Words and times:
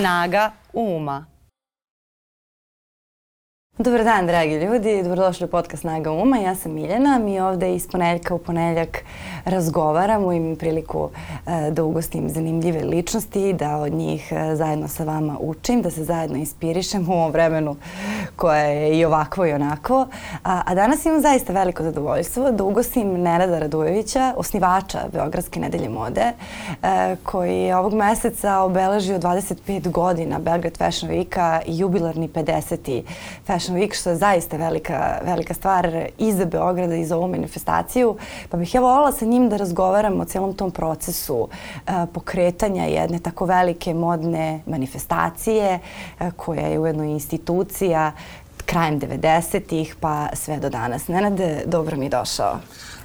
Snaga 0.00 0.54
uma. 0.72 1.29
Dobar 3.78 4.04
dan, 4.04 4.26
dragi 4.26 4.54
ljudi. 4.54 5.02
Dobrodošli 5.02 5.44
u 5.44 5.48
podcast 5.48 5.80
Snaga 5.80 6.12
Uma. 6.12 6.38
Ja 6.38 6.54
sam 6.54 6.72
Miljana. 6.72 7.18
Mi 7.18 7.40
ovde 7.40 7.74
iz 7.74 7.88
poneljka 7.88 8.34
u 8.34 8.38
poneljak 8.38 9.04
razgovaramo. 9.44 10.32
Imam 10.32 10.56
priliku 10.56 11.10
e, 11.46 11.70
da 11.70 11.84
ugostim 11.84 12.28
zanimljive 12.28 12.84
ličnosti, 12.84 13.52
da 13.52 13.76
od 13.76 13.92
njih 13.92 14.32
e, 14.32 14.56
zajedno 14.56 14.88
sa 14.88 15.04
vama 15.04 15.36
učim, 15.40 15.82
da 15.82 15.90
se 15.90 16.04
zajedno 16.04 16.36
inspirišem 16.36 17.08
u 17.08 17.12
ovom 17.12 17.32
vremenu 17.32 17.76
koje 18.36 18.68
je 18.68 18.98
i 18.98 19.04
ovakvo 19.04 19.46
i 19.46 19.52
onako. 19.52 20.06
A, 20.44 20.62
a 20.66 20.74
danas 20.74 21.04
imam 21.04 21.20
zaista 21.20 21.52
veliko 21.52 21.82
zadovoljstvo 21.82 22.50
da 22.50 22.64
ugostim 22.64 23.22
Nenada 23.22 23.58
Radujevića, 23.58 24.34
osnivača 24.36 24.98
Beogradske 25.12 25.60
nedelje 25.60 25.88
mode, 25.88 26.32
e, 26.82 27.16
koji 27.22 27.58
je 27.60 27.76
ovog 27.76 27.94
meseca 27.94 28.58
obeležio 28.58 29.18
25 29.18 29.90
godina 29.90 30.38
Belgrade 30.38 30.76
Fashion 30.76 31.12
Weeka 31.12 31.60
i 31.66 31.78
jubilarni 31.78 32.28
50. 32.28 33.02
Fashion 33.46 33.59
Fashion 33.60 33.78
Week, 33.78 34.00
što 34.00 34.10
je 34.10 34.16
zaista 34.16 34.56
velika, 34.56 35.18
velika 35.24 35.54
stvar 35.54 36.08
i 36.18 36.32
za 36.32 36.44
Beograda 36.44 36.94
i 36.94 37.04
za 37.04 37.16
ovu 37.16 37.28
manifestaciju. 37.28 38.16
Pa 38.48 38.56
bih 38.56 38.74
ja 38.74 38.80
volala 38.80 39.12
sa 39.12 39.24
njim 39.24 39.48
da 39.48 39.56
razgovaram 39.56 40.20
o 40.20 40.24
celom 40.24 40.54
tom 40.54 40.70
procesu 40.70 41.36
uh, 41.36 41.48
pokretanja 42.12 42.84
jedne 42.84 43.18
tako 43.18 43.44
velike 43.44 43.94
modne 43.94 44.60
manifestacije 44.66 45.78
uh, 46.20 46.32
koja 46.36 46.66
je 46.66 46.78
ujedno 46.78 47.04
institucija 47.04 48.12
krajem 48.66 49.00
90-ih 49.00 49.96
pa 50.00 50.28
sve 50.32 50.56
do 50.56 50.68
danas. 50.68 51.08
Nenade, 51.08 51.62
dobro 51.66 51.96
mi 51.96 52.08
došao. 52.08 52.58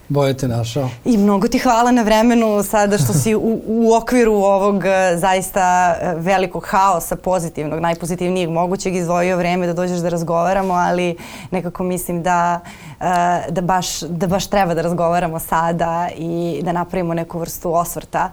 Boje 0.09 0.33
te 0.37 0.47
našao. 0.47 0.89
I 1.05 1.17
mnogo 1.17 1.47
ti 1.47 1.59
hvala 1.59 1.91
na 1.91 2.01
vremenu 2.01 2.63
sada 2.63 2.97
što 2.97 3.13
si 3.13 3.35
u, 3.35 3.61
u 3.67 3.93
okviru 3.93 4.33
ovog 4.33 4.85
e, 4.85 5.17
zaista 5.17 5.95
e, 6.01 6.13
velikog 6.17 6.65
haosa 6.67 7.15
pozitivnog, 7.15 7.79
najpozitivnijeg 7.79 8.49
mogućeg 8.49 8.95
izvojio 8.95 9.37
vreme 9.37 9.67
da 9.67 9.73
dođeš 9.73 9.97
da 9.97 10.09
razgovaramo, 10.09 10.73
ali 10.73 11.15
nekako 11.51 11.83
mislim 11.83 12.23
da, 12.23 12.59
e, 13.01 13.05
da, 13.51 13.61
baš, 13.61 13.99
da 13.99 14.27
baš 14.27 14.47
treba 14.47 14.73
da 14.73 14.81
razgovaramo 14.81 15.39
sada 15.39 16.09
i 16.17 16.61
da 16.63 16.71
napravimo 16.71 17.13
neku 17.13 17.39
vrstu 17.39 17.73
osvrta 17.73 18.31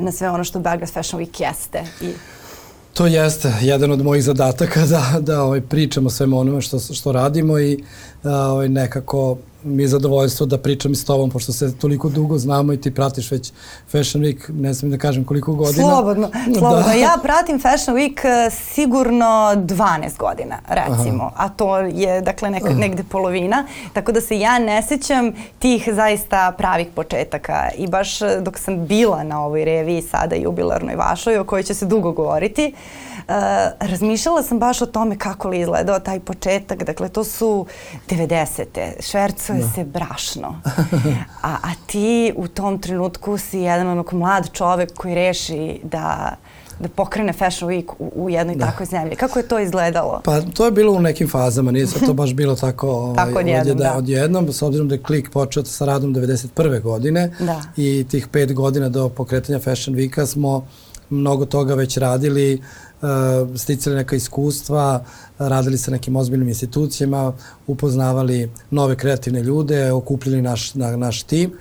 na 0.00 0.12
sve 0.12 0.30
ono 0.30 0.44
što 0.44 0.58
Belgrade 0.58 0.92
Fashion 0.92 1.22
Week 1.22 1.42
jeste. 1.42 1.82
I... 2.00 2.12
To 2.94 3.06
jeste 3.06 3.52
jedan 3.60 3.90
od 3.90 4.04
mojih 4.04 4.24
zadataka 4.24 4.86
da, 4.86 5.20
da 5.20 5.42
ovaj, 5.42 5.60
pričamo 5.60 6.10
svema 6.10 6.36
onome 6.36 6.60
što, 6.60 6.78
što 6.78 7.12
radimo 7.12 7.58
i 7.58 7.84
ovaj, 8.24 8.68
nekako 8.68 9.36
mi 9.64 9.82
je 9.82 9.88
zadovoljstvo 9.88 10.46
da 10.46 10.58
pričam 10.58 10.92
i 10.92 10.94
s 10.94 11.04
tobom, 11.04 11.30
pošto 11.30 11.52
se 11.52 11.76
toliko 11.76 12.08
dugo 12.08 12.38
znamo 12.38 12.72
i 12.72 12.80
ti 12.80 12.94
pratiš 12.94 13.30
već 13.30 13.52
Fashion 13.88 14.24
Week, 14.24 14.50
ne 14.52 14.74
smijem 14.74 14.90
da 14.90 14.98
kažem 14.98 15.24
koliko 15.24 15.54
godina. 15.54 15.88
Slobodno, 15.88 16.30
slobodno. 16.58 16.82
Da. 16.86 16.92
Ja 16.92 17.18
pratim 17.22 17.60
Fashion 17.60 17.96
Week 17.96 18.20
eh, 18.24 18.50
sigurno 18.50 19.52
12 19.54 20.18
godina, 20.18 20.58
recimo, 20.68 21.24
Aha. 21.24 21.32
a 21.36 21.48
to 21.48 21.78
je 21.78 22.20
dakle 22.20 22.50
nek, 22.50 22.62
negde 22.76 23.02
polovina, 23.02 23.66
tako 23.92 24.12
da 24.12 24.20
se 24.20 24.38
ja 24.38 24.58
ne 24.58 24.82
sećam 24.82 25.32
tih 25.58 25.88
zaista 25.92 26.52
pravih 26.58 26.86
početaka 26.94 27.68
i 27.78 27.88
baš 27.88 28.22
eh, 28.22 28.40
dok 28.40 28.58
sam 28.58 28.86
bila 28.86 29.22
na 29.22 29.44
ovoj 29.44 29.64
reviji 29.64 30.02
sada 30.02 30.36
jubilarnoj 30.36 30.96
vašoj, 30.96 31.38
o 31.38 31.44
kojoj 31.44 31.62
će 31.62 31.74
se 31.74 31.86
dugo 31.86 32.12
govoriti, 32.12 32.74
uh, 33.28 33.34
razmišljala 33.80 34.42
sam 34.42 34.58
baš 34.58 34.82
o 34.82 34.86
tome 34.86 35.18
kako 35.18 35.48
li 35.48 35.60
izgledao 35.60 35.98
taj 35.98 36.20
početak, 36.20 36.84
dakle 36.84 37.08
to 37.08 37.24
su 37.24 37.66
90. 38.08 38.64
Šverc 39.00 39.49
desuje 39.52 39.66
da. 39.66 39.74
se 39.74 39.84
brašno. 39.84 40.60
A, 41.42 41.56
a 41.62 41.70
ti 41.86 42.32
u 42.36 42.48
tom 42.48 42.78
trenutku 42.78 43.38
si 43.38 43.58
jedan 43.58 43.88
onog 43.88 44.12
mlad 44.12 44.52
čovek 44.52 44.94
koji 44.94 45.14
reši 45.14 45.80
da 45.82 46.36
da 46.80 46.88
pokrene 46.88 47.32
Fashion 47.32 47.70
Week 47.70 47.92
u, 47.98 48.12
u 48.14 48.30
jednoj 48.30 48.56
da. 48.56 48.66
takvoj 48.66 48.86
zemlji. 48.86 49.16
Kako 49.16 49.38
je 49.38 49.48
to 49.48 49.58
izgledalo? 49.58 50.20
Pa 50.24 50.40
to 50.40 50.64
je 50.64 50.70
bilo 50.70 50.92
u 50.92 51.00
nekim 51.00 51.28
fazama, 51.28 51.70
nije 51.70 51.86
se 51.86 52.06
to 52.06 52.12
baš 52.12 52.34
bilo 52.34 52.56
tako, 52.56 52.88
ovaj, 52.96 53.16
tako 53.16 53.38
odjednom, 53.38 53.76
da. 53.76 53.94
odjednom, 53.96 54.52
s 54.52 54.62
obzirom 54.62 54.88
da 54.88 54.94
je 54.94 55.02
klik 55.02 55.30
počeo 55.30 55.64
sa 55.64 55.84
radom 55.84 56.14
91. 56.14 56.80
godine 56.80 57.32
da. 57.40 57.62
i 57.76 58.06
tih 58.10 58.28
pet 58.28 58.54
godina 58.54 58.88
do 58.88 59.08
pokretanja 59.08 59.58
Fashion 59.58 59.96
Weeka 59.96 60.26
smo 60.26 60.66
mnogo 61.10 61.46
toga 61.46 61.74
već 61.74 61.96
radili 61.96 62.62
sticali 63.56 63.96
neka 63.96 64.16
iskustva, 64.16 65.04
radili 65.38 65.78
sa 65.78 65.90
nekim 65.90 66.16
ozbiljnim 66.16 66.48
institucijama, 66.48 67.32
upoznavali 67.66 68.50
nove 68.70 68.96
kreativne 68.96 69.42
ljude, 69.42 69.92
okupljali 69.92 70.42
naš, 70.42 70.74
na, 70.74 70.96
naš 70.96 71.22
tim. 71.22 71.52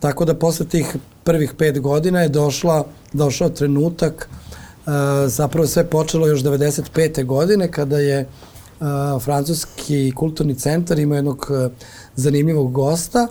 Tako 0.00 0.24
da 0.24 0.34
posle 0.34 0.66
tih 0.66 0.96
prvih 1.24 1.54
pet 1.58 1.80
godina 1.80 2.20
je 2.20 2.28
došla, 2.28 2.84
došao 3.12 3.48
trenutak, 3.48 4.28
uh, 4.28 4.92
zapravo 5.26 5.66
sve 5.66 5.84
počelo 5.84 6.26
još 6.26 6.42
95. 6.42 7.24
godine 7.24 7.70
kada 7.70 7.98
je 7.98 8.26
uh, 8.80 8.86
Francuski 9.22 10.12
kulturni 10.16 10.54
centar 10.54 10.98
imao 10.98 11.16
jednog 11.16 11.50
zanimljivog 12.16 12.72
gosta, 12.72 13.28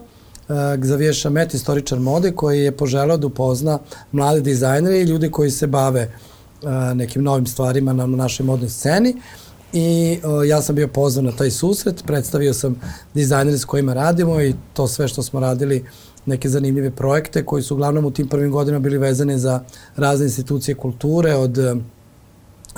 Xavier 0.77 1.19
Chamet, 1.19 1.53
istoričar 1.53 1.99
mode, 1.99 2.31
koji 2.31 2.63
je 2.63 2.71
poželao 2.71 3.17
da 3.17 3.27
upozna 3.27 3.79
mlade 4.11 4.41
dizajnere 4.41 4.99
i 4.99 5.03
ljude 5.03 5.31
koji 5.31 5.51
se 5.51 5.67
bave 5.67 6.03
uh, 6.03 6.30
nekim 6.95 7.23
novim 7.23 7.45
stvarima 7.45 7.93
na 7.93 8.05
našoj 8.05 8.45
modnoj 8.45 8.69
sceni 8.69 9.15
i 9.73 10.19
o, 10.23 10.43
ja 10.43 10.61
sam 10.61 10.75
bio 10.75 10.87
pozvan 10.87 11.25
na 11.25 11.31
taj 11.31 11.51
susret, 11.51 12.03
predstavio 12.05 12.53
sam 12.53 12.81
dizajnere 13.13 13.57
s 13.57 13.65
kojima 13.65 13.93
radimo 13.93 14.41
i 14.41 14.55
to 14.73 14.87
sve 14.87 15.07
što 15.07 15.23
smo 15.23 15.39
radili 15.39 15.85
neke 16.25 16.49
zanimljive 16.49 16.91
projekte 16.91 17.45
koji 17.45 17.63
su 17.63 17.73
uglavnom 17.73 18.05
u 18.05 18.11
tim 18.11 18.27
prvim 18.27 18.51
godinama 18.51 18.83
bili 18.83 18.97
vezane 18.97 19.37
za 19.37 19.63
razne 19.95 20.25
institucije 20.25 20.75
kulture 20.75 21.35
od 21.35 21.57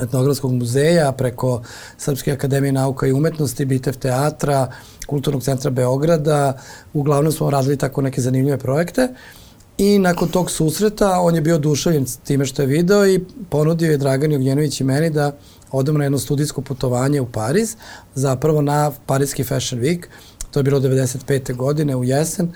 etnografskog 0.01 0.53
muzeja 0.53 1.11
preko 1.11 1.61
Srpske 1.97 2.31
akademije 2.31 2.71
nauka 2.71 3.07
i 3.07 3.11
umetnosti, 3.11 3.65
Bitev 3.65 3.93
teatra, 3.93 4.71
Kulturnog 5.07 5.43
centra 5.43 5.71
Beograda. 5.71 6.57
Uglavnom 6.93 7.31
smo 7.31 7.49
radili 7.49 7.77
tako 7.77 8.01
neke 8.01 8.21
zanimljive 8.21 8.57
projekte. 8.57 9.07
Uh, 9.11 9.42
I 9.77 9.99
nakon 9.99 10.27
tog 10.27 10.51
susreta 10.51 11.19
on 11.21 11.35
je 11.35 11.41
bio 11.41 11.55
oduševljen 11.55 12.05
time 12.23 12.45
što 12.45 12.61
je 12.61 12.67
video 12.67 13.07
i 13.07 13.19
ponudio 13.49 13.91
je 13.91 13.97
Dragan 13.97 14.31
Jognjenović 14.31 14.81
i 14.81 14.83
meni 14.83 15.09
da 15.09 15.37
odemo 15.71 15.97
na 15.97 16.05
jedno 16.05 16.19
studijsko 16.19 16.61
putovanje 16.61 17.21
u 17.21 17.25
Pariz, 17.25 17.75
zapravo 18.15 18.61
na 18.61 18.91
Parijski 19.05 19.43
Fashion 19.43 19.81
Week. 19.81 20.05
To 20.51 20.59
je 20.59 20.63
bilo 20.63 20.79
95. 20.79 21.55
godine 21.55 21.95
u 21.95 22.03
jesen 22.03 22.51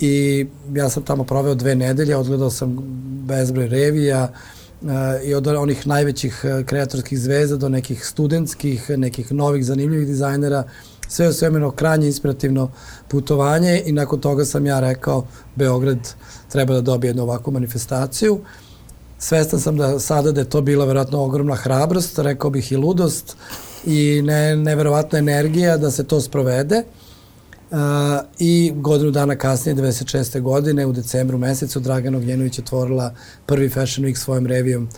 i 0.00 0.46
ja 0.74 0.88
sam 0.88 1.02
tamo 1.02 1.24
proveo 1.24 1.54
dve 1.54 1.74
nedelje, 1.74 2.16
odgledao 2.16 2.50
sam 2.50 2.76
bezbroj 3.26 3.68
revija 3.68 4.32
uh, 4.82 4.88
i 5.24 5.34
od 5.34 5.46
onih 5.46 5.86
najvećih 5.86 6.40
eh, 6.44 6.64
kreatorskih 6.64 7.18
zvezda 7.18 7.56
do 7.56 7.68
nekih 7.68 8.06
studentskih, 8.06 8.90
nekih 8.90 9.32
novih 9.32 9.64
zanimljivih 9.64 10.06
dizajnera, 10.06 10.64
sve 11.08 11.28
u 11.28 11.32
svemeno 11.32 11.70
krajnje 11.70 12.06
inspirativno 12.06 12.70
putovanje 13.08 13.82
i 13.86 13.92
nakon 13.92 14.20
toga 14.20 14.44
sam 14.44 14.66
ja 14.66 14.80
rekao 14.80 15.26
Beograd 15.54 15.98
treba 16.48 16.74
da 16.74 16.80
dobije 16.80 17.08
jednu 17.08 17.22
ovakvu 17.22 17.52
manifestaciju. 17.52 18.40
Svestan 19.18 19.60
sam 19.60 19.76
da 19.76 19.98
sada 19.98 20.32
da 20.32 20.40
je 20.40 20.50
to 20.50 20.60
bila 20.60 20.84
verovatno 20.84 21.24
ogromna 21.24 21.54
hrabrost, 21.54 22.18
rekao 22.18 22.50
bih 22.50 22.72
i 22.72 22.76
ludost 22.76 23.36
i 23.86 24.22
ne, 24.24 24.56
neverovatna 24.56 25.18
energija 25.18 25.76
da 25.76 25.90
se 25.90 26.04
to 26.04 26.20
sprovede. 26.20 26.82
Uh, 27.70 27.78
I 28.38 28.72
godinu 28.76 29.10
dana 29.10 29.36
kasnije, 29.36 29.76
96. 29.76 30.40
godine, 30.40 30.86
u 30.86 30.92
decembru 30.92 31.38
mesecu, 31.38 31.80
Dragana 31.80 32.18
Ognjenović 32.18 32.58
otvorila 32.58 33.14
prvi 33.46 33.68
Fashion 33.68 34.06
Week 34.06 34.14
svojom 34.14 34.46
revijom 34.46 34.88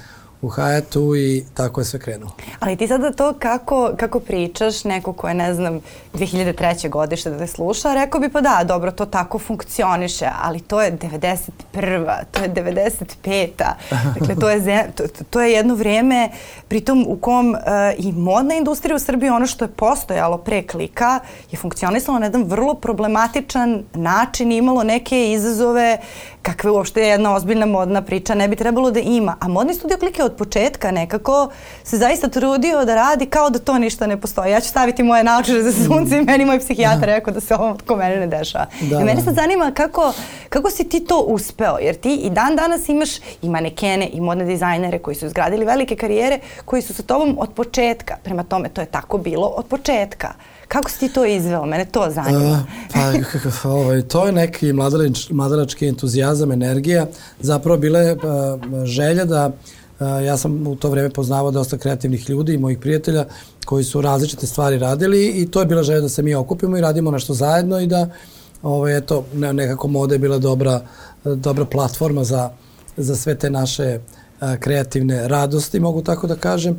u 0.42 0.48
Hayatu 0.48 1.16
i 1.16 1.44
tako 1.54 1.80
je 1.80 1.84
sve 1.84 2.00
krenulo. 2.00 2.32
Ali 2.60 2.76
ti 2.76 2.88
sada 2.88 3.12
to 3.12 3.34
kako, 3.38 3.90
kako 3.96 4.20
pričaš, 4.20 4.84
neko 4.84 5.12
ko 5.12 5.28
je, 5.28 5.34
ne 5.34 5.54
znam, 5.54 5.80
2003. 6.14 6.88
godište 6.88 7.30
da 7.30 7.38
te 7.38 7.46
sluša, 7.46 7.94
rekao 7.94 8.20
bi 8.20 8.28
pa 8.28 8.40
da, 8.40 8.64
dobro, 8.64 8.90
to 8.90 9.06
tako 9.06 9.38
funkcioniše, 9.38 10.28
ali 10.42 10.60
to 10.60 10.82
je 10.82 10.98
91. 10.98 12.16
To 12.30 12.42
je 12.42 12.50
95. 12.50 13.48
Dakle, 14.18 14.34
to 14.40 14.50
je, 14.50 14.90
to, 14.94 15.04
to 15.30 15.40
je 15.40 15.52
jedno 15.52 15.74
vrijeme, 15.74 16.28
pritom 16.68 17.06
u 17.08 17.16
kom 17.16 17.50
uh, 17.50 17.58
i 17.98 18.12
modna 18.12 18.54
industrija 18.54 18.96
u 18.96 18.98
Srbiji, 18.98 19.30
ono 19.30 19.46
što 19.46 19.64
je 19.64 19.68
postojalo 19.68 20.38
pre 20.38 20.62
klika, 20.62 21.20
je 21.50 21.58
funkcionisalo 21.58 22.18
na 22.18 22.26
jedan 22.26 22.44
vrlo 22.44 22.74
problematičan 22.74 23.84
način, 23.94 24.52
imalo 24.52 24.82
neke 24.82 25.32
izazove 25.32 25.98
kakve 26.42 26.70
uopšte 26.70 27.02
jedna 27.02 27.34
ozbiljna 27.34 27.66
modna 27.66 28.02
priča 28.02 28.34
ne 28.34 28.48
bi 28.48 28.56
trebalo 28.56 28.90
da 28.90 29.00
ima. 29.00 29.36
A 29.40 29.48
modni 29.48 29.74
studio 29.74 29.96
klike 29.98 30.22
od 30.28 30.36
početka 30.36 30.90
nekako 30.90 31.50
se 31.84 31.96
zaista 31.96 32.28
trudio 32.28 32.84
da 32.84 32.94
radi 32.94 33.26
kao 33.26 33.50
da 33.50 33.58
to 33.58 33.78
ništa 33.78 34.06
ne 34.06 34.20
postoji. 34.20 34.52
Ja 34.52 34.60
ću 34.60 34.68
staviti 34.68 35.02
moje 35.02 35.24
naočare 35.24 35.62
za 35.62 35.72
sunce 35.84 36.18
i 36.18 36.22
meni 36.22 36.44
moj 36.44 36.58
psihijatar 36.58 37.06
rekao 37.06 37.34
da 37.34 37.40
se 37.40 37.54
ovo 37.54 37.76
ko 37.86 37.96
mene 37.96 38.16
ne 38.16 38.26
dešava. 38.26 38.66
Da, 38.80 39.00
I 39.00 39.04
mene 39.04 39.22
sad 39.22 39.34
zanima 39.34 39.72
kako, 39.74 40.12
kako 40.48 40.70
si 40.70 40.88
ti 40.88 41.00
to 41.00 41.18
uspeo, 41.18 41.78
jer 41.80 41.94
ti 41.94 42.14
i 42.14 42.30
dan 42.30 42.56
danas 42.56 42.88
imaš 42.88 43.10
i 43.42 43.48
manekene 43.48 44.08
i 44.12 44.20
modne 44.20 44.44
dizajnere 44.44 44.98
koji 44.98 45.14
su 45.14 45.26
izgradili 45.26 45.64
velike 45.64 45.96
karijere, 45.96 46.38
koji 46.64 46.82
su 46.82 46.94
sa 46.94 47.02
tobom 47.02 47.36
od 47.40 47.52
početka. 47.52 48.16
Prema 48.22 48.42
tome, 48.42 48.68
to 48.68 48.80
je 48.80 48.86
tako 48.86 49.18
bilo 49.18 49.46
od 49.46 49.66
početka. 49.66 50.32
Kako 50.68 50.90
si 50.90 50.98
ti 50.98 51.08
to 51.08 51.24
izveo? 51.24 51.66
Mene 51.66 51.84
to 51.84 52.06
zanima. 52.10 52.66
pa, 52.92 53.68
ovaj, 53.68 54.02
to 54.02 54.26
je 54.26 54.32
neki 54.32 54.72
mladalač, 54.72 55.30
mladalački 55.30 55.86
entuzijazam, 55.86 56.52
energija. 56.52 57.06
Zapravo 57.40 57.78
bila 57.78 57.98
je 57.98 58.16
želja 58.84 59.24
da 59.24 59.50
ja 60.00 60.36
sam 60.36 60.66
u 60.66 60.76
to 60.76 60.90
vreme 60.90 61.10
poznavao 61.10 61.50
dosta 61.50 61.78
kreativnih 61.78 62.30
ljudi 62.30 62.54
i 62.54 62.58
mojih 62.58 62.78
prijatelja 62.78 63.24
koji 63.64 63.84
su 63.84 64.00
različite 64.00 64.46
stvari 64.46 64.78
radili 64.78 65.26
i 65.26 65.50
to 65.50 65.60
je 65.60 65.66
bila 65.66 65.82
želja 65.82 66.00
da 66.00 66.08
se 66.08 66.22
mi 66.22 66.34
okupimo 66.34 66.76
i 66.76 66.80
radimo 66.80 67.10
nešto 67.10 67.34
zajedno 67.34 67.80
i 67.80 67.86
da 67.86 68.08
ovaj, 68.62 68.96
eto, 68.96 69.24
nekako 69.32 69.88
moda 69.88 70.14
je 70.14 70.18
bila 70.18 70.38
dobra, 70.38 70.80
dobra 71.24 71.64
platforma 71.64 72.24
za, 72.24 72.50
za 72.96 73.16
sve 73.16 73.34
te 73.34 73.50
naše 73.50 74.00
a, 74.40 74.56
kreativne 74.56 75.28
radosti, 75.28 75.80
mogu 75.80 76.02
tako 76.02 76.26
da 76.26 76.36
kažem. 76.36 76.78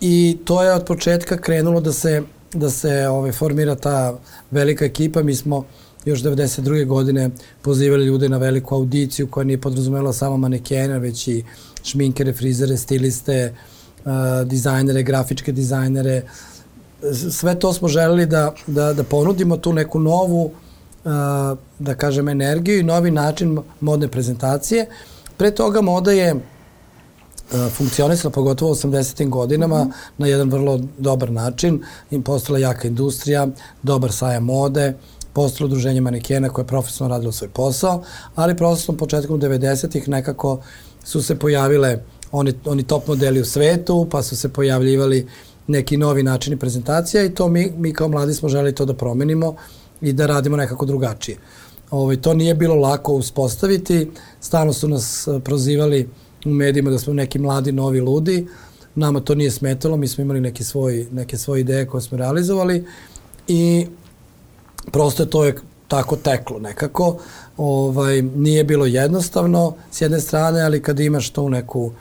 I 0.00 0.38
to 0.44 0.62
je 0.62 0.74
od 0.74 0.84
početka 0.84 1.36
krenulo 1.36 1.80
da 1.80 1.92
se, 1.92 2.22
da 2.52 2.70
se 2.70 3.08
ovaj, 3.08 3.32
formira 3.32 3.74
ta 3.74 4.18
velika 4.50 4.84
ekipa. 4.84 5.22
Mi 5.22 5.34
smo 5.34 5.64
još 6.04 6.22
92. 6.22 6.86
godine 6.86 7.30
pozivali 7.62 8.06
ljude 8.06 8.28
na 8.28 8.36
veliku 8.36 8.74
audiciju 8.74 9.26
koja 9.26 9.44
nije 9.44 9.60
podrazumela 9.60 10.12
samo 10.12 10.36
manekena, 10.36 10.98
već 10.98 11.28
i 11.28 11.44
šminkere, 11.82 12.32
frizere, 12.32 12.76
stiliste, 12.76 13.54
uh, 14.04 14.12
dizajnere, 14.48 15.02
grafičke 15.02 15.52
dizajnere. 15.52 16.22
Sve 17.30 17.58
to 17.58 17.72
smo 17.72 17.88
želeli 17.88 18.26
da, 18.26 18.54
da, 18.66 18.92
da 18.92 19.02
ponudimo 19.02 19.56
tu 19.56 19.72
neku 19.72 19.98
novu, 19.98 20.44
uh, 20.44 21.58
da 21.78 21.94
kažem, 21.94 22.28
energiju 22.28 22.80
i 22.80 22.82
novi 22.82 23.10
način 23.10 23.58
modne 23.80 24.08
prezentacije. 24.08 24.86
Pre 25.36 25.50
toga 25.50 25.80
moda 25.80 26.12
je 26.12 26.34
uh, 26.34 26.40
funkcionisala 27.72 28.32
pogotovo 28.32 28.72
u 28.72 28.74
80. 28.74 29.28
godinama 29.28 29.84
mm 29.84 29.88
-hmm. 29.88 29.92
na 30.18 30.26
jedan 30.26 30.50
vrlo 30.50 30.80
dobar 30.98 31.30
način. 31.30 31.82
Im 32.10 32.22
postala 32.22 32.58
jaka 32.58 32.88
industrija, 32.88 33.46
dobar 33.82 34.12
sajam 34.12 34.44
mode, 34.44 34.94
postalo 35.32 35.66
udruženje 35.66 36.00
manekena 36.00 36.48
koje 36.48 36.62
je 36.62 36.66
profesionalno 36.66 37.16
radilo 37.16 37.32
svoj 37.32 37.48
posao, 37.48 38.02
ali 38.34 38.56
prosto 38.56 38.92
početkom 38.92 39.40
90-ih 39.40 40.08
nekako 40.08 40.60
su 41.04 41.22
se 41.22 41.38
pojavile 41.38 41.98
oni, 42.32 42.52
oni 42.64 42.82
top 42.82 43.08
modeli 43.08 43.40
u 43.40 43.44
svetu, 43.44 44.06
pa 44.10 44.22
su 44.22 44.36
se 44.36 44.48
pojavljivali 44.48 45.26
neki 45.66 45.96
novi 45.96 46.22
načini 46.22 46.56
prezentacija 46.56 47.24
i 47.24 47.34
to 47.34 47.48
mi, 47.48 47.72
mi 47.76 47.92
kao 47.92 48.08
mladi 48.08 48.34
smo 48.34 48.48
želi 48.48 48.74
to 48.74 48.84
da 48.84 48.94
promenimo 48.94 49.56
i 50.00 50.12
da 50.12 50.26
radimo 50.26 50.56
nekako 50.56 50.86
drugačije. 50.86 51.38
Ovo, 51.90 52.02
ovaj, 52.02 52.16
to 52.16 52.34
nije 52.34 52.54
bilo 52.54 52.74
lako 52.74 53.12
uspostaviti, 53.12 54.10
stalno 54.40 54.72
su 54.72 54.88
nas 54.88 55.28
eh, 55.28 55.40
prozivali 55.44 56.08
u 56.44 56.48
medijima 56.48 56.90
da 56.90 56.98
smo 56.98 57.12
neki 57.12 57.38
mladi, 57.38 57.72
novi 57.72 58.00
ludi, 58.00 58.46
nama 58.94 59.20
to 59.20 59.34
nije 59.34 59.50
smetalo, 59.50 59.96
mi 59.96 60.08
smo 60.08 60.22
imali 60.22 60.40
neki 60.40 60.64
svoj, 60.64 61.06
neke 61.12 61.38
svoje 61.38 61.60
ideje 61.60 61.86
koje 61.86 62.00
smo 62.00 62.18
realizovali 62.18 62.84
i 63.48 63.86
prosto 64.92 65.26
to 65.26 65.44
je 65.44 65.54
tako 65.90 66.16
teklo 66.16 66.58
nekako. 66.58 67.16
Ovaj, 67.56 68.22
nije 68.22 68.64
bilo 68.64 68.86
jednostavno 68.86 69.74
s 69.90 70.00
jedne 70.00 70.20
strane, 70.20 70.62
ali 70.62 70.82
kad 70.82 71.00
imaš 71.00 71.30
tu 71.30 71.48
neku... 71.48 71.92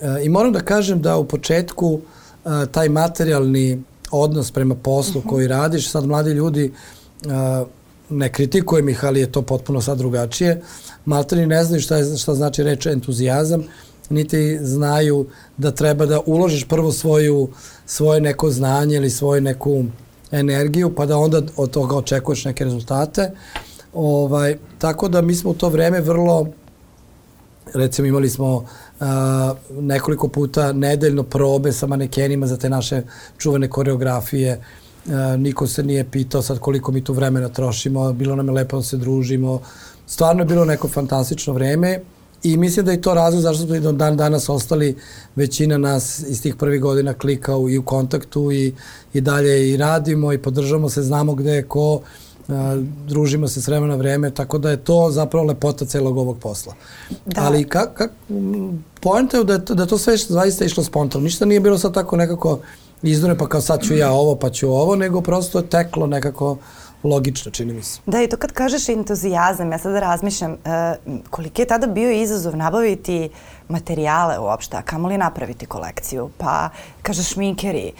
E, 0.00 0.24
I 0.24 0.28
moram 0.28 0.52
da 0.52 0.60
kažem 0.60 1.02
da 1.02 1.16
u 1.16 1.24
početku 1.24 2.00
e, 2.00 2.48
taj 2.72 2.88
materijalni 2.88 3.82
odnos 4.10 4.50
prema 4.50 4.74
poslu 4.74 5.18
uh 5.18 5.24
mhm. 5.24 5.28
-huh. 5.28 5.30
koji 5.30 5.48
radiš, 5.48 5.90
sad 5.90 6.06
mladi 6.06 6.30
ljudi 6.30 6.64
e, 6.64 7.64
ne 8.10 8.32
kritikujem 8.32 8.88
ih, 8.88 9.04
ali 9.04 9.20
je 9.20 9.32
to 9.32 9.42
potpuno 9.42 9.80
sad 9.80 9.98
drugačije. 9.98 10.62
Malteni 11.04 11.46
ne 11.46 11.64
znaju 11.64 11.82
šta, 11.82 11.96
je, 11.96 12.16
šta 12.16 12.34
znači 12.34 12.62
reč 12.62 12.86
entuzijazam, 12.86 13.64
niti 14.10 14.58
znaju 14.62 15.26
da 15.56 15.70
treba 15.70 16.06
da 16.06 16.20
uložiš 16.26 16.64
prvo 16.64 16.92
svoju, 16.92 17.48
svoje 17.86 18.20
neko 18.20 18.50
znanje 18.50 18.96
ili 18.96 19.10
svoju 19.10 19.40
neku 19.40 19.84
energiju, 20.30 20.94
pa 20.94 21.06
da 21.06 21.16
onda 21.16 21.42
od 21.56 21.70
toga 21.70 21.96
očekuješ 21.96 22.44
neke 22.44 22.64
rezultate. 22.64 23.30
Ovaj, 23.94 24.56
tako 24.78 25.08
da 25.08 25.20
mi 25.22 25.34
smo 25.34 25.50
u 25.50 25.54
to 25.54 25.68
vreme 25.68 26.00
vrlo, 26.00 26.46
recimo 27.74 28.08
imali 28.08 28.30
smo 28.30 28.64
a, 29.00 29.54
nekoliko 29.70 30.28
puta 30.28 30.72
nedeljno 30.72 31.22
probe 31.22 31.72
sa 31.72 31.86
manekenima 31.86 32.46
za 32.46 32.56
te 32.56 32.70
naše 32.70 33.02
čuvene 33.38 33.68
koreografije, 33.68 34.60
a, 35.08 35.36
niko 35.36 35.66
se 35.66 35.82
nije 35.82 36.10
pitao 36.10 36.42
sad 36.42 36.58
koliko 36.58 36.92
mi 36.92 37.04
tu 37.04 37.12
vremena 37.12 37.48
trošimo, 37.48 38.12
bilo 38.12 38.36
nam 38.36 38.48
je 38.48 38.52
lepo 38.52 38.76
da 38.76 38.82
se 38.82 38.96
družimo, 38.96 39.60
stvarno 40.06 40.42
je 40.42 40.46
bilo 40.46 40.64
neko 40.64 40.88
fantastično 40.88 41.52
vreme 41.52 42.00
I 42.44 42.56
mislim 42.56 42.86
da 42.86 42.92
je 42.92 43.02
to 43.02 43.14
razlog 43.14 43.42
zašto 43.42 43.66
smo 43.66 43.74
i 43.74 43.80
do 43.80 43.92
dan 43.92 44.16
danas 44.16 44.48
ostali 44.48 44.96
većina 45.36 45.78
nas 45.78 46.18
iz 46.28 46.42
tih 46.42 46.54
prvih 46.54 46.80
godina 46.80 47.14
klika 47.14 47.56
u, 47.56 47.70
i 47.70 47.78
u 47.78 47.82
kontaktu 47.82 48.52
i, 48.52 48.74
i 49.14 49.20
dalje 49.20 49.70
i 49.70 49.76
radimo 49.76 50.32
i 50.32 50.38
podržamo 50.38 50.88
se, 50.88 51.02
znamo 51.02 51.34
gde 51.34 51.50
je 51.50 51.62
ko, 51.62 52.00
a, 52.48 52.82
družimo 53.06 53.48
se 53.48 53.62
s 53.62 53.68
vremena 53.68 53.92
na 53.92 53.98
vreme, 53.98 54.30
tako 54.30 54.58
da 54.58 54.70
je 54.70 54.76
to 54.76 55.10
zapravo 55.10 55.46
lepota 55.46 55.84
celog 55.84 56.16
ovog 56.16 56.38
posla. 56.38 56.74
Da. 57.26 57.42
Ali 57.42 57.64
ka, 57.64 57.94
ka, 57.94 58.08
pojenta 59.00 59.36
je 59.36 59.44
da, 59.44 59.52
je 59.52 59.64
to, 59.64 59.74
da 59.74 59.82
je 59.82 59.88
to 59.88 59.98
sve 59.98 60.16
zaista 60.16 60.64
išlo 60.64 60.84
spontano. 60.84 61.24
Ništa 61.24 61.44
nije 61.44 61.60
bilo 61.60 61.78
sad 61.78 61.94
tako 61.94 62.16
nekako 62.16 62.58
izdone 63.02 63.38
pa 63.38 63.48
kao 63.48 63.60
sad 63.60 63.82
ću 63.82 63.94
ja 63.94 64.12
ovo 64.12 64.36
pa 64.36 64.50
ću 64.50 64.70
ovo, 64.70 64.96
nego 64.96 65.20
prosto 65.20 65.58
je 65.58 65.66
teklo 65.66 66.06
nekako 66.06 66.50
uh, 66.52 66.58
logično, 67.04 67.50
čini 67.52 67.72
mi 67.72 67.82
se. 67.82 68.00
Da, 68.06 68.22
i 68.22 68.28
to 68.28 68.36
kad 68.36 68.52
kažeš 68.52 68.88
entuzijazam, 68.88 69.72
ja 69.72 69.78
sada 69.78 70.00
razmišljam, 70.00 70.52
uh, 70.52 71.20
koliki 71.30 71.62
je 71.62 71.66
tada 71.66 71.86
bio 71.86 72.10
izazov 72.10 72.56
nabaviti 72.56 73.30
materijale 73.68 74.38
uopšte, 74.38 74.76
a 74.76 74.82
kamoli 74.82 75.18
napraviti 75.18 75.66
kolekciju, 75.66 76.30
pa 76.38 76.68
kažeš 77.02 77.28
šminkeri, 77.28 77.92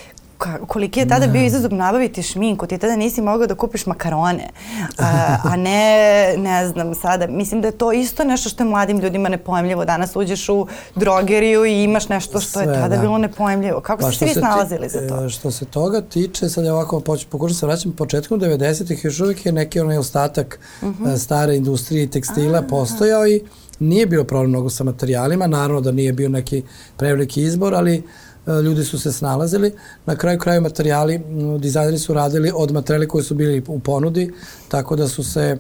koliki 0.67 1.01
je 1.01 1.09
tada 1.09 1.27
bio 1.27 1.45
izazov 1.45 1.73
nabaviti 1.73 2.23
šminku, 2.23 2.67
ti 2.67 2.79
tada 2.79 2.97
nisi 2.97 3.23
mogao 3.23 3.47
da 3.47 3.55
kupiš 3.55 3.87
makarone, 3.87 4.49
a, 4.99 5.37
a 5.45 5.57
ne, 5.67 6.35
ne 6.39 6.69
znam 6.69 6.95
sada, 6.95 7.27
mislim 7.27 7.61
da 7.61 7.69
je 7.69 7.79
to 7.79 7.93
isto 7.93 8.25
nešto 8.25 8.49
što 8.49 8.63
je 8.63 8.69
mladim 8.69 8.99
ljudima 8.99 9.29
nepojemljivo. 9.29 9.85
Danas 9.85 10.17
uđeš 10.17 10.49
u 10.49 10.67
drogeriju 10.95 11.65
i 11.65 11.83
imaš 11.83 12.09
nešto 12.09 12.41
što 12.41 12.61
je 12.61 12.67
tada 12.67 12.97
da. 12.97 13.01
bilo 13.01 13.19
nepojemljivo. 13.19 13.81
Kako 13.81 14.03
pa, 14.03 14.13
ste 14.13 14.25
vi 14.25 14.33
snalazili 14.33 14.89
za 14.89 15.09
to? 15.09 15.25
E, 15.25 15.29
što 15.29 15.51
se 15.51 15.65
toga 15.65 16.01
tiče, 16.01 16.49
sad 16.49 16.65
ja 16.65 16.75
ovako 16.75 17.01
pokušam 17.31 17.55
se 17.55 17.67
vraćam, 17.67 17.93
početkom 17.93 18.41
90-ih 18.41 19.05
još 19.05 19.21
uvijek 19.21 19.47
je 19.47 19.53
neki 19.53 19.81
onaj 19.81 19.99
ostatak 19.99 20.59
uh 20.83 20.89
mhm. 20.89 21.05
-huh. 21.05 21.19
stare 21.19 21.57
industrije 21.57 22.03
i 22.03 22.11
tekstila 22.11 22.59
a, 22.59 22.63
postojao 22.63 23.27
i 23.27 23.43
nije 23.81 24.07
bio 24.07 24.25
problem 24.25 24.51
mnogo 24.51 24.71
sa 24.71 24.85
materijalima, 24.85 25.47
naravno 25.47 25.81
da 25.81 25.93
nije 25.93 26.13
bio 26.13 26.29
neki 26.29 26.63
preveliki 26.97 27.43
izbor, 27.43 27.75
ali 27.75 27.95
E, 27.97 28.03
ljudi 28.47 28.85
su 28.85 28.99
se 28.99 29.13
snalazili. 29.13 29.73
Na 30.07 30.17
kraju 30.17 30.39
kraju 30.39 30.61
materijali, 30.61 31.21
dizajneri 31.59 31.99
su 31.99 32.15
radili 32.15 32.53
od 32.55 32.73
materijali 32.73 33.09
koji 33.09 33.25
su 33.25 33.35
bili 33.35 33.63
u 33.67 33.79
ponudi, 33.79 34.33
tako 34.69 34.97
da 34.97 35.09
su 35.09 35.25
se 35.25 35.57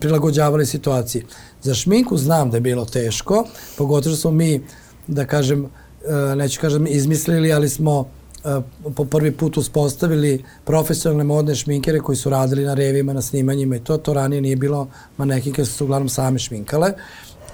prilagođavali 0.00 0.66
situaciji. 0.66 1.24
Za 1.62 1.74
šminku 1.74 2.16
znam 2.16 2.50
da 2.50 2.56
je 2.56 2.60
bilo 2.60 2.84
teško, 2.84 3.44
pogotovo 3.78 4.14
što 4.14 4.20
smo 4.20 4.30
mi, 4.30 4.62
da 5.06 5.26
kažem, 5.26 5.64
e, 5.64 6.36
neću 6.36 6.60
kažem 6.60 6.86
izmislili, 6.86 7.52
ali 7.52 7.68
smo 7.68 8.08
e, 8.44 8.60
po 8.96 9.04
prvi 9.04 9.32
put 9.32 9.56
uspostavili 9.56 10.44
profesionalne 10.64 11.24
modne 11.24 11.54
šminkere 11.54 12.00
koji 12.00 12.16
su 12.16 12.30
radili 12.30 12.64
na 12.64 12.74
revima, 12.74 13.12
na 13.12 13.22
snimanjima 13.22 13.76
i 13.76 13.80
to, 13.80 13.96
to 13.96 14.14
ranije 14.14 14.40
nije 14.40 14.56
bilo 14.56 14.88
manekinke 15.16 15.64
su 15.64 15.72
se 15.72 15.84
uglavnom 15.84 16.08
same 16.08 16.38
šminkale 16.38 16.92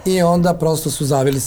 i 0.04 0.23
onda 0.23 0.54
prosto 0.54 0.90
su 0.90 1.04
zavili, 1.06 1.40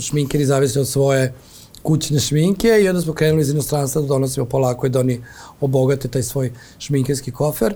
šminkeri 0.00 0.44
zavisli 0.44 0.80
od 0.80 0.88
svoje 0.88 1.24
uh, 1.24 1.59
kućne 1.82 2.20
šminke 2.20 2.68
i 2.82 2.88
onda 2.88 3.00
smo 3.00 3.12
krenuli 3.12 3.42
iz 3.42 3.50
inostranstva 3.50 4.02
da 4.02 4.08
donosimo 4.08 4.46
polako 4.46 4.86
i 4.86 4.90
da 4.90 5.00
oni 5.00 5.24
obogate 5.60 6.08
taj 6.08 6.22
svoj 6.22 6.52
šminkerski 6.78 7.32
kofer. 7.32 7.74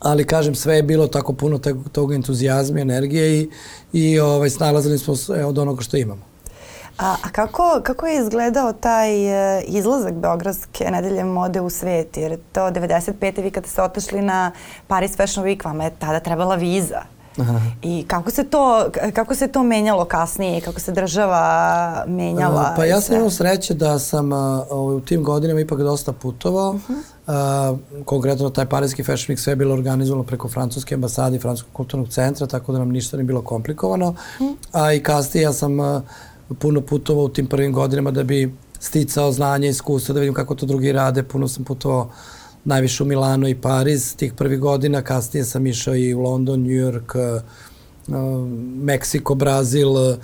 Ali 0.00 0.26
kažem, 0.26 0.54
sve 0.54 0.76
je 0.76 0.82
bilo 0.82 1.06
tako 1.06 1.32
puno 1.32 1.58
tog 1.92 2.12
entuzijazma 2.12 2.78
i 2.78 2.82
energije 2.82 3.40
i, 3.40 3.50
i 3.92 4.20
ovaj, 4.20 4.50
snalazili 4.50 4.98
smo 4.98 5.16
se 5.16 5.44
od 5.44 5.58
onoga 5.58 5.82
što 5.82 5.96
imamo. 5.96 6.30
A, 6.98 7.16
a 7.22 7.30
kako, 7.32 7.80
kako 7.82 8.06
je 8.06 8.20
izgledao 8.20 8.72
taj 8.72 9.10
e, 9.58 9.62
izlazak 9.62 10.14
Beogradske 10.14 10.84
nedelje 10.90 11.24
mode 11.24 11.60
u 11.60 11.70
svet? 11.70 12.16
Jer 12.16 12.38
to 12.52 12.60
95. 12.60 13.42
vi 13.42 13.50
kada 13.50 13.68
ste 13.68 13.82
otešli 13.82 14.22
na 14.22 14.52
Paris 14.86 15.16
Fashion 15.16 15.46
Week, 15.46 15.64
vama 15.64 15.84
je 15.84 15.90
tada 15.98 16.20
trebala 16.20 16.54
viza. 16.54 17.02
Aha. 17.40 17.60
I 17.82 18.04
kako 18.08 18.30
se 18.30 18.44
to 18.44 18.90
kako 19.14 19.34
se 19.34 19.48
to 19.48 19.62
menjalo 19.62 20.04
kasnije, 20.04 20.60
kako 20.60 20.80
se 20.80 20.92
država 20.92 22.04
menjala? 22.08 22.74
Pa 22.76 22.84
ja 22.84 23.00
sam 23.00 23.16
imao 23.16 23.30
sreće 23.30 23.74
da 23.74 23.98
sam 23.98 24.30
u 24.70 25.00
tim 25.00 25.22
godinama 25.22 25.60
ipak 25.60 25.78
dosta 25.78 26.12
putovao. 26.12 26.70
Uh 26.70 26.80
-huh. 27.26 27.72
uh, 27.72 28.04
konkretno 28.04 28.50
taj 28.50 28.66
Parijski 28.66 29.04
Fashion 29.04 29.36
Week 29.36 29.40
sve 29.40 29.50
je 29.50 29.56
bilo 29.56 29.74
organizovano 29.74 30.24
preko 30.24 30.48
francuske 30.48 30.94
ambasade 30.94 31.36
i 31.36 31.40
francuskog 31.40 31.72
kulturnog 31.72 32.08
centra, 32.08 32.46
tako 32.46 32.72
da 32.72 32.78
nam 32.78 32.88
ništa 32.88 33.16
nije 33.16 33.24
bilo 33.24 33.42
komplikovano. 33.42 34.08
Uh 34.08 34.16
-huh. 34.38 34.54
A 34.72 34.92
i 34.92 35.02
kasnije 35.02 35.42
ja 35.42 35.52
sam 35.52 35.80
uh, 35.80 36.02
puno 36.58 36.80
putovao 36.80 37.24
u 37.24 37.28
tim 37.28 37.46
prvim 37.46 37.72
godinama 37.72 38.10
da 38.10 38.24
bi 38.24 38.54
sticao 38.80 39.32
znanje, 39.32 39.68
iskustvo, 39.68 40.12
da 40.14 40.20
vidim 40.20 40.34
kako 40.34 40.54
to 40.54 40.66
drugi 40.66 40.92
rade. 40.92 41.22
Puno 41.22 41.48
sam 41.48 41.64
putovao 41.64 42.10
najviše 42.64 43.02
u 43.02 43.06
Milano 43.06 43.48
i 43.48 43.54
Pariz 43.54 44.16
tih 44.16 44.32
prvih 44.32 44.58
godina, 44.60 45.02
kasnije 45.02 45.44
sam 45.44 45.66
išao 45.66 45.96
i 45.96 46.14
u 46.14 46.20
London, 46.20 46.60
New 46.60 46.72
York, 46.72 47.14
uh, 47.14 47.42
Meksiko, 48.82 49.34
Brazil, 49.34 49.90
uh, 49.90 50.16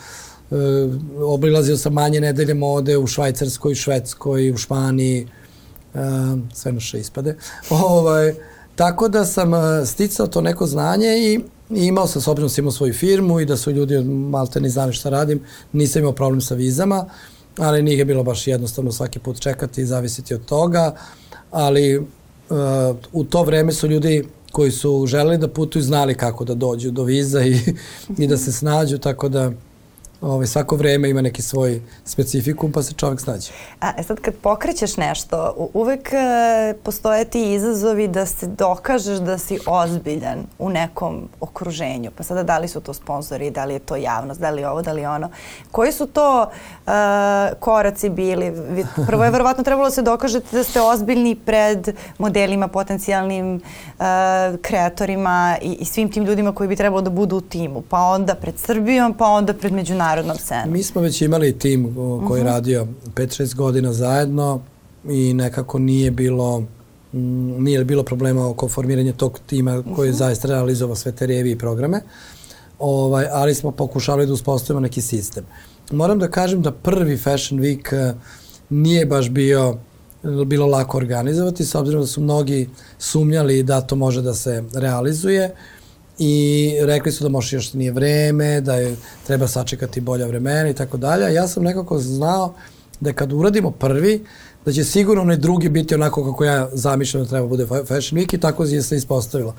obilazio 1.20 1.76
sam 1.76 1.92
manje 1.92 2.20
nedelje 2.20 2.54
mode 2.54 2.96
u 2.96 3.06
Švajcarskoj, 3.06 3.74
Švedskoj, 3.74 4.50
u 4.50 4.56
Španiji, 4.56 5.28
sve 6.52 6.72
naše 6.72 7.00
ispade. 7.00 7.36
ovaj, 7.70 8.34
Tako 8.76 9.08
da 9.08 9.24
sam 9.24 9.52
sticao 9.86 10.26
to 10.26 10.40
neko 10.40 10.66
znanje 10.66 11.18
i 11.18 11.40
I 11.70 11.86
imao 11.86 12.06
sam, 12.06 12.22
s 12.22 12.28
obzirom 12.28 12.48
sam 12.48 12.62
imao 12.62 12.72
svoju 12.72 12.94
firmu 12.94 13.40
i 13.40 13.46
da 13.46 13.56
su 13.56 13.70
ljudi 13.70 13.98
malte 14.04 14.60
ni 14.60 14.70
znali 14.70 14.92
šta 14.92 15.10
radim, 15.10 15.40
nisam 15.72 16.00
imao 16.00 16.12
problem 16.12 16.40
sa 16.40 16.54
vizama, 16.54 17.06
ali 17.58 17.82
nije 17.82 18.04
bilo 18.04 18.22
baš 18.22 18.46
jednostavno 18.46 18.92
svaki 18.92 19.18
put 19.18 19.40
čekati 19.40 19.80
i 19.80 19.86
zavisiti 19.86 20.34
od 20.34 20.44
toga, 20.44 20.94
ali 21.50 22.06
uh, 22.50 22.96
u 23.12 23.24
to 23.24 23.42
vreme 23.42 23.72
su 23.72 23.88
ljudi 23.88 24.24
koji 24.52 24.70
su 24.70 25.04
želeli 25.06 25.38
da 25.38 25.48
putuju 25.48 25.82
znali 25.82 26.14
kako 26.14 26.44
da 26.44 26.54
dođu 26.54 26.90
do 26.90 27.04
viza 27.04 27.42
i, 27.42 27.60
i 28.18 28.26
da 28.26 28.36
se 28.36 28.52
snađu, 28.52 28.98
tako 28.98 29.28
da 29.28 29.52
ovaj, 30.20 30.46
svako 30.46 30.76
vreme 30.76 31.10
ima 31.10 31.20
neki 31.20 31.42
svoj 31.42 31.80
specifikum 32.04 32.72
pa 32.72 32.82
se 32.82 32.92
čovjek 32.92 33.20
snađe. 33.20 33.50
A 33.80 33.92
e 33.98 34.02
sad 34.02 34.20
kad 34.20 34.34
pokrećeš 34.34 34.96
nešto, 34.96 35.68
uvek 35.74 36.12
e, 36.12 36.74
postoje 36.82 37.24
ti 37.24 37.54
izazovi 37.54 38.08
da 38.08 38.26
se 38.26 38.46
dokažeš 38.46 39.18
da 39.18 39.38
si 39.38 39.58
ozbiljan 39.66 40.38
u 40.58 40.70
nekom 40.70 41.28
okruženju. 41.40 42.10
Pa 42.16 42.22
sada 42.22 42.42
da 42.42 42.58
li 42.58 42.68
su 42.68 42.80
to 42.80 42.94
sponzori, 42.94 43.50
da 43.50 43.64
li 43.64 43.74
je 43.74 43.78
to 43.78 43.96
javnost, 43.96 44.40
da 44.40 44.50
li 44.50 44.62
je 44.62 44.68
ovo, 44.68 44.82
da 44.82 44.92
li 44.92 45.00
je 45.00 45.08
ono. 45.08 45.30
Koji 45.70 45.92
su 45.92 46.06
to 46.06 46.42
uh, 46.42 46.92
koraci 47.60 48.08
bili? 48.08 48.52
Prvo 49.06 49.24
je 49.24 49.30
verovatno 49.30 49.64
trebalo 49.64 49.88
da 49.88 49.94
se 49.94 50.02
dokažete 50.02 50.56
da 50.56 50.64
ste 50.64 50.80
ozbiljni 50.80 51.34
pred 51.34 51.96
modelima, 52.18 52.68
potencijalnim 52.68 53.54
uh, 53.54 54.04
kreatorima 54.62 55.56
i, 55.62 55.72
i 55.80 55.84
svim 55.84 56.12
tim 56.12 56.24
ljudima 56.24 56.52
koji 56.52 56.68
bi 56.68 56.76
trebalo 56.76 57.02
da 57.02 57.10
budu 57.10 57.36
u 57.36 57.40
timu. 57.40 57.82
Pa 57.90 58.00
onda 58.00 58.34
pred 58.34 58.58
Srbijom, 58.58 59.14
pa 59.14 59.26
onda 59.26 59.54
pred 59.54 59.72
međunarodnom 59.72 60.05
međunarodnom 60.06 60.36
scenu? 60.36 60.72
Mi 60.72 60.82
smo 60.82 61.00
već 61.00 61.22
imali 61.22 61.58
tim 61.58 61.94
koji 61.94 62.06
uh 62.06 62.22
-huh. 62.22 62.36
je 62.36 62.44
radio 62.44 62.86
5-6 63.14 63.54
godina 63.54 63.92
zajedno 63.92 64.60
i 65.08 65.34
nekako 65.34 65.78
nije 65.78 66.10
bilo 66.10 66.60
mm, 67.12 67.64
nije 67.64 67.84
bilo 67.84 68.02
problema 68.02 68.48
oko 68.48 68.68
formiranja 68.68 69.12
tog 69.12 69.38
tima 69.46 69.82
koji 69.96 70.06
je 70.06 70.10
mhm. 70.10 70.18
zaista 70.18 70.48
realizovao 70.48 70.96
sve 70.96 71.12
te 71.12 71.26
revije 71.26 71.52
i 71.52 71.58
programe, 71.58 72.00
ovaj, 72.78 73.26
ali 73.32 73.54
smo 73.54 73.70
pokušali 73.70 74.26
da 74.26 74.32
uspostavimo 74.32 74.80
neki 74.80 75.02
sistem. 75.02 75.44
Moram 75.90 76.18
da 76.18 76.28
kažem 76.28 76.62
da 76.62 76.72
prvi 76.72 77.16
Fashion 77.16 77.60
Week 77.60 78.10
uh, 78.10 78.16
nije 78.70 79.06
baš 79.06 79.30
bio 79.30 79.76
bilo 80.46 80.66
lako 80.66 80.96
organizovati, 80.96 81.64
s 81.64 81.74
obzirom 81.74 82.00
da 82.00 82.06
su 82.06 82.20
mnogi 82.20 82.68
sumnjali 82.98 83.62
da 83.62 83.80
to 83.80 83.96
može 83.96 84.22
da 84.22 84.34
se 84.34 84.64
realizuje. 84.74 85.44
Uh, 85.44 85.75
i 86.18 86.72
rekli 86.80 87.12
su 87.12 87.24
da 87.24 87.28
može 87.28 87.56
još 87.56 87.72
nije 87.72 87.92
vreme, 87.92 88.60
da 88.60 88.74
je, 88.74 88.96
treba 89.26 89.48
sačekati 89.48 90.00
bolja 90.00 90.26
vremena 90.26 90.68
i 90.68 90.74
tako 90.74 90.96
dalje. 90.96 91.34
Ja 91.34 91.48
sam 91.48 91.62
nekako 91.62 91.98
znao 91.98 92.54
da 93.00 93.12
kad 93.12 93.32
uradimo 93.32 93.70
prvi, 93.70 94.24
da 94.64 94.72
će 94.72 94.84
sigurno 94.84 95.22
onaj 95.22 95.36
drugi 95.36 95.68
biti 95.68 95.94
onako 95.94 96.24
kako 96.24 96.44
ja 96.44 96.68
zamišljam 96.72 97.22
da 97.22 97.28
treba 97.28 97.46
bude 97.46 97.66
Fashion 97.66 98.20
Week 98.20 98.34
i 98.34 98.40
tako 98.40 98.64
je 98.64 98.82
se 98.82 98.96
ispostavilo. 98.96 99.54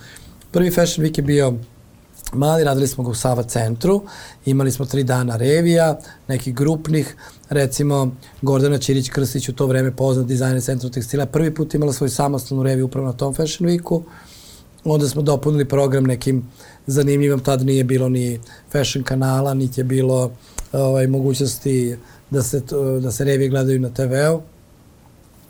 Prvi 0.51 0.71
Fashion 0.71 1.07
Week 1.07 1.19
je 1.19 1.23
bio 1.23 1.53
mali, 2.33 2.63
radili 2.63 2.87
smo 2.87 3.03
ga 3.03 3.09
u 3.09 3.15
Sava 3.15 3.43
centru, 3.43 4.01
imali 4.45 4.71
smo 4.71 4.85
tri 4.85 5.03
dana 5.03 5.35
revija, 5.35 5.99
nekih 6.27 6.55
grupnih, 6.55 7.15
recimo 7.49 8.15
Gordana 8.41 8.77
Ćirić-Krstić 8.77 9.49
u 9.49 9.53
to 9.53 9.65
vreme 9.65 9.95
poznat 9.95 10.25
dizajner 10.25 10.61
centru 10.63 10.89
tekstila, 10.89 11.25
prvi 11.25 11.55
put 11.55 11.73
imala 11.73 11.93
svoju 11.93 12.09
samostalnu 12.09 12.63
reviju 12.63 12.85
upravo 12.85 13.07
na 13.07 13.13
tom 13.13 13.33
Fashion 13.33 13.69
Weeku, 13.69 14.01
Onda 14.89 15.07
smo 15.07 15.21
dopunili 15.21 15.65
program 15.65 16.03
nekim 16.03 16.43
zanimljivim, 16.87 17.39
tad 17.39 17.65
nije 17.65 17.83
bilo 17.83 18.09
ni 18.09 18.39
fashion 18.71 19.03
kanala, 19.03 19.53
niti 19.53 19.79
je 19.79 19.85
bilo 19.85 20.31
ovaj, 20.73 21.07
mogućnosti 21.07 21.95
da 22.29 22.43
se, 22.43 22.61
da 23.01 23.11
se 23.11 23.23
revije 23.23 23.49
gledaju 23.49 23.79
na 23.79 23.89
TV-u, 23.89 24.41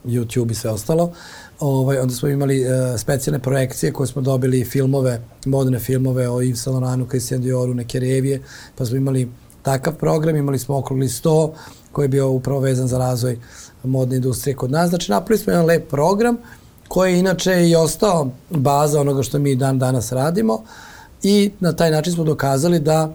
YouTube 0.06 0.52
i 0.52 0.56
sve 0.56 0.72
ostalo. 0.72 1.12
Ovaj, 1.60 2.00
onda 2.00 2.14
smo 2.14 2.30
imali 2.30 2.62
uh, 2.62 3.00
specijalne 3.00 3.40
projekcije 3.40 3.94
koje 3.94 4.08
smo 4.08 4.22
dobili 4.22 4.66
filmove, 4.66 5.22
modne 5.46 5.80
filmove 5.80 6.30
o 6.30 6.42
Yves 6.42 6.56
Saint 6.56 6.82
Laurentu, 6.82 7.10
Christian 7.10 7.42
Dioru, 7.42 7.74
neke 7.74 8.00
revije, 8.00 8.42
pa 8.76 8.86
smo 8.86 8.98
imali 8.98 9.30
takav 9.62 9.96
program, 9.96 10.36
imali 10.36 10.60
smo 10.60 10.78
okrugli 10.78 11.08
100 11.08 11.52
koji 11.92 12.04
je 12.04 12.10
bio 12.10 12.30
upravo 12.30 12.60
vezan 12.60 12.88
za 12.88 12.98
razvoj 12.98 13.40
modne 13.84 14.16
industrije 14.16 14.56
kod 14.56 14.72
nas. 14.72 14.90
Znači, 14.90 15.12
napravili 15.12 15.44
smo 15.44 15.54
jedan 15.54 15.66
lep 15.66 15.90
program 15.90 16.36
uh, 16.36 16.67
koji 16.88 17.14
je 17.14 17.20
inače 17.20 17.70
i 17.70 17.76
ostao 17.76 18.30
baza 18.50 19.02
onoga 19.02 19.24
što 19.24 19.40
mi 19.40 19.56
dan 19.56 19.80
danas 19.80 20.12
radimo 20.12 20.64
i 21.24 21.52
na 21.60 21.74
taj 21.74 21.92
način 21.92 22.14
smo 22.14 22.24
dokazali 22.24 22.80
da 22.80 23.06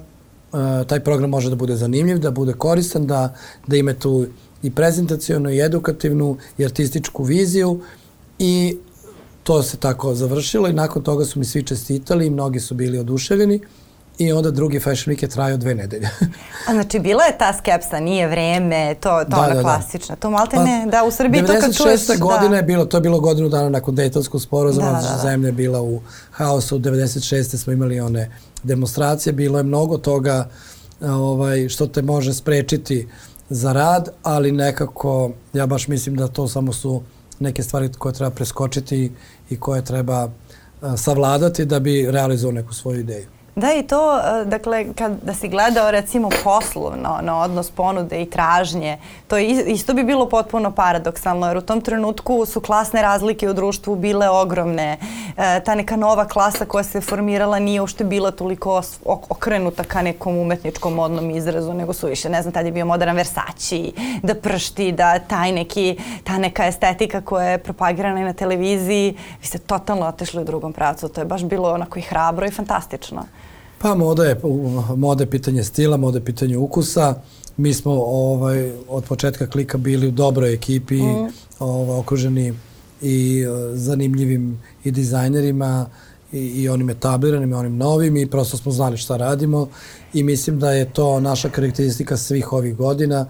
uh, 0.53 0.87
taj 0.87 1.01
program 1.01 1.31
može 1.31 1.51
da 1.51 1.57
bude 1.57 1.77
zanimljiv, 1.77 2.19
da 2.19 2.31
bude 2.31 2.53
koristan, 2.53 3.07
da, 3.07 3.35
da 3.67 3.77
ima 3.77 3.95
tu 3.95 4.27
i 4.63 4.71
prezentacijonu 4.71 5.51
i 5.51 5.61
edukativnu 5.61 6.37
i 6.59 6.65
artističku 6.65 7.23
viziju 7.23 7.81
i 8.39 8.77
to 9.43 9.63
se 9.63 9.77
tako 9.77 10.15
završilo 10.15 10.69
i 10.69 10.73
nakon 10.73 11.03
toga 11.03 11.25
su 11.25 11.39
mi 11.39 11.45
svi 11.45 11.63
čestitali 11.63 12.27
i 12.27 12.31
mnogi 12.31 12.61
su 12.61 12.75
bili 12.75 12.99
oduševljeni. 12.99 13.61
I 14.23 14.33
onda 14.33 14.51
drugi 14.51 14.81
Fashion 14.81 15.15
Week 15.15 15.23
je 15.23 15.29
trajao 15.29 15.57
dve 15.57 15.75
nedelje. 15.75 16.09
A 16.69 16.73
znači, 16.73 16.99
bila 16.99 17.25
je 17.25 17.39
ta 17.39 17.53
skepsa, 17.59 18.01
nije 18.01 18.29
vreme, 18.29 18.95
to, 18.95 19.09
to 19.09 19.25
da, 19.25 19.37
ona 19.37 19.49
da, 19.49 19.55
da. 19.55 19.63
klasična. 19.63 20.17
To 20.17 20.31
malte 20.31 20.57
pa, 20.57 20.65
ne, 20.65 20.87
da, 20.87 21.05
u 21.05 21.11
Srbiji 21.11 21.47
to 21.47 21.53
kad 21.61 21.77
čuješ... 21.77 22.01
96. 22.01 22.19
godine 22.19 22.49
da. 22.49 22.57
je 22.57 22.63
bilo, 22.63 22.85
to 22.85 22.97
je 22.97 23.01
bilo 23.01 23.21
godinu 23.21 23.49
dana 23.49 23.69
nakon 23.69 23.95
Dejtonskog 23.95 24.43
sporozuma, 24.43 24.87
da, 24.87 24.93
da, 24.93 25.13
da. 25.13 25.19
zemlja 25.23 25.47
je 25.47 25.53
bila 25.53 25.83
u 25.83 26.01
haosu, 26.31 26.79
96. 26.79 27.57
smo 27.57 27.73
imali 27.73 28.01
one 28.01 28.31
demonstracije, 28.63 29.33
bilo 29.33 29.59
je 29.59 29.65
mnogo 29.65 29.99
toga 29.99 30.49
ovaj, 31.01 31.69
što 31.69 31.87
te 31.87 32.03
može 32.03 32.35
sprečiti 32.35 33.09
za 33.51 33.73
rad, 33.73 34.09
ali 34.23 34.53
nekako, 34.53 35.31
ja 35.53 35.67
baš 35.67 35.89
mislim 35.89 36.17
da 36.17 36.29
to 36.29 36.49
samo 36.49 36.73
su 36.73 37.03
neke 37.41 37.63
stvari 37.63 37.91
koje 37.99 38.15
treba 38.15 38.31
preskočiti 38.31 39.13
i 39.51 39.61
koje 39.61 39.85
treba 39.85 40.29
savladati 40.97 41.65
da 41.65 41.81
bi 41.81 42.07
realizovao 42.11 42.53
neku 42.53 42.75
svoju 42.75 43.01
ideju. 43.01 43.27
Da 43.57 43.73
i 43.73 43.83
to, 43.83 44.19
e, 44.19 44.45
dakle, 44.45 44.95
kad, 44.95 45.13
da 45.23 45.35
si 45.35 45.49
gledao 45.49 45.91
recimo 45.91 46.29
poslovno 46.45 47.19
na 47.23 47.41
odnos 47.41 47.71
ponude 47.71 48.23
i 48.23 48.31
tražnje, 48.31 48.99
to 49.29 49.39
isto 49.39 49.95
bi 49.95 50.05
bilo 50.05 50.29
potpuno 50.29 50.71
paradoksalno 50.71 51.47
jer 51.47 51.57
u 51.57 51.61
tom 51.61 51.81
trenutku 51.81 52.47
su 52.47 52.61
klasne 52.61 53.03
razlike 53.03 53.51
u 53.51 53.53
društvu 53.53 53.97
bile 53.97 54.29
ogromne. 54.29 54.99
E, 55.37 55.61
ta 55.65 55.75
neka 55.75 55.97
nova 55.97 56.25
klasa 56.25 56.65
koja 56.65 56.85
se 56.85 57.01
formirala 57.01 57.59
nije 57.59 57.81
ušte 57.81 58.05
bila 58.05 58.31
toliko 58.31 58.83
okrenuta 59.05 59.85
ka 59.85 60.03
nekom 60.03 60.37
umetničkom 60.37 60.95
modnom 60.95 61.31
izrazu, 61.31 61.75
nego 61.75 61.93
su 61.93 62.07
više, 62.07 62.29
ne 62.29 62.43
znam, 62.43 62.53
tad 62.53 62.67
je 62.67 62.73
bio 62.73 62.87
modern 62.87 63.17
Versace, 63.17 63.93
da 64.23 64.35
pršti, 64.35 64.93
da 64.93 65.19
taj 65.19 65.53
neki, 65.53 65.99
ta 66.25 66.39
neka 66.39 66.67
estetika 66.67 67.21
koja 67.21 67.49
je 67.49 67.59
propagirana 67.59 68.21
i 68.21 68.25
na 68.25 68.33
televiziji, 68.33 69.17
vi 69.41 69.47
ste 69.47 69.59
totalno 69.59 70.07
otešli 70.07 70.41
u 70.41 70.45
drugom 70.45 70.73
pravcu. 70.73 71.09
To 71.09 71.21
je 71.21 71.25
baš 71.25 71.45
bilo 71.45 71.73
onako 71.73 71.99
i 71.99 72.03
hrabro 72.03 72.47
i 72.47 72.51
fantastično. 72.51 73.23
Pa 73.83 73.95
moda 73.95 74.25
je, 74.25 74.41
moda 74.97 75.23
je 75.23 75.31
pitanje 75.31 75.65
stila, 75.65 75.97
moda 75.97 76.19
je 76.19 76.25
pitanje 76.25 76.57
ukusa. 76.57 77.15
Mi 77.57 77.75
smo 77.75 77.93
ovaj, 77.93 78.73
od 78.89 79.05
početka 79.05 79.47
klika 79.47 79.79
bili 79.79 80.09
u 80.09 80.11
dobroj 80.11 80.55
ekipi, 80.55 81.03
mm. 81.03 81.29
ovaj, 81.59 81.99
okruženi 81.99 82.55
i 83.03 83.47
uh, 83.47 83.57
zanimljivim 83.75 84.63
i 84.85 84.91
dizajnerima 84.91 85.87
i, 86.33 86.39
i 86.39 86.69
onim 86.69 86.91
etabliranim 86.91 87.51
i 87.51 87.55
onim 87.55 87.77
novim 87.77 88.17
i 88.17 88.31
prosto 88.31 88.57
smo 88.57 88.73
znali 88.73 88.97
šta 88.97 89.17
radimo 89.17 89.69
i 90.15 90.23
mislim 90.23 90.59
da 90.59 90.73
je 90.73 90.93
to 90.93 91.21
naša 91.21 91.49
karakteristika 91.49 92.17
svih 92.17 92.53
ovih 92.53 92.77
godina 92.77 93.27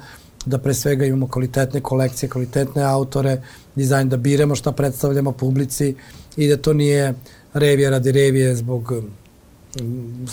da 0.46 0.58
pre 0.58 0.74
svega 0.74 1.04
imamo 1.04 1.28
kvalitetne 1.28 1.80
kolekcije, 1.80 2.28
kvalitetne 2.28 2.82
autore, 2.82 3.42
dizajn 3.74 4.08
da 4.08 4.16
biramo 4.16 4.54
šta 4.54 4.72
predstavljamo 4.72 5.32
publici 5.32 5.94
i 6.36 6.48
da 6.48 6.56
to 6.56 6.72
nije 6.72 7.14
revija 7.54 7.90
radi 7.90 8.12
revije 8.12 8.56
zbog 8.56 8.92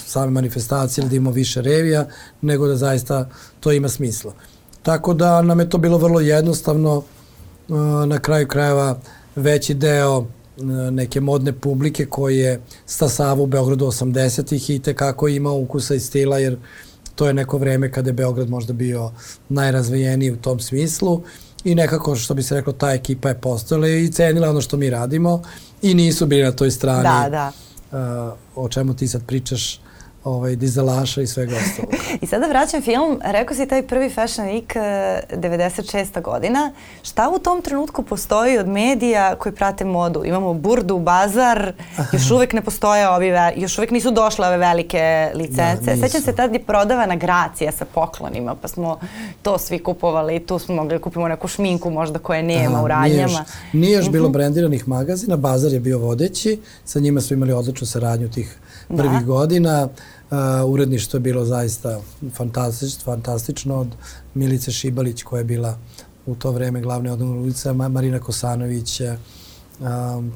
same 0.06 0.32
manifestacije 0.32 1.02
ili 1.02 1.10
da 1.10 1.16
ima 1.16 1.30
više 1.30 1.62
revija, 1.62 2.08
nego 2.42 2.68
da 2.68 2.76
zaista 2.76 3.30
to 3.60 3.72
ima 3.72 3.90
smisla. 3.90 4.34
Tako 4.82 5.14
da 5.14 5.42
nam 5.42 5.60
je 5.60 5.70
to 5.70 5.78
bilo 5.78 5.98
vrlo 5.98 6.20
jednostavno, 6.20 7.04
na 8.06 8.20
kraju 8.20 8.48
krajeva 8.48 9.00
veći 9.36 9.74
deo 9.74 10.26
neke 10.92 11.22
modne 11.22 11.54
publike 11.54 12.06
koji 12.06 12.38
je 12.38 12.62
stasava 12.86 13.42
u 13.42 13.46
Beogradu 13.46 13.86
80-ih 13.86 14.70
i 14.70 14.80
tekako 14.80 15.28
ima 15.28 15.52
ukusa 15.52 15.96
i 15.96 16.00
stila 16.00 16.40
jer 16.40 16.58
to 17.16 17.28
je 17.28 17.34
neko 17.34 17.58
vreme 17.58 17.92
kada 17.92 18.10
je 18.10 18.14
Beograd 18.14 18.50
možda 18.50 18.74
bio 18.74 19.12
najrazvijeniji 19.50 20.32
u 20.32 20.38
tom 20.38 20.60
smislu 20.60 21.22
i 21.64 21.76
nekako 21.76 22.16
što 22.16 22.34
bi 22.34 22.44
se 22.44 22.56
reklo 22.56 22.74
ta 22.74 22.92
ekipa 22.92 23.30
je 23.30 23.42
postojala 23.42 23.88
i 23.88 24.12
cenila 24.12 24.50
ono 24.50 24.62
što 24.62 24.78
mi 24.78 24.90
radimo 24.90 25.44
i 25.82 25.94
nisu 25.94 26.26
bili 26.26 26.44
na 26.44 26.52
toj 26.52 26.72
strani 26.72 27.04
da, 27.04 27.30
da 27.30 27.52
o 28.56 28.70
čemu 28.70 28.94
ti 28.94 29.08
sad 29.08 29.26
pričaš 29.26 29.80
ovaj, 30.24 30.56
dizelaša 30.56 31.22
i 31.22 31.28
svega 31.28 31.56
ostalog. 31.56 31.94
I 32.22 32.26
sada 32.26 32.48
vraćam 32.48 32.82
film, 32.82 33.20
rekao 33.24 33.56
si 33.56 33.68
taj 33.68 33.88
prvi 33.88 34.10
Fashion 34.10 34.48
Week 34.48 34.76
96. 35.32 36.18
Eh, 36.18 36.22
godina. 36.22 36.72
Šta 37.04 37.30
u 37.30 37.40
tom 37.40 37.62
trenutku 37.62 38.04
postoji 38.04 38.58
od 38.58 38.68
medija 38.68 39.36
koji 39.36 39.56
prate 39.56 39.86
modu? 39.86 40.24
Imamo 40.26 40.54
Burdu, 40.54 41.00
Bazar, 41.00 41.74
još 42.14 42.32
uvek 42.32 42.54
ne 42.54 42.62
postoje 42.62 43.10
ovi, 43.10 43.32
još 43.56 43.78
uvek 43.78 43.92
nisu 43.92 44.12
došle 44.12 44.48
ove 44.48 44.58
velike 44.58 45.32
licence. 45.36 45.96
Da, 45.96 46.08
Sećam 46.08 46.22
se 46.22 46.36
tad 46.36 46.54
je 46.54 46.64
prodavana 46.64 47.16
Gracija 47.16 47.72
sa 47.72 47.86
poklonima, 47.86 48.56
pa 48.56 48.68
smo 48.68 49.00
to 49.42 49.58
svi 49.58 49.80
kupovali, 49.80 50.40
tu 50.40 50.60
smo 50.60 50.76
mogli 50.76 50.98
da 50.98 51.02
kupimo 51.04 51.28
neku 51.28 51.48
šminku 51.48 51.90
možda 51.90 52.20
koje 52.20 52.44
nema 52.44 52.76
Aha, 52.76 52.84
u 52.84 52.88
radnjama. 52.88 53.14
Nije 53.14 53.22
još, 53.22 53.34
nije 53.74 53.94
još 53.94 54.10
bilo 54.10 54.28
mhm. 54.28 54.34
brendiranih 54.34 54.88
magazina, 54.88 55.38
Bazar 55.38 55.74
je 55.74 55.80
bio 55.80 55.98
vodeći, 55.98 56.60
sa 56.86 57.00
njima 57.00 57.22
smo 57.22 57.34
imali 57.34 57.54
odličnu 57.54 57.88
saradnju 57.88 58.30
tih 58.30 58.60
prvih 58.98 59.20
da. 59.20 59.26
godina. 59.26 59.88
Uh, 60.32 60.38
uredništvo 60.66 61.18
je 61.18 61.22
bilo 61.22 61.46
zaista 61.46 62.00
fantastično, 62.34 63.04
fantastično 63.04 63.76
od 63.76 63.88
Milice 64.34 64.72
Šibalić 64.72 65.24
koja 65.24 65.40
je 65.40 65.44
bila 65.44 65.78
u 66.26 66.36
to 66.36 66.52
vreme 66.52 66.82
glavne 66.82 67.12
odnovne 67.12 67.40
ulica, 67.40 67.74
Marina 67.74 68.20
Kosanović, 68.20 69.02
um, 69.02 70.32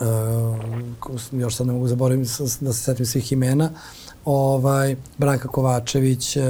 uh, 0.00 1.40
još 1.40 1.56
sad 1.56 1.66
ne 1.66 1.72
mogu 1.72 1.88
zaboraviti 1.88 2.30
da 2.60 2.72
se 2.72 2.82
setim 2.82 3.06
svih 3.06 3.32
imena, 3.32 3.70
ovaj, 4.24 4.96
Branka 5.18 5.48
Kovačević, 5.48 6.36
uh, 6.36 6.44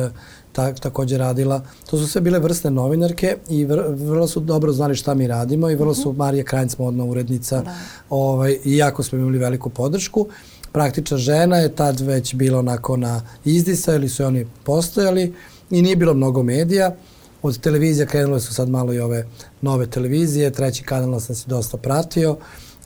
ta, 0.59 0.73
takođe 0.73 1.19
radila. 1.19 1.63
To 1.91 1.99
su 1.99 2.07
sve 2.07 2.21
bile 2.21 2.39
vrste 2.39 2.71
novinarke 2.71 3.37
i 3.49 3.65
vr, 3.65 3.81
vrlo 3.89 4.27
su 4.29 4.41
dobro 4.41 4.73
znali 4.73 4.95
šta 4.95 5.15
mi 5.15 5.27
radimo 5.27 5.71
i 5.71 5.77
vrlo 5.77 5.95
su 5.95 6.09
mhm. 6.09 6.19
Marija 6.19 6.45
Krajnc 6.45 6.79
modna 6.79 7.05
urednica 7.05 7.63
da. 7.63 7.75
ovaj, 8.11 8.59
i 8.65 8.77
jako 8.77 9.03
smo 9.03 9.19
imali 9.19 9.39
veliku 9.39 9.71
podršku. 9.71 10.27
Praktična 10.73 11.17
žena 11.17 11.57
je 11.57 11.75
tad 11.75 12.01
već 12.01 12.35
bila 12.35 12.59
onako 12.59 12.97
na 12.97 13.23
izdisa 13.45 13.95
ili 13.95 14.09
su 14.09 14.25
oni 14.25 14.47
postojali 14.65 15.35
i 15.71 15.83
nije 15.83 15.97
bilo 15.97 16.15
mnogo 16.15 16.43
medija. 16.43 16.95
Od 17.43 17.61
televizija 17.61 18.07
krenule 18.07 18.41
su 18.41 18.55
sad 18.55 18.69
malo 18.69 18.93
i 18.93 19.01
ove 19.01 19.27
nove 19.61 19.87
televizije, 19.87 20.51
treći 20.51 20.83
kanal 20.83 21.21
sam 21.21 21.37
se 21.37 21.49
dosta 21.49 21.77
pratio 21.77 22.37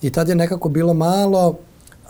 i 0.03 0.11
tad 0.11 0.29
je 0.29 0.35
nekako 0.35 0.69
bilo 0.69 0.95
malo 0.95 1.59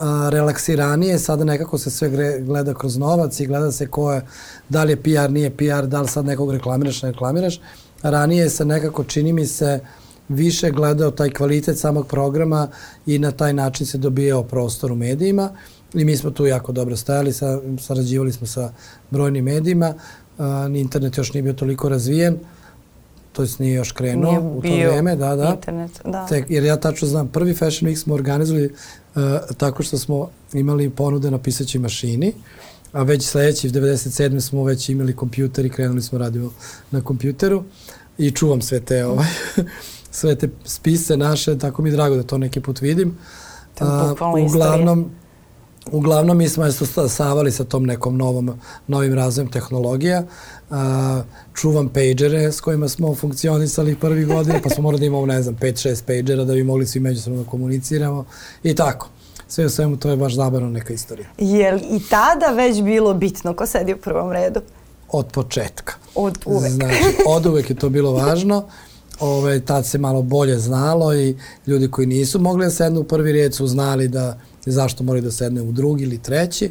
a, 0.03 0.29
relaksiranije, 0.31 1.19
sada 1.19 1.45
nekako 1.45 1.79
se 1.79 1.91
sve 1.91 2.41
gleda 2.41 2.75
kroz 2.75 2.97
novac 2.97 3.41
i 3.41 3.47
gleda 3.47 3.73
se 3.73 3.87
ko 3.87 4.13
je, 4.13 4.27
da 4.69 4.85
li 4.85 4.93
je 4.93 5.03
PR, 5.03 5.31
nije 5.31 5.57
PR, 5.57 5.87
da 5.87 6.01
li 6.01 6.09
sad 6.09 6.25
nekog 6.25 6.53
reklamiraš, 6.53 7.03
ne 7.03 7.11
reklamiraš. 7.11 7.61
Ranije 8.03 8.51
se 8.51 8.65
nekako, 8.65 9.05
čini 9.05 9.33
mi 9.33 9.47
se, 9.47 9.81
više 10.29 10.71
gledao 10.71 11.11
taj 11.11 11.31
kvalitet 11.31 11.79
samog 11.79 12.07
programa 12.07 12.69
i 13.07 13.19
na 13.19 13.31
taj 13.31 13.53
način 13.53 13.87
se 13.87 13.99
dobijao 13.99 14.43
prostor 14.43 14.93
u 14.93 14.97
medijima 14.97 15.51
i 15.95 16.05
mi 16.05 16.17
smo 16.17 16.31
tu 16.31 16.47
jako 16.47 16.73
dobro 16.73 16.97
stajali, 16.97 17.33
sa, 17.33 17.61
sarađivali 17.81 18.33
smo 18.33 18.47
sa 18.47 18.73
brojnim 19.11 19.45
medijima, 19.45 19.95
uh, 20.39 20.45
internet 20.75 21.19
još 21.19 21.33
nije 21.33 21.43
bio 21.43 21.53
toliko 21.53 21.89
razvijen, 21.89 22.39
to 23.33 23.43
jest 23.43 23.59
nije 23.59 23.75
još 23.75 23.93
krenuo 23.93 24.31
nije 24.31 24.41
u 24.41 24.63
to 24.63 24.91
vreme, 24.91 25.17
da, 25.17 25.37
da. 25.37 25.49
Internet, 25.55 26.01
da. 26.05 26.27
Tek, 26.27 26.47
jer 26.49 26.65
ja 26.65 26.77
tačno 26.77 27.09
znam, 27.09 27.29
prvi 27.29 27.55
Fashion 27.55 27.91
Week 27.91 27.97
smo 27.97 28.15
organizovali 28.15 28.75
tako 29.57 29.83
što 29.83 29.99
smo 29.99 30.31
imali 30.53 30.91
ponude 30.91 31.31
na 31.31 31.39
pisaćoj 31.39 31.81
mašini, 31.81 32.33
a 32.93 33.03
već 33.03 33.27
sledeći, 33.27 33.71
97. 33.71 34.41
smo 34.41 34.65
već 34.65 34.89
imali 34.89 35.17
kompjuter 35.17 35.67
i 35.67 35.71
krenuli 35.71 36.03
smo 36.03 36.19
radimo 36.19 36.51
na 36.91 37.01
kompjuteru 37.01 37.65
i 38.19 38.31
čuvam 38.31 38.63
sve 38.63 38.81
te, 38.81 39.07
ovaj, 39.07 39.29
sve 40.11 40.35
te 40.35 40.49
spise 40.65 41.17
naše, 41.17 41.59
tako 41.59 41.83
mi 41.83 41.89
je 41.89 41.93
drago 41.93 42.17
da 42.17 42.23
to 42.23 42.39
neki 42.39 42.61
put 42.61 42.81
vidim. 42.81 43.19
Uh, 43.81 44.47
uglavnom, 44.47 45.11
Uglavnom 45.91 46.39
mi 46.39 46.49
smo 46.49 46.73
se 46.73 47.09
savali 47.09 47.53
sa 47.53 47.65
tom 47.65 47.85
nekom 47.85 48.17
novom, 48.17 48.51
novim 48.87 49.15
razvojem 49.15 49.51
tehnologija. 49.51 50.25
Čuvam 51.55 51.89
pagere 51.89 52.53
s 52.53 52.61
kojima 52.61 52.89
smo 52.89 53.15
funkcionisali 53.15 53.97
prvi 53.97 54.25
godine, 54.25 54.61
pa 54.63 54.71
smo 54.71 54.83
morali 54.83 55.01
da 55.01 55.07
imamo, 55.07 55.27
ne 55.27 55.43
znam, 55.43 55.57
5-6 55.57 56.03
pagera 56.07 56.45
da 56.45 56.55
bi 56.55 56.63
mogli 56.63 56.87
svi 56.87 57.01
međusobno 57.01 57.43
da 57.43 57.51
komuniciramo 57.51 58.25
i 58.63 58.75
tako. 58.75 59.09
Sve 59.49 59.67
u 59.67 59.71
svemu 59.71 59.97
to 59.97 60.11
je 60.11 60.17
baš 60.17 60.35
zabavno 60.35 60.69
neka 60.69 60.93
istorija. 60.93 61.29
Je 61.39 61.73
li 61.73 61.81
i 61.81 62.01
tada 62.11 62.47
već 62.47 62.83
bilo 62.83 63.15
bitno 63.15 63.55
ko 63.55 63.67
sedi 63.67 63.93
u 63.93 63.97
prvom 63.97 64.33
redu? 64.33 64.61
Od 65.09 65.27
početka. 65.27 65.95
Od 66.15 66.39
uvek. 66.47 66.73
Znači, 66.73 66.97
od 67.27 67.47
uvek 67.47 67.71
je 67.71 67.77
to 67.77 67.89
bilo 67.89 68.13
važno. 68.13 68.65
Ove, 69.21 69.61
tad 69.61 69.87
se 69.87 69.99
malo 69.99 70.23
bolje 70.23 70.59
znalo 70.59 71.15
i 71.15 71.37
ljudi 71.67 71.91
koji 71.91 72.07
nisu 72.07 72.39
mogli 72.39 72.65
da 72.65 72.71
sednu 72.71 73.01
u 73.01 73.05
prvi 73.05 73.33
red 73.33 73.55
su 73.55 73.67
znali 73.67 74.09
da 74.09 74.39
zašto 74.67 75.05
moraju 75.05 75.23
da 75.23 75.31
sedne 75.31 75.63
u 75.63 75.73
drugi 75.73 76.05
ili 76.05 76.19
treći. 76.19 76.71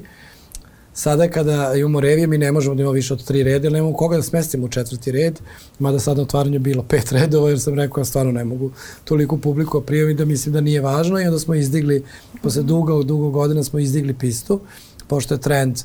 Sada 0.93 1.27
kada 1.27 1.73
imamo 1.75 1.99
revije, 1.99 2.27
mi 2.27 2.37
ne 2.37 2.51
možemo 2.51 2.75
da 2.75 2.81
imamo 2.81 2.93
više 2.93 3.13
od 3.13 3.23
tri 3.23 3.43
reda, 3.43 3.65
jer 3.65 3.73
nemamo 3.73 3.93
koga 3.93 4.17
da 4.17 4.23
smestimo 4.23 4.65
u 4.65 4.69
četvrti 4.69 5.11
red, 5.11 5.39
mada 5.79 5.99
sad 5.99 6.17
na 6.17 6.23
otvaranju 6.23 6.59
bilo 6.59 6.83
pet 6.83 7.11
redova, 7.11 7.49
jer 7.49 7.59
sam 7.59 7.75
rekao, 7.75 8.01
ja 8.01 8.05
stvarno 8.05 8.31
ne 8.31 8.43
mogu 8.43 8.71
toliko 9.03 9.37
publiku 9.37 9.81
prijaviti 9.81 10.17
da 10.17 10.25
mislim 10.25 10.53
da 10.53 10.61
nije 10.61 10.81
važno 10.81 11.19
i 11.19 11.25
onda 11.25 11.39
smo 11.39 11.55
izdigli, 11.55 12.03
posle 12.43 12.63
dugo, 12.63 13.03
dugo 13.03 13.29
godina 13.29 13.63
smo 13.63 13.79
izdigli 13.79 14.13
pistu, 14.13 14.59
pošto 15.07 15.33
je 15.33 15.41
trend 15.41 15.77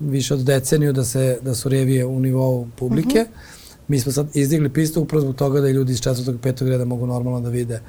više 0.00 0.34
od 0.34 0.40
deceniju 0.40 0.92
da, 0.92 1.04
se, 1.04 1.38
da 1.42 1.54
su 1.54 1.68
revije 1.68 2.06
u 2.06 2.20
nivou 2.20 2.66
publike. 2.76 3.20
Mm 3.20 3.32
-hmm. 3.32 3.56
Mi 3.88 4.00
smo 4.00 4.12
sad 4.12 4.26
izdigli 4.34 4.68
pistu 4.68 5.00
upravo 5.00 5.20
zbog 5.20 5.36
toga 5.36 5.60
da 5.60 5.68
ljudi 5.68 5.92
iz 5.92 6.00
četvrtog 6.00 6.34
i 6.34 6.38
petog 6.38 6.68
reda 6.68 6.84
mogu 6.84 7.06
normalno 7.06 7.40
da 7.40 7.48
vide 7.48 7.80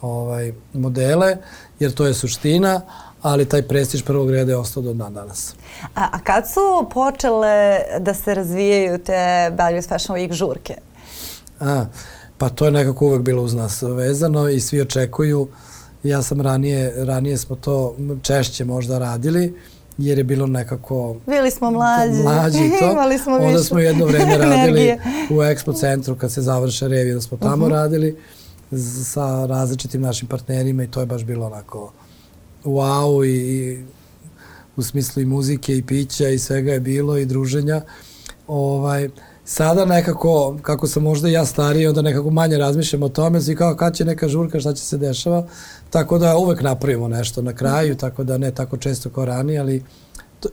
ovaj, 0.00 0.52
modele, 0.72 1.36
jer 1.80 1.92
to 1.92 2.06
je 2.06 2.14
suština, 2.14 2.80
ali 3.26 3.44
taj 3.44 3.62
prestiž 3.62 4.02
prvog 4.02 4.30
reda 4.30 4.52
je 4.52 4.56
ostao 4.56 4.82
do 4.82 4.92
dan 4.94 5.14
danas. 5.14 5.54
A, 5.94 6.08
a 6.12 6.18
kad 6.18 6.44
su 6.50 6.88
počele 6.90 7.78
da 7.98 8.14
se 8.14 8.34
razvijaju 8.34 8.98
te 8.98 9.50
Belgius 9.56 9.88
Fashion 9.88 10.18
Week 10.18 10.32
žurke? 10.32 10.74
A, 11.60 11.84
pa 12.38 12.48
to 12.48 12.64
je 12.64 12.70
nekako 12.70 13.06
uvek 13.06 13.22
bilo 13.22 13.42
uz 13.42 13.54
nas 13.54 13.82
vezano 13.82 14.48
i 14.48 14.60
svi 14.60 14.80
očekuju. 14.80 15.48
Ja 16.02 16.22
sam 16.22 16.40
ranije, 16.40 17.04
ranije 17.04 17.38
smo 17.38 17.56
to 17.56 17.96
češće 18.22 18.64
možda 18.64 18.98
radili, 18.98 19.54
jer 19.98 20.18
je 20.18 20.24
bilo 20.24 20.46
nekako... 20.46 21.16
Bili 21.26 21.50
smo 21.50 21.70
mlađi. 21.70 22.22
Mlađi 22.22 22.70
to. 22.80 22.90
Imali 22.92 23.18
smo 23.18 23.36
Onda 23.36 23.58
smo 23.58 23.78
jedno 23.78 24.06
vreme 24.06 24.38
radili 24.46 24.98
u 25.30 25.34
Expo 25.34 25.80
centru 25.80 26.16
kad 26.16 26.32
se 26.32 26.42
završe 26.42 26.88
revije, 26.88 27.14
da 27.14 27.20
smo 27.20 27.38
tamo 27.38 27.52
uh 27.52 27.60
mhm. 27.60 27.70
-huh. 27.70 27.82
radili 27.82 28.16
sa 29.04 29.46
različitim 29.46 30.00
našim 30.00 30.28
partnerima 30.28 30.82
i 30.82 30.90
to 30.90 31.00
je 31.00 31.06
baš 31.06 31.24
bilo 31.24 31.46
onako 31.46 31.92
wow 32.66 33.26
i, 33.26 33.78
u 34.76 34.82
smislu 34.82 35.22
i 35.22 35.26
muzike 35.26 35.76
i 35.76 35.82
pića 35.82 36.28
i 36.28 36.38
svega 36.38 36.72
je 36.72 36.80
bilo 36.80 37.16
i 37.16 37.26
druženja. 37.26 37.80
Ovaj, 38.46 39.08
sada 39.44 39.84
nekako, 39.84 40.58
kako 40.62 40.86
sam 40.86 41.02
možda 41.02 41.28
ja 41.28 41.44
stariji, 41.44 41.86
onda 41.86 42.02
nekako 42.02 42.30
manje 42.30 42.58
razmišljam 42.58 43.02
o 43.02 43.08
tome, 43.08 43.40
svi 43.40 43.56
kao 43.56 43.76
kad 43.76 43.96
će 43.96 44.04
neka 44.04 44.28
žurka, 44.28 44.60
šta 44.60 44.74
će 44.74 44.82
se 44.82 44.98
dešava, 44.98 45.46
tako 45.90 46.18
da 46.18 46.36
uvek 46.36 46.62
napravimo 46.62 47.08
nešto 47.08 47.42
na 47.42 47.52
kraju, 47.52 47.96
tako 47.96 48.24
da 48.24 48.38
ne 48.38 48.50
tako 48.50 48.76
često 48.76 49.10
kao 49.10 49.24
ranije, 49.24 49.60
ali 49.60 49.82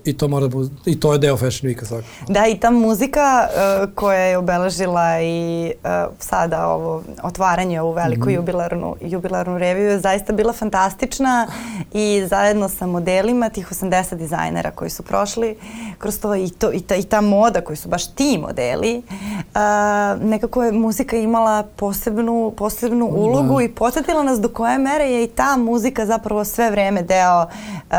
i 0.06 0.18
to 0.18 0.28
mora 0.28 0.48
da 0.48 0.58
i 0.86 1.00
to 1.00 1.14
je 1.14 1.20
deo 1.20 1.38
Fashion 1.38 1.72
Weeka 1.72 1.86
svakako. 1.86 2.10
Da, 2.28 2.48
i 2.48 2.58
ta 2.58 2.72
muzika 2.72 3.48
uh, 3.48 3.94
koja 3.96 4.20
je 4.20 4.38
obeležila 4.38 5.22
i 5.22 5.72
uh, 5.84 5.90
sada 6.20 6.68
ovo 6.68 7.04
otvaranje 7.24 7.82
u 7.82 7.92
veliku 7.92 8.30
mm 8.30 8.32
-hmm. 8.32 8.36
jubilarnu, 8.36 8.96
jubilarnu 9.02 9.58
reviju 9.58 9.90
je 9.90 10.00
zaista 10.00 10.34
bila 10.34 10.54
fantastična 10.54 11.48
i 11.94 12.26
zajedno 12.28 12.70
sa 12.70 12.88
modelima 12.88 13.50
tih 13.50 13.72
80 13.72 14.16
dizajnera 14.16 14.72
koji 14.72 14.90
su 14.90 15.04
prošli 15.04 15.56
kroz 15.98 16.20
to 16.20 16.36
i, 16.36 16.50
to, 16.50 16.72
i, 16.72 16.82
ta, 16.82 16.96
i 16.96 17.04
ta 17.04 17.22
moda 17.22 17.62
koji 17.62 17.78
su 17.78 17.90
baš 17.90 18.08
ti 18.08 18.38
modeli, 18.38 18.98
uh, 18.98 20.22
nekako 20.24 20.64
je 20.64 20.72
muzika 20.72 21.18
imala 21.18 21.64
posebnu, 21.76 22.54
posebnu 22.58 23.08
da. 23.12 23.18
ulogu 23.18 23.62
i 23.62 23.70
podsjetila 23.70 24.24
nas 24.24 24.40
do 24.40 24.50
koje 24.50 24.78
mere 24.78 25.06
je 25.06 25.24
i 25.24 25.28
ta 25.28 25.58
muzika 25.58 26.06
zapravo 26.06 26.46
sve 26.46 26.72
vreme 26.72 27.02
deo, 27.02 27.42
uh, 27.42 27.98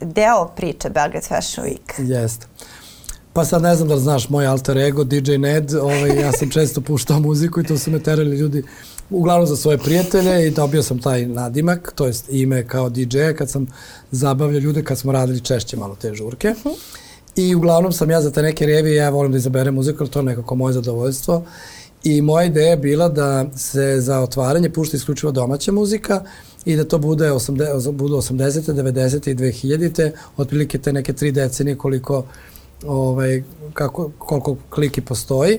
deo 0.00 0.46
priče 0.56 0.88
Belgrade 1.02 1.26
Fashion 1.26 1.66
Week. 1.66 1.98
Jeste. 1.98 2.46
Pa 3.32 3.44
sad 3.44 3.62
ne 3.62 3.74
znam 3.74 3.88
da 3.88 3.94
li 3.94 4.00
znaš 4.00 4.28
moj 4.28 4.46
alter 4.46 4.78
ego, 4.78 5.04
DJ 5.04 5.32
Ned, 5.32 5.74
ovaj, 5.74 6.20
ja 6.20 6.32
sam 6.32 6.50
često 6.56 6.80
puštao 6.80 7.20
muziku 7.20 7.60
i 7.60 7.64
to 7.64 7.78
su 7.78 7.90
me 7.90 7.98
terali 7.98 8.36
ljudi 8.36 8.62
uglavnom 9.10 9.46
za 9.46 9.56
svoje 9.56 9.78
prijatelje 9.78 10.46
i 10.46 10.50
dobio 10.50 10.82
sam 10.82 10.98
taj 10.98 11.26
nadimak, 11.26 11.92
to 11.94 12.06
jest 12.06 12.28
ime 12.28 12.66
kao 12.66 12.90
DJ 12.90 13.18
kad 13.38 13.50
sam 13.50 13.66
zabavljao 14.10 14.60
ljude 14.60 14.84
kad 14.84 14.98
smo 14.98 15.12
radili 15.12 15.40
češće 15.40 15.76
malo 15.76 15.96
te 15.96 16.14
žurke. 16.14 16.50
Uh 16.50 16.56
mhm. 16.56 16.68
-huh. 16.68 17.02
I 17.36 17.54
uglavnom 17.54 17.92
sam 17.92 18.10
ja 18.10 18.20
za 18.20 18.30
te 18.30 18.42
neke 18.42 18.66
revije, 18.66 18.96
ja 18.96 19.10
volim 19.10 19.32
da 19.32 19.38
izaberem 19.38 19.74
muziku, 19.74 20.06
to 20.06 20.18
je 20.18 20.22
nekako 20.22 20.54
moje 20.54 20.72
zadovoljstvo. 20.72 21.44
I 22.04 22.22
moja 22.22 22.44
ideja 22.44 22.70
je 22.70 22.76
bila 22.76 23.08
da 23.08 23.44
se 23.56 24.00
za 24.00 24.20
otvaranje 24.20 24.70
pušta 24.70 24.96
isključivo 24.96 25.32
domaća 25.32 25.72
muzika, 25.72 26.24
i 26.64 26.76
da 26.76 26.84
to 26.84 26.98
bude 26.98 27.30
80, 27.30 27.92
budu 27.92 28.16
80. 28.16 28.72
90. 28.72 29.30
i 29.30 29.34
2000. 29.34 30.10
otprilike 30.36 30.78
te 30.78 30.92
neke 30.92 31.12
tri 31.12 31.32
decenije 31.32 31.76
koliko 31.76 32.24
ovaj, 32.86 33.42
kako, 33.74 34.10
koliko 34.18 34.56
kliki 34.70 35.00
postoji. 35.00 35.58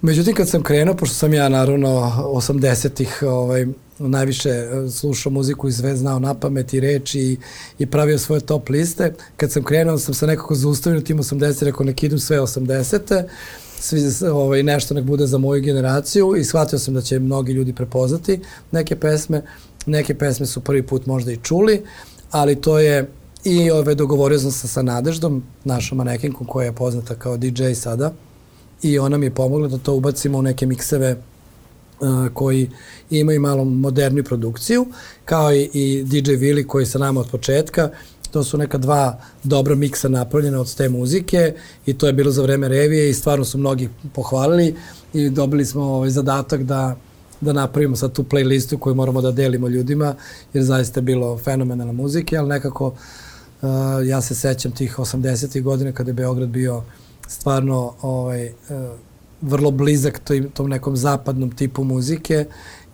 Međutim, 0.00 0.34
kad 0.34 0.48
sam 0.48 0.62
krenuo, 0.62 0.94
pošto 0.94 1.14
sam 1.14 1.34
ja 1.34 1.48
naravno 1.48 1.88
80-ih 2.26 3.22
ovaj, 3.22 3.66
najviše 3.98 4.48
e, 4.48 4.90
slušao 4.90 5.32
muziku 5.32 5.68
i 5.68 5.72
sve 5.72 5.96
znao 5.96 6.18
na 6.18 6.34
pamet 6.34 6.74
i 6.74 6.80
reči 6.80 7.20
i, 7.20 7.36
i 7.78 7.86
pravio 7.86 8.18
svoje 8.18 8.40
top 8.40 8.68
liste. 8.68 9.14
Kad 9.36 9.52
sam 9.52 9.64
krenuo 9.64 9.98
sam 9.98 10.14
se 10.14 10.26
nekako 10.26 10.54
zaustavio 10.54 10.98
na 10.98 11.04
tim 11.04 11.18
80, 11.18 11.64
rekao 11.64 11.86
nek 11.86 12.02
idu 12.02 12.18
sve 12.18 12.40
80 12.40 13.24
svi, 13.82 14.28
ovaj, 14.28 14.62
nešto 14.62 14.94
nek 14.94 15.04
bude 15.04 15.26
za 15.26 15.38
moju 15.38 15.62
generaciju 15.62 16.36
i 16.36 16.44
shvatio 16.44 16.78
sam 16.78 16.94
da 16.94 17.00
će 17.00 17.18
mnogi 17.18 17.52
ljudi 17.52 17.72
prepoznati 17.72 18.40
neke 18.70 18.96
pesme. 18.96 19.42
Neke 19.86 20.14
pesme 20.14 20.46
su 20.46 20.60
prvi 20.60 20.82
put 20.82 21.06
možda 21.06 21.32
i 21.32 21.36
čuli, 21.42 21.82
ali 22.30 22.60
to 22.60 22.78
je 22.78 23.08
i 23.44 23.70
ove, 23.70 23.94
dogovorio 23.94 24.38
sam 24.38 24.52
se 24.52 24.68
sa 24.68 24.82
Nadeždom, 24.82 25.42
našom 25.64 25.98
manekinkom 25.98 26.46
koja 26.46 26.64
je 26.64 26.72
poznata 26.72 27.14
kao 27.14 27.36
DJ 27.36 27.72
sada 27.74 28.12
i 28.82 28.98
ona 28.98 29.18
mi 29.18 29.26
je 29.26 29.34
pomogla 29.34 29.68
da 29.68 29.78
to 29.78 29.94
ubacimo 29.94 30.38
u 30.38 30.42
neke 30.42 30.66
mikseve 30.66 31.16
uh, 32.00 32.28
koji 32.34 32.70
imaju 33.10 33.40
malo 33.40 33.64
moderniju 33.64 34.24
produkciju, 34.24 34.86
kao 35.24 35.54
i, 35.54 35.70
i 35.72 36.04
DJ 36.04 36.32
Vili 36.32 36.66
koji 36.66 36.86
sa 36.86 36.98
nama 36.98 37.20
od 37.20 37.30
početka. 37.30 37.90
To 38.30 38.44
su 38.44 38.58
neka 38.58 38.78
dva 38.78 39.20
dobra 39.42 39.74
miksa 39.74 40.08
napravljena 40.08 40.60
od 40.60 40.74
te 40.74 40.88
muzike 40.88 41.54
i 41.86 41.94
to 41.94 42.06
je 42.06 42.12
bilo 42.12 42.30
za 42.30 42.42
vreme 42.42 42.68
revije 42.68 43.10
i 43.10 43.14
stvarno 43.14 43.44
su 43.44 43.58
mnogi 43.58 43.88
pohvalili 44.14 44.74
i 45.14 45.30
dobili 45.30 45.66
smo 45.66 45.82
ovaj 45.82 46.10
zadatak 46.10 46.62
da 46.62 46.96
da 47.42 47.52
napravimo 47.52 47.96
sad 47.96 48.12
tu 48.12 48.22
playlistu 48.22 48.78
koju 48.78 48.94
moramo 48.94 49.20
da 49.20 49.32
delimo 49.32 49.68
ljudima, 49.68 50.14
jer 50.52 50.64
zaista 50.64 51.00
je 51.00 51.02
bilo 51.02 51.38
fenomenalna 51.38 51.92
muzike, 51.92 52.36
ali 52.36 52.48
nekako 52.48 52.86
uh, 52.86 53.68
ja 54.06 54.20
se 54.20 54.34
sećam 54.34 54.72
tih 54.72 54.98
80. 54.98 55.62
godina 55.62 55.92
kada 55.92 56.10
je 56.10 56.14
Beograd 56.14 56.48
bio 56.48 56.82
stvarno 57.28 57.94
ovaj, 58.02 58.46
uh, 58.46 58.52
vrlo 59.40 59.70
blizak 59.70 60.18
toj, 60.18 60.50
tom 60.50 60.68
nekom 60.68 60.96
zapadnom 60.96 61.50
tipu 61.50 61.84
muzike 61.84 62.46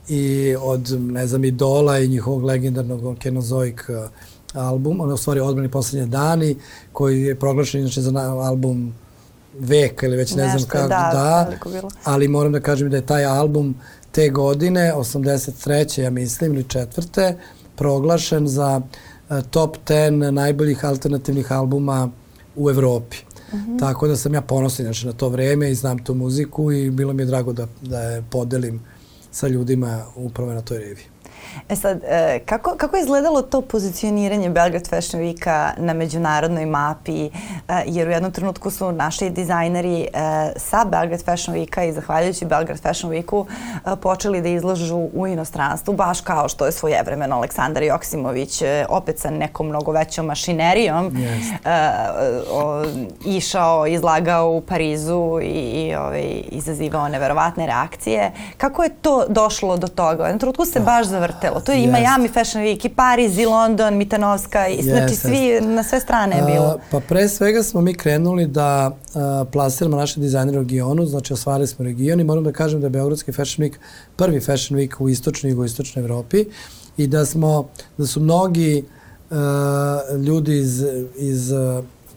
i 0.09 0.57
od, 0.61 0.97
ne 1.01 1.27
znam, 1.27 1.45
Idola 1.45 1.99
i 1.99 2.09
njihovog 2.09 2.45
legendarnog 2.45 3.19
Kenozoik 3.19 3.85
uh, 3.89 4.11
album, 4.55 5.01
ono 5.01 5.15
u 5.15 5.17
stvari 5.17 5.41
odbrani 5.41 5.71
poslednje 5.71 6.07
dani, 6.07 6.57
koji 6.93 7.23
je 7.23 7.35
proglašen 7.35 7.81
inače 7.81 8.01
za 8.01 8.19
album 8.21 8.95
veka 9.59 10.07
ili 10.07 10.17
već 10.17 10.35
ne 10.35 10.45
Nešto, 10.45 10.59
znam 10.59 10.71
kako 10.71 10.89
da, 10.89 11.11
da 11.13 11.53
ali 12.05 12.29
moram 12.29 12.53
da 12.53 12.61
kažem 12.61 12.91
da 12.91 12.97
je 12.97 13.07
taj 13.07 13.25
album 13.25 13.75
te 14.19 14.31
godine, 14.31 14.93
83. 14.97 16.01
ja 16.01 16.11
mislim, 16.11 16.55
ili 16.55 16.65
četvrte, 16.65 17.37
proglašen 17.77 18.49
za 18.49 18.81
uh, 18.81 19.41
top 19.51 19.77
10 19.87 20.31
najboljih 20.31 20.85
alternativnih 20.85 21.53
albuma 21.53 22.11
u 22.57 22.71
Evropi. 22.71 23.17
Mm 23.53 23.57
-hmm. 23.57 23.79
Tako 23.79 24.09
da 24.09 24.17
sam 24.17 24.35
ja 24.35 24.41
ponosan 24.41 24.85
znači, 24.85 25.07
na 25.07 25.13
to 25.13 25.29
vreme 25.29 25.71
i 25.71 25.75
znam 25.75 25.99
tu 25.99 26.15
muziku 26.15 26.73
i 26.73 26.91
bilo 26.91 27.13
mi 27.13 27.23
je 27.23 27.27
drago 27.27 27.53
da, 27.53 27.67
da 27.83 28.01
je 28.01 28.25
podelim 28.31 28.81
sa 29.31 29.49
ljudima 29.49 30.05
upravo 30.17 30.53
na 30.53 30.61
toj 30.61 30.79
reviji. 30.79 31.07
E 31.69 31.77
sad, 31.77 32.01
e, 32.05 32.39
kako, 32.47 32.75
kako 32.77 32.97
je 32.97 33.03
izgledalo 33.03 33.43
to 33.43 33.61
pozicioniranje 33.61 34.51
Belgrade 34.51 34.89
Fashion 34.91 35.23
Weeka 35.23 35.71
na 35.77 35.93
međunarodnoj 35.93 36.67
mapi? 36.67 37.25
E, 37.25 37.31
jer 37.87 38.09
u 38.09 38.11
jednom 38.11 38.33
trenutku 38.33 38.71
su 38.71 38.93
naši 38.93 39.31
dizajneri 39.31 40.01
e, 40.01 40.09
sa 40.57 40.85
Belgrade 40.85 41.25
Fashion 41.25 41.57
Weeka 41.57 41.89
i 41.89 41.93
zahvaljujući 41.93 42.45
Belgrade 42.45 42.81
Fashion 42.81 43.13
Weeku 43.13 43.47
počeli 44.03 44.43
da 44.43 44.49
izlažu 44.49 44.97
u 45.15 45.27
inostranstvu, 45.27 45.95
baš 45.95 46.21
kao 46.21 46.49
što 46.49 46.67
je 46.67 46.73
svojevremeno 46.73 47.37
Aleksandar 47.37 47.83
Joksimović 47.83 48.63
opet 48.89 49.19
sa 49.19 49.31
nekom 49.31 49.69
mnogo 49.69 49.93
većom 49.93 50.27
mašinerijom 50.27 51.11
yes. 51.11 51.59
išao, 53.25 53.87
izlagao 53.87 54.51
u 54.51 54.61
Parizu 54.61 55.41
i, 55.43 55.47
i 55.47 55.95
ovaj, 55.95 56.43
izazivao 56.49 57.09
neverovatne 57.09 57.67
reakcije. 57.67 58.33
Kako 58.57 58.83
je 58.83 58.91
to 59.03 59.25
došlo 59.29 59.77
do 59.77 59.89
toga? 59.89 60.23
U 60.23 60.27
jednom 60.27 60.39
trenutku 60.39 60.65
se 60.65 60.81
baš 60.81 61.07
zavrtelo 61.07 61.38
letelo. 61.39 61.61
To 61.61 61.73
je 61.73 61.85
i 61.85 61.87
yes. 61.87 61.93
Miami 61.93 62.29
Fashion 62.29 62.65
Week, 62.65 62.87
i 62.87 62.89
Pariz, 62.89 63.39
i 63.39 63.47
London, 63.47 63.97
Mitanovska, 63.97 64.69
i, 64.69 64.79
yes, 64.79 64.83
znači 64.83 65.15
svi, 65.15 65.37
yes. 65.37 65.75
na 65.75 65.83
sve 65.83 66.01
strane 66.01 66.37
je 66.37 66.43
bilo. 66.43 66.75
Uh, 66.75 66.81
pa 66.91 67.01
pre 67.01 67.29
svega 67.29 67.63
smo 67.63 67.81
mi 67.81 67.95
krenuli 67.95 68.47
da 68.47 68.91
uh, 68.91 69.49
plasiramo 69.53 69.97
naše 69.97 70.21
dizajnere 70.21 70.59
u 70.59 70.63
regionu, 70.63 71.07
znači 71.07 71.33
osvajali 71.33 71.67
smo 71.67 71.85
region 71.85 72.21
i 72.21 72.25
moram 72.25 72.45
da 72.45 72.53
kažem 72.53 72.81
da 72.81 72.87
je 72.87 72.91
Beogradski 72.91 73.33
Fashion 73.33 73.69
Week 73.69 73.75
prvi 74.17 74.41
Fashion 74.41 74.81
Week 74.81 74.95
u 74.99 75.09
istočnoj 75.09 75.51
i 75.51 75.53
jugoistočnoj 75.53 76.05
Evropi 76.05 76.45
i 76.97 77.07
da 77.07 77.27
smo, 77.27 77.69
da 77.99 78.07
su 78.07 78.21
mnogi 78.21 78.85
uh, 79.31 79.37
ljudi 80.27 80.59
iz, 80.59 80.85
iz 81.17 81.53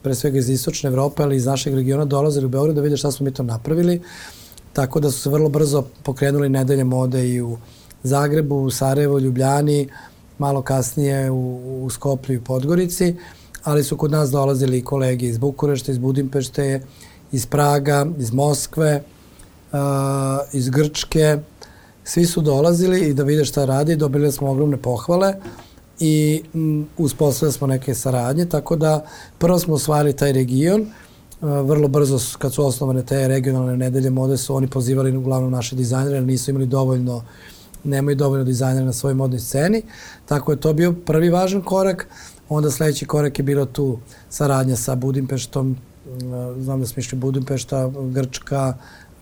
pre 0.02 0.16
svega 0.16 0.38
iz 0.38 0.50
istočne 0.50 0.88
Evrope, 0.90 1.24
ali 1.24 1.36
iz 1.36 1.46
našeg 1.46 1.76
regiona 1.76 2.06
dolazili 2.06 2.46
u 2.46 2.50
Beograd 2.50 2.76
da 2.76 2.82
vide 2.82 2.98
šta 2.98 3.12
smo 3.12 3.24
mi 3.24 3.34
to 3.34 3.44
napravili. 3.44 4.02
Tako 4.74 5.00
da 5.00 5.12
su 5.12 5.20
se 5.20 5.30
vrlo 5.30 5.50
brzo 5.50 5.84
pokrenuli 6.04 6.50
nedelje 6.50 6.84
mode 6.84 7.30
i 7.30 7.42
u 7.42 7.58
Zagrebu, 8.04 8.56
u 8.56 8.72
Sarajevo, 8.72 9.20
Ljubljani, 9.20 9.88
malo 10.38 10.62
kasnije 10.62 11.32
u, 11.32 11.62
u 11.86 11.90
Skoplju 11.90 12.36
i 12.36 12.44
Podgorici, 12.44 13.16
ali 13.64 13.84
su 13.84 13.98
kod 13.98 14.12
nas 14.12 14.32
dolazili 14.32 14.78
i 14.78 14.84
kolege 14.84 15.26
iz 15.28 15.38
Bukurešta, 15.38 15.92
iz 15.92 15.98
Budimpešte, 15.98 16.82
iz 17.32 17.46
Praga, 17.46 18.06
iz 18.18 18.34
Moskve, 18.34 19.04
uh, 19.72 19.80
iz 20.54 20.70
Grčke. 20.70 21.38
Svi 22.04 22.26
su 22.26 22.42
dolazili 22.42 23.00
i 23.00 23.14
da 23.14 23.24
vide 23.24 23.46
šta 23.46 23.66
radi, 23.66 23.96
dobili 23.96 24.32
smo 24.32 24.52
ogromne 24.52 24.78
pohvale 24.78 25.34
i 26.00 26.44
m, 26.54 26.88
uspostavili 26.98 27.54
smo 27.54 27.68
neke 27.68 27.96
saradnje, 27.96 28.46
tako 28.46 28.76
da 28.76 29.06
prvo 29.38 29.60
smo 29.60 29.74
osvajali 29.74 30.14
taj 30.14 30.32
region, 30.34 30.82
uh, 30.82 31.50
vrlo 31.50 31.88
brzo 31.88 32.20
kad 32.38 32.54
su 32.54 32.66
osnovane 32.66 33.06
te 33.06 33.28
regionalne 33.28 33.78
nedelje 33.78 34.10
mode 34.10 34.38
su 34.38 34.56
oni 34.56 34.68
pozivali 34.68 35.18
uglavnom 35.18 35.52
naše 35.52 35.76
dizajnere, 35.76 36.22
nisu 36.22 36.52
imali 36.52 36.66
dovoljno 36.66 37.16
uh, 37.16 37.24
nemaju 37.84 38.16
dovoljno 38.16 38.46
dizajnera 38.46 38.86
na 38.86 38.94
svojoj 38.94 39.16
modnoj 39.16 39.40
sceni, 39.40 39.84
tako 40.26 40.52
je 40.52 40.60
to 40.60 40.74
bio 40.74 40.94
prvi 40.94 41.30
važan 41.30 41.62
korak, 41.62 42.08
onda 42.50 42.72
sledeći 42.72 43.06
korak 43.06 43.40
je 43.40 43.44
bilo 43.44 43.66
tu 43.66 44.00
saradnja 44.30 44.76
sa 44.76 44.96
Budimpeštom, 44.96 45.70
mm, 45.70 46.62
znam 46.62 46.80
da 46.80 46.86
smo 46.88 47.00
išli 47.00 47.18
Budimpešta, 47.18 47.92
Grčka, 48.14 48.74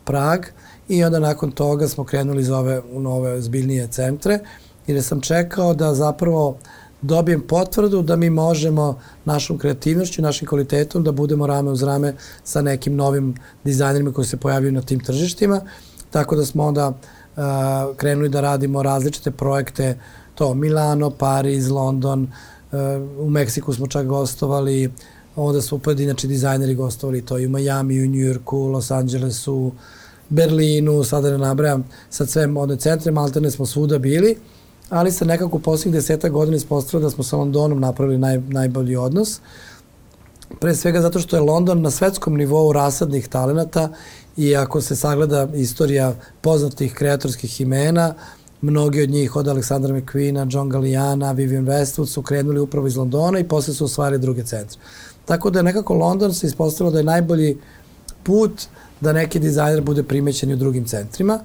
Prag 0.03 0.45
i 0.87 1.03
onda 1.03 1.19
nakon 1.19 1.51
toga 1.51 1.87
smo 1.87 2.03
krenuli 2.03 2.43
za 2.43 2.57
ove, 2.57 2.81
u 2.91 2.99
nove 2.99 3.41
zbiljnije 3.41 3.87
centre 3.87 4.39
jer 4.87 5.03
sam 5.03 5.21
čekao 5.21 5.73
da 5.73 5.93
zapravo 5.93 6.57
dobijem 7.01 7.41
potvrdu 7.41 8.01
da 8.01 8.15
mi 8.15 8.29
možemo 8.29 8.99
našom 9.25 9.57
kreativnošću, 9.57 10.21
našim 10.21 10.47
kvalitetom 10.47 11.03
da 11.03 11.11
budemo 11.11 11.47
rame 11.47 11.71
uz 11.71 11.83
rame 11.83 12.13
sa 12.43 12.61
nekim 12.61 12.95
novim 12.95 13.35
dizajnerima 13.63 14.13
koji 14.13 14.25
se 14.25 14.37
pojavljaju 14.37 14.71
na 14.71 14.81
tim 14.81 14.99
tržištima. 14.99 15.61
Tako 16.11 16.35
da 16.35 16.45
smo 16.45 16.65
onda 16.65 16.93
krenuli 17.97 18.29
da 18.29 18.41
radimo 18.41 18.83
različite 18.83 19.31
projekte, 19.31 19.97
to 20.35 20.53
Milano, 20.53 21.09
Pariz, 21.09 21.69
London, 21.69 22.27
u 23.19 23.29
Meksiku 23.29 23.73
smo 23.73 23.87
čak 23.87 24.05
gostovali, 24.07 24.91
onda 25.35 25.61
su 25.61 25.79
pojedinačni 25.79 26.29
dizajneri 26.29 26.75
gostovali 26.75 27.25
to 27.25 27.37
i 27.37 27.45
u 27.45 27.49
Miami, 27.49 28.03
u 28.03 28.07
Njujorku, 28.07 28.57
Los 28.57 28.91
Angelesu, 28.91 29.71
Berlinu, 30.29 31.03
sada 31.03 31.29
ne 31.29 31.37
nabrajam, 31.37 31.87
sad 32.09 32.29
sve 32.29 32.47
modne 32.47 32.77
centre, 32.77 33.11
maltene 33.11 33.51
smo 33.51 33.65
svuda 33.65 33.97
bili, 33.97 34.35
ali 34.89 35.11
se 35.11 35.25
nekako 35.25 35.57
u 35.57 35.59
posljednjih 35.59 36.01
deseta 36.01 36.29
godina 36.29 36.57
ispostavilo 36.57 37.09
da 37.09 37.15
smo 37.15 37.23
sa 37.23 37.37
Londonom 37.37 37.79
napravili 37.79 38.17
naj, 38.17 38.37
najbolji 38.47 38.95
odnos. 38.95 39.39
Pre 40.59 40.75
svega 40.75 41.01
zato 41.01 41.19
što 41.19 41.35
je 41.35 41.41
London 41.41 41.81
na 41.81 41.91
svetskom 41.91 42.37
nivou 42.37 42.73
rasadnih 42.73 43.27
talenata 43.27 43.89
i 44.39 44.55
ako 44.55 44.81
se 44.81 44.95
sagleda 44.95 45.47
istorija 45.55 46.13
poznatih 46.41 46.93
kreatorskih 46.93 47.61
imena, 47.61 48.13
mnogi 48.61 49.03
od 49.03 49.09
njih 49.09 49.35
od 49.35 49.47
Aleksandra 49.47 49.93
McQueena, 49.95 50.47
John 50.53 50.69
Galliana, 50.69 51.31
Vivian 51.31 51.65
Westwood 51.65 52.05
su 52.05 52.21
krenuli 52.21 52.59
upravo 52.59 52.87
iz 52.87 52.97
Londona 52.97 53.39
i 53.39 53.47
posle 53.47 53.73
su 53.73 53.85
osvajali 53.85 54.19
druge 54.19 54.43
centre. 54.43 54.79
Tako 55.25 55.49
da 55.49 55.59
je 55.59 55.63
nekako 55.63 55.93
London 55.93 56.33
se 56.33 56.47
ispostavilo 56.47 56.91
da 56.91 56.97
je 56.97 57.03
najbolji 57.03 57.57
put 58.23 58.61
da 59.01 59.13
neki 59.13 59.39
dizajner 59.39 59.81
bude 59.81 60.03
primećen 60.03 60.53
u 60.53 60.55
drugim 60.55 60.85
centrima 60.85 61.39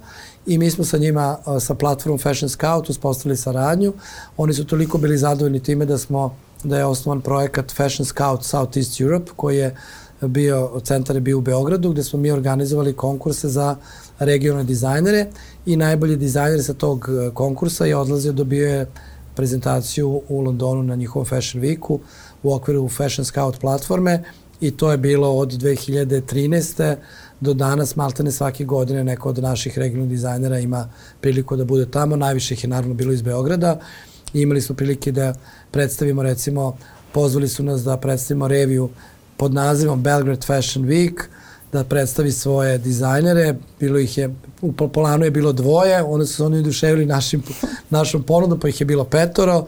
i 0.45 0.57
mi 0.57 0.71
smo 0.71 0.85
sa 0.85 0.97
njima, 0.97 1.37
sa 1.59 1.75
platformom 1.75 2.19
Fashion 2.19 2.49
Scout 2.49 2.89
uspostavili 2.89 3.37
saradnju. 3.37 3.93
Oni 4.37 4.53
su 4.53 4.65
toliko 4.65 4.97
bili 4.97 5.17
zadovoljni 5.17 5.59
time 5.59 5.85
da 5.85 5.97
smo 5.97 6.35
da 6.63 6.77
je 6.77 6.85
osnovan 6.85 7.21
projekat 7.21 7.71
Fashion 7.71 8.05
Scout 8.05 8.41
Southeast 8.41 9.01
Europe 9.01 9.31
koji 9.35 9.57
je 9.57 9.75
bio, 10.21 10.81
centar 10.83 11.15
je 11.15 11.21
bio 11.21 11.37
u 11.37 11.41
Beogradu 11.41 11.91
gde 11.91 12.03
smo 12.03 12.19
mi 12.19 12.31
organizovali 12.31 12.93
konkurse 12.93 13.49
za 13.49 13.75
regionalne 14.19 14.63
dizajnere 14.63 15.27
i 15.65 15.75
najbolji 15.75 16.15
dizajner 16.15 16.63
sa 16.63 16.73
tog 16.73 17.09
e, 17.09 17.31
konkursa 17.33 17.85
je 17.85 17.95
odlazio, 17.95 18.31
dobio 18.31 18.67
je 18.67 18.87
prezentaciju 19.35 20.21
u 20.29 20.41
Londonu 20.41 20.83
na 20.83 20.95
njihovom 20.95 21.25
Fashion 21.25 21.63
Weeku 21.63 21.99
u 22.43 22.53
okviru 22.53 22.89
Fashion 22.89 23.25
Scout 23.25 23.59
platforme 23.59 24.23
i 24.61 24.71
to 24.71 24.91
je 24.91 24.97
bilo 24.97 25.37
od 25.37 25.51
2013. 25.51 26.95
do 27.41 27.53
danas, 27.53 27.95
maltene 27.95 28.31
svake 28.31 28.65
godine 28.65 29.03
neko 29.03 29.29
od 29.29 29.37
naših 29.37 29.77
regionalnih 29.77 30.09
dizajnera 30.09 30.59
ima 30.59 30.89
priliku 31.21 31.55
da 31.55 31.65
bude 31.65 31.85
tamo, 31.91 32.15
najviše 32.15 32.53
ih 32.53 32.63
je 32.63 32.69
naravno 32.69 32.95
bilo 32.95 33.13
iz 33.13 33.21
Beograda 33.21 33.79
i 34.33 34.41
imali 34.41 34.61
smo 34.61 34.75
prilike 34.75 35.11
da 35.11 35.33
predstavimo 35.71 36.23
recimo, 36.23 36.77
pozvali 37.11 37.47
su 37.47 37.63
nas 37.63 37.83
da 37.83 37.97
predstavimo 37.97 38.47
reviju 38.47 38.89
pod 39.37 39.53
nazivom 39.53 40.01
Belgrade 40.01 40.45
Fashion 40.45 40.85
Week, 40.85 41.23
da 41.71 41.83
predstavi 41.83 42.31
svoje 42.31 42.77
dizajnere, 42.77 43.55
bilo 43.79 43.99
ih 43.99 44.17
je, 44.17 44.35
u 44.61 44.71
planu 44.73 45.25
je 45.25 45.31
bilo 45.31 45.53
dvoje, 45.53 46.03
onda 46.03 46.25
su 46.25 46.33
se 46.33 46.43
oni 46.43 46.59
oduševili 46.59 47.05
našim, 47.05 47.43
našom 47.89 48.23
ponudom, 48.23 48.59
pa 48.59 48.67
ih 48.67 48.81
je 48.81 48.85
bilo 48.85 49.03
petoro 49.03 49.65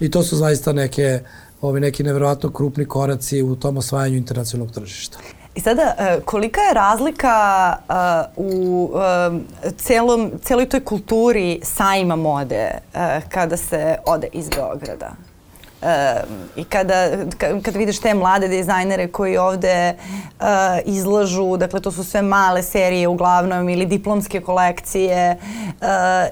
i 0.00 0.10
to 0.10 0.22
su 0.22 0.36
zaista 0.36 0.72
neke, 0.72 1.20
ovi 1.60 1.80
neki 1.80 2.02
neverovatno 2.02 2.50
krupni 2.50 2.84
koraci 2.84 3.42
u 3.42 3.56
tom 3.56 3.76
osvajanju 3.76 4.16
internacionalnog 4.16 4.74
tržišta. 4.74 5.18
I 5.54 5.60
sada, 5.60 5.94
e, 5.98 6.20
kolika 6.24 6.60
je 6.60 6.74
razlika 6.74 7.76
uh, 7.88 8.44
u 8.46 8.90
uh, 8.92 9.40
celom, 9.76 10.32
celoj 10.42 10.68
toj 10.68 10.84
kulturi 10.84 11.60
sajma 11.62 12.16
mode 12.16 12.70
kada 13.28 13.56
se 13.56 13.96
ode 14.06 14.28
iz 14.32 14.48
Beograda? 14.48 15.10
I 16.56 16.64
kada, 16.64 17.10
kada 17.38 17.78
vidiš 17.78 18.00
te 18.00 18.14
mlade 18.14 18.48
dizajnere 18.48 19.08
koji 19.08 19.36
ovde 19.36 19.94
uh, 20.40 20.46
izlažu, 20.84 21.56
dakle 21.56 21.80
to 21.80 21.92
su 21.92 22.04
sve 22.04 22.22
male 22.22 22.62
serije 22.62 23.08
uglavnom 23.08 23.68
ili 23.68 23.86
diplomske 23.86 24.40
kolekcije, 24.40 25.36
uh, 25.40 25.86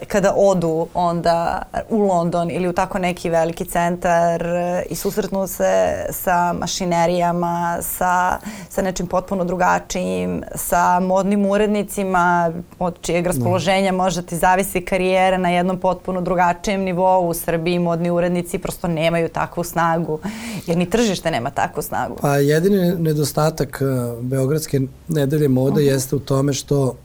kada 0.08 0.34
odu 0.36 0.86
onda 0.94 1.62
u 1.88 1.98
London 1.98 2.50
ili 2.50 2.68
u 2.68 2.72
tako 2.72 2.98
neki 2.98 3.30
veliki 3.30 3.64
centar 3.64 4.42
uh, 4.42 4.82
i 4.90 4.94
susretnu 4.94 5.46
se 5.46 6.06
sa 6.10 6.52
mašinerijama, 6.52 7.78
sa, 7.82 8.38
sa 8.68 8.82
nečim 8.82 9.06
potpuno 9.06 9.44
drugačijim, 9.44 10.42
sa 10.54 11.00
modnim 11.00 11.46
urednicima 11.46 12.52
od 12.78 13.00
čijeg 13.00 13.24
da. 13.24 13.30
raspoloženja 13.30 13.92
može 13.92 14.26
ti 14.26 14.36
zavisi 14.36 14.84
karijera 14.84 15.38
na 15.38 15.50
jednom 15.50 15.78
potpuno 15.78 16.20
drugačijem 16.20 16.80
nivou. 16.80 17.28
U 17.28 17.34
Srbiji 17.34 17.78
modni 17.78 18.10
urednici 18.10 18.58
prosto 18.58 18.88
nemaju 18.88 19.28
takvu 19.38 19.64
snagu, 19.64 20.18
jer 20.66 20.76
ni 20.76 20.90
tržište 20.90 21.30
nema 21.30 21.50
takvu 21.50 21.82
snagu. 21.82 22.16
Pa 22.20 22.36
jedini 22.36 22.94
nedostatak 22.98 23.82
uh, 23.82 24.24
Beogradske 24.24 24.80
nedelje 25.08 25.48
mode 25.48 25.80
uh 25.80 25.86
-huh. 25.86 25.92
jeste 25.92 26.16
u 26.16 26.18
tome 26.18 26.52
što 26.52 26.96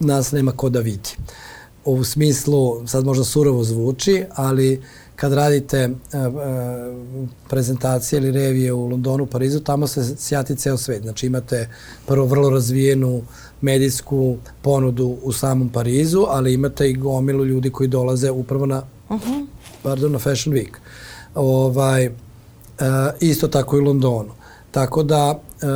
nas 0.00 0.32
nema 0.32 0.52
ko 0.52 0.68
da 0.68 0.80
vidi. 0.80 1.10
U 1.84 2.04
smislu, 2.04 2.86
sad 2.86 3.04
možda 3.04 3.24
surovo 3.24 3.64
zvuči, 3.64 4.24
ali 4.34 4.80
kad 5.16 5.32
radite 5.32 5.88
uh, 5.88 6.34
uh, 6.34 7.28
prezentacije 7.48 8.18
ili 8.18 8.32
revije 8.32 8.72
u 8.72 8.86
Londonu, 8.86 9.26
Parizu, 9.26 9.60
tamo 9.60 9.86
se 9.86 10.16
sjati 10.16 10.56
ceo 10.56 10.76
svet. 10.76 11.02
Znači 11.02 11.26
imate 11.26 11.68
prvo 12.06 12.26
vrlo 12.26 12.50
razvijenu 12.50 13.22
medijsku 13.60 14.36
ponudu 14.62 15.18
u 15.22 15.32
samom 15.32 15.68
Parizu, 15.68 16.24
ali 16.28 16.54
imate 16.54 16.90
i 16.90 16.94
gomilu 16.94 17.44
ljudi 17.44 17.70
koji 17.70 17.88
dolaze 17.88 18.30
upravo 18.30 18.66
na, 18.66 18.82
uh 19.08 19.20
-huh. 19.20 19.46
pardon, 19.82 20.12
na 20.12 20.18
Fashion 20.18 20.56
Week. 20.56 20.83
Ovaj, 21.34 22.04
e, 22.04 22.12
isto 23.20 23.48
tako 23.48 23.76
i 23.76 23.80
Londonu. 23.80 24.30
Tako 24.70 25.02
da 25.02 25.34
e, 25.38 25.66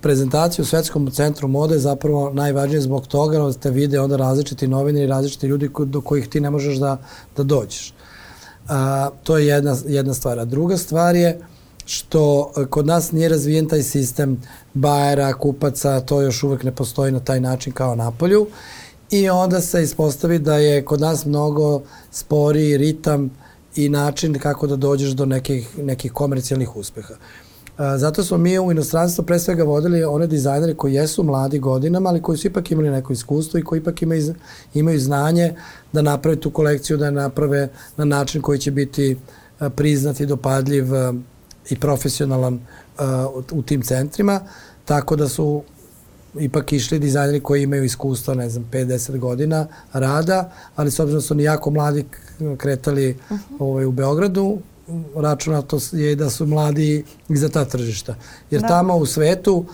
prezentacija 0.00 0.62
u 0.62 0.66
Svetskom 0.66 1.10
centru 1.10 1.48
mode 1.48 1.74
je 1.74 1.78
zapravo 1.78 2.30
najvažnije 2.32 2.80
zbog 2.80 3.06
toga 3.06 3.38
da 3.38 3.52
te 3.52 3.70
vide 3.70 4.00
onda 4.00 4.16
različiti 4.16 4.68
novine 4.68 5.04
i 5.04 5.06
različiti 5.06 5.46
ljudi 5.46 5.70
do 5.86 6.00
kojih 6.00 6.28
ti 6.28 6.40
ne 6.40 6.50
možeš 6.50 6.76
da, 6.76 6.96
da 7.36 7.42
dođeš. 7.42 7.94
A, 8.68 9.10
to 9.22 9.38
je 9.38 9.46
jedna, 9.46 9.76
jedna 9.86 10.14
stvar. 10.14 10.38
A 10.38 10.44
druga 10.44 10.76
stvar 10.76 11.16
je 11.16 11.40
što 11.86 12.52
kod 12.70 12.86
nas 12.86 13.12
nije 13.12 13.28
razvijen 13.28 13.68
taj 13.68 13.82
sistem 13.82 14.40
bajera, 14.74 15.32
kupaca, 15.32 16.00
to 16.00 16.20
još 16.22 16.42
uvek 16.42 16.62
ne 16.62 16.74
postoji 16.74 17.12
na 17.12 17.20
taj 17.20 17.40
način 17.40 17.72
kao 17.72 17.94
na 17.94 18.10
polju. 18.10 18.46
I 19.10 19.30
onda 19.30 19.60
se 19.60 19.82
ispostavi 19.82 20.38
da 20.38 20.56
je 20.56 20.84
kod 20.84 21.00
nas 21.00 21.24
mnogo 21.24 21.82
sporiji 22.10 22.76
ritam 22.76 23.24
uh, 23.24 23.47
i 23.84 23.88
način 23.88 24.38
kako 24.38 24.66
da 24.66 24.76
dođeš 24.76 25.10
do 25.10 25.26
nekih, 25.26 25.78
nekih 25.78 26.12
komercijalnih 26.12 26.76
uspeha. 26.76 27.14
Zato 27.96 28.24
smo 28.24 28.38
mi 28.38 28.58
u 28.58 28.70
inostranstvu 28.72 29.24
pre 29.24 29.38
svega 29.38 29.64
vodili 29.64 30.04
one 30.04 30.26
dizajnere 30.26 30.74
koji 30.74 30.94
jesu 30.94 31.22
mladi 31.22 31.58
godinama, 31.58 32.10
ali 32.10 32.22
koji 32.22 32.38
su 32.38 32.46
ipak 32.46 32.70
imali 32.70 32.90
neko 32.90 33.12
iskustvo 33.12 33.58
i 33.58 33.62
koji 33.62 33.78
ipak 33.78 34.02
imaju, 34.02 34.34
imaju 34.74 35.00
znanje 35.00 35.54
da 35.92 36.02
naprave 36.02 36.40
tu 36.40 36.50
kolekciju, 36.50 36.96
da 36.96 37.06
je 37.06 37.12
naprave 37.12 37.68
na 37.96 38.04
način 38.04 38.42
koji 38.42 38.58
će 38.58 38.70
biti 38.70 39.16
priznat 39.76 40.20
i 40.20 40.26
dopadljiv 40.26 40.86
i 41.70 41.78
profesionalan 41.80 42.60
u 43.52 43.62
tim 43.62 43.82
centrima, 43.82 44.40
tako 44.84 45.16
da 45.16 45.28
su 45.28 45.62
ipak 46.40 46.72
išli 46.72 46.98
dizajneri 46.98 47.40
koji 47.40 47.62
imaju 47.62 47.84
iskustva, 47.84 48.34
ne 48.34 48.48
znam, 48.50 48.64
5-10 48.72 49.18
godina 49.18 49.66
rada, 49.92 50.50
ali 50.76 50.90
s 50.90 51.00
obzirom 51.00 51.20
da 51.20 51.26
su 51.26 51.34
oni 51.34 51.42
jako 51.42 51.70
mladi 51.70 52.04
kretali 52.56 53.10
uh 53.10 53.16
-huh. 53.30 53.38
ovaj, 53.58 53.84
u 53.84 53.92
Beogradu, 53.92 54.58
računato 55.16 55.78
je 55.92 56.16
da 56.16 56.30
su 56.30 56.46
mladi 56.46 57.04
i 57.28 57.36
za 57.36 57.48
ta 57.48 57.64
tržišta. 57.64 58.14
Jer 58.50 58.62
da. 58.62 58.68
tamo 58.68 58.96
u 58.96 59.06
svetu 59.06 59.54
uh, 59.56 59.66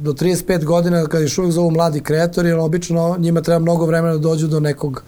do 0.00 0.12
35 0.12 0.64
godina 0.64 1.06
kad 1.06 1.22
još 1.22 1.38
uvijek 1.38 1.52
zovu 1.52 1.70
mladi 1.70 2.00
kreatori, 2.00 2.48
jer 2.48 2.58
obično 2.58 3.16
njima 3.18 3.40
treba 3.40 3.58
mnogo 3.58 3.86
vremena 3.86 4.12
da 4.12 4.18
dođu 4.18 4.46
do 4.46 4.60
nekog 4.60 5.02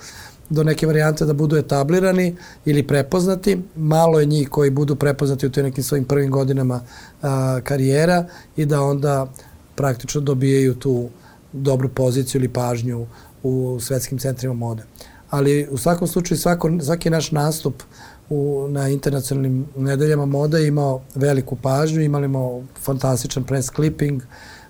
do 0.51 0.65
neke 0.65 0.87
varijante 0.87 1.25
da 1.25 1.33
budu 1.33 1.57
etablirani 1.57 2.37
ili 2.65 2.87
prepoznati. 2.87 3.63
Malo 3.77 4.21
je 4.21 4.27
njih 4.27 4.49
koji 4.49 4.71
budu 4.71 4.97
prepoznati 4.97 5.47
u 5.47 5.51
tim 5.51 5.65
nekim 5.65 5.85
svojim 5.85 6.05
prvim 6.05 6.31
godinama 6.31 6.81
a, 7.23 7.61
karijera 7.65 8.25
i 8.57 8.67
da 8.67 8.83
onda 8.83 9.33
praktično 9.79 10.21
dobijaju 10.21 10.75
tu 10.75 11.09
dobru 11.53 11.89
poziciju 11.89 12.41
ili 12.41 12.53
pažnju 12.53 13.07
u 13.43 13.79
svetskim 13.81 14.19
centrima 14.19 14.55
mode. 14.55 14.83
Ali 15.31 15.69
u 15.71 15.79
svakom 15.79 16.09
slučaju 16.09 16.39
svako, 16.39 16.71
svaki 16.81 17.11
naš 17.11 17.31
nastup 17.31 17.83
u, 18.31 18.67
na 18.71 18.89
internacionalnim 18.89 19.67
nedeljama 19.77 20.27
moda 20.27 20.59
imao 20.59 21.03
veliku 21.15 21.57
pažnju, 21.57 22.03
imali 22.03 22.29
smo 22.29 22.63
fantastičan 22.81 23.45
press 23.45 23.71
clipping 23.77 24.23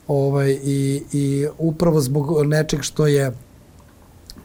ovaj, 0.09 0.59
i, 0.63 1.03
i 1.13 1.47
upravo 1.59 2.01
zbog 2.01 2.47
nečeg 2.47 2.83
što 2.83 3.07
je 3.07 3.33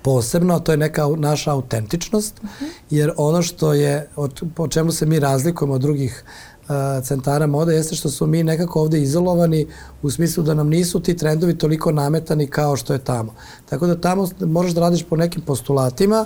posebno, 0.04 0.60
to 0.60 0.72
je 0.72 0.78
neka 0.78 1.08
naša 1.18 1.52
autentičnost, 1.52 2.38
uh 2.38 2.44
mhm. 2.44 2.66
-huh. 2.66 2.70
jer 2.90 3.12
ono 3.18 3.42
što 3.42 3.74
je, 3.74 4.08
od, 4.16 4.44
po 4.56 4.68
čemu 4.68 4.92
se 4.92 5.06
mi 5.06 5.20
razlikujemo 5.20 5.74
od 5.74 5.82
drugih 5.82 6.24
centara 7.04 7.48
mode 7.48 7.76
jeste 7.76 7.96
što 7.96 8.10
smo 8.10 8.28
mi 8.28 8.44
nekako 8.44 8.82
ovde 8.82 9.02
izolovani 9.02 9.68
u 10.02 10.12
smislu 10.12 10.44
da 10.44 10.54
nam 10.54 10.70
nisu 10.70 11.00
ti 11.00 11.18
trendovi 11.18 11.58
toliko 11.58 11.92
nametani 11.92 12.48
kao 12.48 12.76
što 12.76 12.94
je 12.94 13.00
tamo. 13.00 13.34
Tako 13.70 13.88
da 13.88 14.02
tamo 14.02 14.30
moraš 14.40 14.72
da 14.72 14.82
radiš 14.82 15.04
po 15.04 15.16
nekim 15.16 15.42
postulatima 15.42 16.26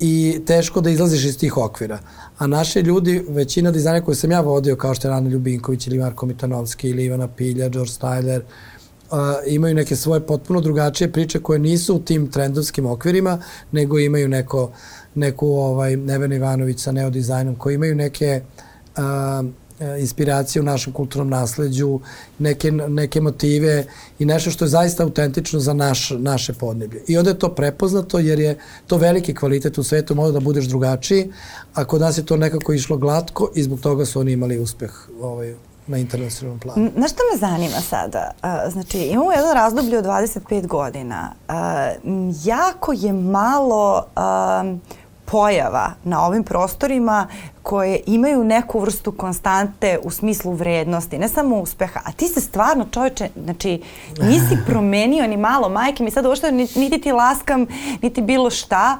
i 0.00 0.40
teško 0.46 0.80
da 0.80 0.90
izlaziš 0.90 1.24
iz 1.24 1.38
tih 1.38 1.56
okvira. 1.56 1.98
A 2.38 2.46
naši 2.46 2.80
ljudi, 2.80 3.24
većina 3.28 3.70
dizajnera 3.70 4.04
koje 4.04 4.14
sam 4.14 4.30
ja 4.30 4.40
vodio, 4.40 4.76
kao 4.76 4.94
što 4.94 5.08
je 5.08 5.10
Rana 5.12 5.28
Ljubinković 5.28 5.86
ili 5.86 5.98
Marko 5.98 6.26
Mitanovski 6.26 6.88
ili 6.90 7.04
Ivana 7.04 7.28
Pilja, 7.28 7.68
George 7.68 7.90
Styler, 7.90 8.40
uh, 8.40 9.18
imaju 9.46 9.74
neke 9.74 9.96
svoje 9.96 10.20
potpuno 10.20 10.60
drugačije 10.60 11.12
priče 11.12 11.40
koje 11.40 11.58
nisu 11.58 11.96
u 11.96 11.98
tim 11.98 12.30
trendovskim 12.30 12.86
okvirima, 12.86 13.38
nego 13.72 13.98
imaju 13.98 14.28
neko, 14.28 14.72
neku 15.14 15.48
ovaj, 15.48 15.96
Nevena 15.96 16.34
Ivanović 16.34 16.80
sa 16.80 16.92
neodizajnom, 16.92 17.54
koji 17.54 17.74
imaju 17.74 17.94
neke 17.94 18.40
uh, 18.96 19.46
inspiracije 19.98 20.62
u 20.62 20.64
našem 20.64 20.92
kulturnom 20.92 21.28
nasledđu, 21.28 22.00
neke, 22.38 22.70
neke 22.72 23.20
motive 23.20 23.84
i 24.18 24.24
nešto 24.24 24.50
što 24.50 24.64
je 24.64 24.68
zaista 24.68 25.02
autentično 25.02 25.60
za 25.60 25.72
naš, 25.72 26.10
naše 26.18 26.52
podneblje. 26.52 27.02
I 27.06 27.18
onda 27.18 27.30
je 27.30 27.38
to 27.38 27.54
prepoznato 27.54 28.18
jer 28.18 28.40
je 28.40 28.58
to 28.86 28.96
veliki 28.96 29.34
kvalitet 29.34 29.78
u 29.78 29.82
svetu, 29.82 30.14
može 30.14 30.32
da 30.32 30.40
budeš 30.40 30.64
drugačiji, 30.64 31.32
a 31.74 31.84
kod 31.84 32.00
nas 32.00 32.18
je 32.18 32.26
to 32.26 32.36
nekako 32.36 32.72
išlo 32.72 32.96
glatko 32.96 33.50
i 33.54 33.62
zbog 33.62 33.80
toga 33.80 34.06
su 34.06 34.20
oni 34.20 34.32
imali 34.32 34.58
uspeh 34.58 35.08
ovaj, 35.20 35.54
na 35.86 35.98
internacionalnom 35.98 36.60
planu. 36.60 36.90
Na 36.96 37.08
što 37.08 37.22
me 37.32 37.38
zanima 37.38 37.80
sada? 37.80 38.30
Znači, 38.68 38.98
imamo 38.98 39.32
jedno 39.32 39.54
razdoblje 39.54 39.98
od 39.98 40.04
25 40.04 40.66
godina. 40.66 41.32
Jako 42.44 42.92
je 42.92 43.12
malo 43.12 44.06
pojava 45.24 45.90
na 46.04 46.26
ovim 46.26 46.44
prostorima 46.44 47.26
koje 47.66 48.00
imaju 48.06 48.44
neku 48.44 48.80
vrstu 48.80 49.12
konstante 49.12 49.98
u 50.02 50.10
smislu 50.10 50.52
vrednosti, 50.52 51.18
ne 51.18 51.28
samo 51.28 51.56
uspeha, 51.56 52.00
a 52.04 52.12
ti 52.12 52.28
se 52.28 52.40
stvarno 52.40 52.86
čoveče, 52.90 53.28
znači 53.44 53.82
nisi 54.20 54.58
promenio 54.68 55.26
ni 55.26 55.36
malo, 55.36 55.68
majke 55.68 56.04
mi 56.04 56.10
sad 56.10 56.26
uopšte 56.26 56.52
niti 56.52 57.00
ti 57.00 57.12
laskam, 57.12 57.66
niti 58.02 58.22
bilo 58.22 58.50
šta, 58.50 58.98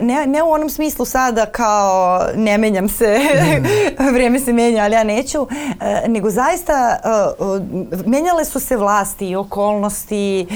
ne, 0.00 0.26
ne 0.26 0.42
u 0.42 0.50
onom 0.50 0.70
smislu 0.70 1.04
sada 1.04 1.46
kao 1.46 2.20
ne 2.34 2.58
menjam 2.58 2.88
se, 2.88 3.18
vrijeme 4.14 4.40
se 4.40 4.52
menja, 4.52 4.84
ali 4.84 4.94
ja 4.94 5.04
neću, 5.04 5.46
nego 6.08 6.30
zaista 6.30 7.00
menjale 8.06 8.44
su 8.44 8.60
se 8.60 8.76
vlasti 8.76 9.28
i 9.28 9.36
okolnosti, 9.36 10.46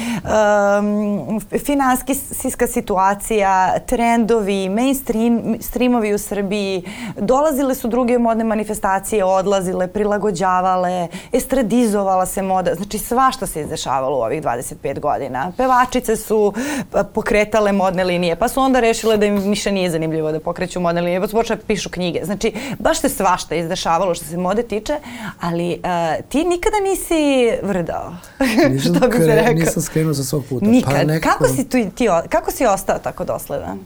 finansijska 1.66 2.66
situacija, 2.66 3.78
trendovi, 3.78 4.68
mainstreamovi 4.68 6.14
u 6.14 6.18
Srbiji, 6.18 6.84
dolazile 7.30 7.74
su 7.74 7.88
druge 7.88 8.18
modne 8.18 8.44
manifestacije, 8.44 9.24
odlazile, 9.24 9.86
prilagođavale, 9.88 11.08
estradizovala 11.32 12.26
se 12.26 12.42
moda, 12.42 12.74
znači 12.74 12.98
svašta 12.98 13.46
se 13.46 13.60
izdešavalo 13.60 14.18
u 14.18 14.22
ovih 14.22 14.42
25 14.42 15.00
godina. 15.00 15.52
Pevačice 15.56 16.16
su 16.16 16.52
pa, 16.90 17.04
pokretale 17.04 17.72
modne 17.72 18.04
linije, 18.04 18.36
pa 18.36 18.48
su 18.48 18.60
onda 18.60 18.80
rešile 18.80 19.16
da 19.16 19.26
im 19.26 19.36
više 19.36 19.72
nije 19.72 19.90
zanimljivo 19.90 20.32
da 20.32 20.40
pokreću 20.40 20.80
modne 20.80 21.00
linije, 21.00 21.20
pa 21.20 21.28
su 21.28 21.36
počele 21.36 21.56
da 21.56 21.66
pišu 21.66 21.90
knjige. 21.90 22.24
Znači, 22.24 22.52
baš 22.78 23.00
se 23.00 23.08
svašta 23.08 23.54
izdešavalo 23.54 24.14
što 24.14 24.24
se 24.24 24.36
mode 24.36 24.62
tiče, 24.62 24.98
ali 25.40 25.70
uh, 25.72 26.24
ti 26.28 26.44
nikada 26.44 26.80
nisi 26.82 27.52
vrdao. 27.62 28.12
Nisam, 28.72 29.10
kre, 29.10 29.54
nisam 29.54 29.82
skrenuo 29.82 30.14
sa 30.14 30.24
svog 30.24 30.44
puta. 30.48 30.64
Pa 30.64 30.70
Nikad. 30.70 30.92
Pa 30.92 31.04
nekako... 31.04 31.38
kako, 31.38 31.54
si 31.54 31.64
tu, 31.68 31.78
ti, 31.94 32.08
kako 32.28 32.50
si 32.50 32.66
ostao 32.66 32.98
tako 32.98 33.24
dosledan? 33.24 33.78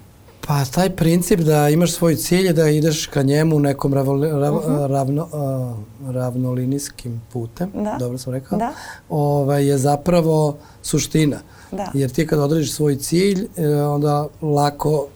Pa 0.47 0.65
taj 0.65 0.91
princip 0.91 1.41
da 1.41 1.69
imaš 1.69 1.93
svoj 1.93 2.17
cilj 2.17 2.53
da 2.53 2.69
ideš 2.69 3.07
ka 3.07 3.23
njemu 3.23 3.61
nekom 3.61 3.95
rav, 3.95 4.07
rav, 4.07 4.55
uh 4.55 4.65
-huh. 4.65 4.87
ravno, 4.87 5.29
uh, 6.03 6.15
ravnolinijskim 6.15 7.23
putem, 7.33 7.71
da. 7.75 7.97
dobro 7.99 8.19
sam 8.19 8.33
rekao, 8.33 8.59
da. 8.59 8.73
ovaj, 9.09 9.67
je 9.67 9.79
zapravo 9.79 10.57
suština. 10.83 11.39
Da. 11.73 11.91
Jer 11.95 12.11
ti 12.11 12.27
kad 12.27 12.39
odrediš 12.39 12.73
svoj 12.73 12.97
cilj, 12.97 13.49
e, 13.57 13.83
onda 13.83 14.27
lako 14.43 15.07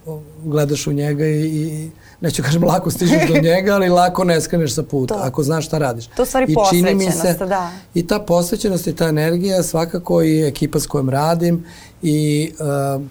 gledaš 0.45 0.87
u 0.87 0.93
njega 0.93 1.27
i, 1.27 1.47
i 1.47 1.91
neću 2.21 2.43
kažem 2.43 2.64
lako 2.64 2.91
stižeš 2.91 3.29
do 3.29 3.41
njega, 3.49 3.75
ali 3.75 3.88
lako 3.88 4.25
ne 4.25 4.41
skreneš 4.41 4.75
sa 4.75 4.83
puta, 4.83 5.14
to. 5.14 5.21
ako 5.23 5.43
znaš 5.43 5.67
šta 5.67 5.79
radiš. 5.79 6.07
To 6.07 6.25
stvari 6.25 6.47
I 6.49 6.55
posvećenost, 6.55 7.21
se, 7.21 7.47
da. 7.47 7.71
I 7.95 8.07
ta 8.07 8.19
posvećenost 8.19 8.87
i 8.87 8.97
ta 8.97 9.09
energija 9.09 9.62
svakako 9.62 10.23
i 10.23 10.47
ekipa 10.47 10.81
s 10.81 10.87
kojom 10.87 11.11
radim 11.11 11.64
i 12.03 12.51
uh, 12.97 13.03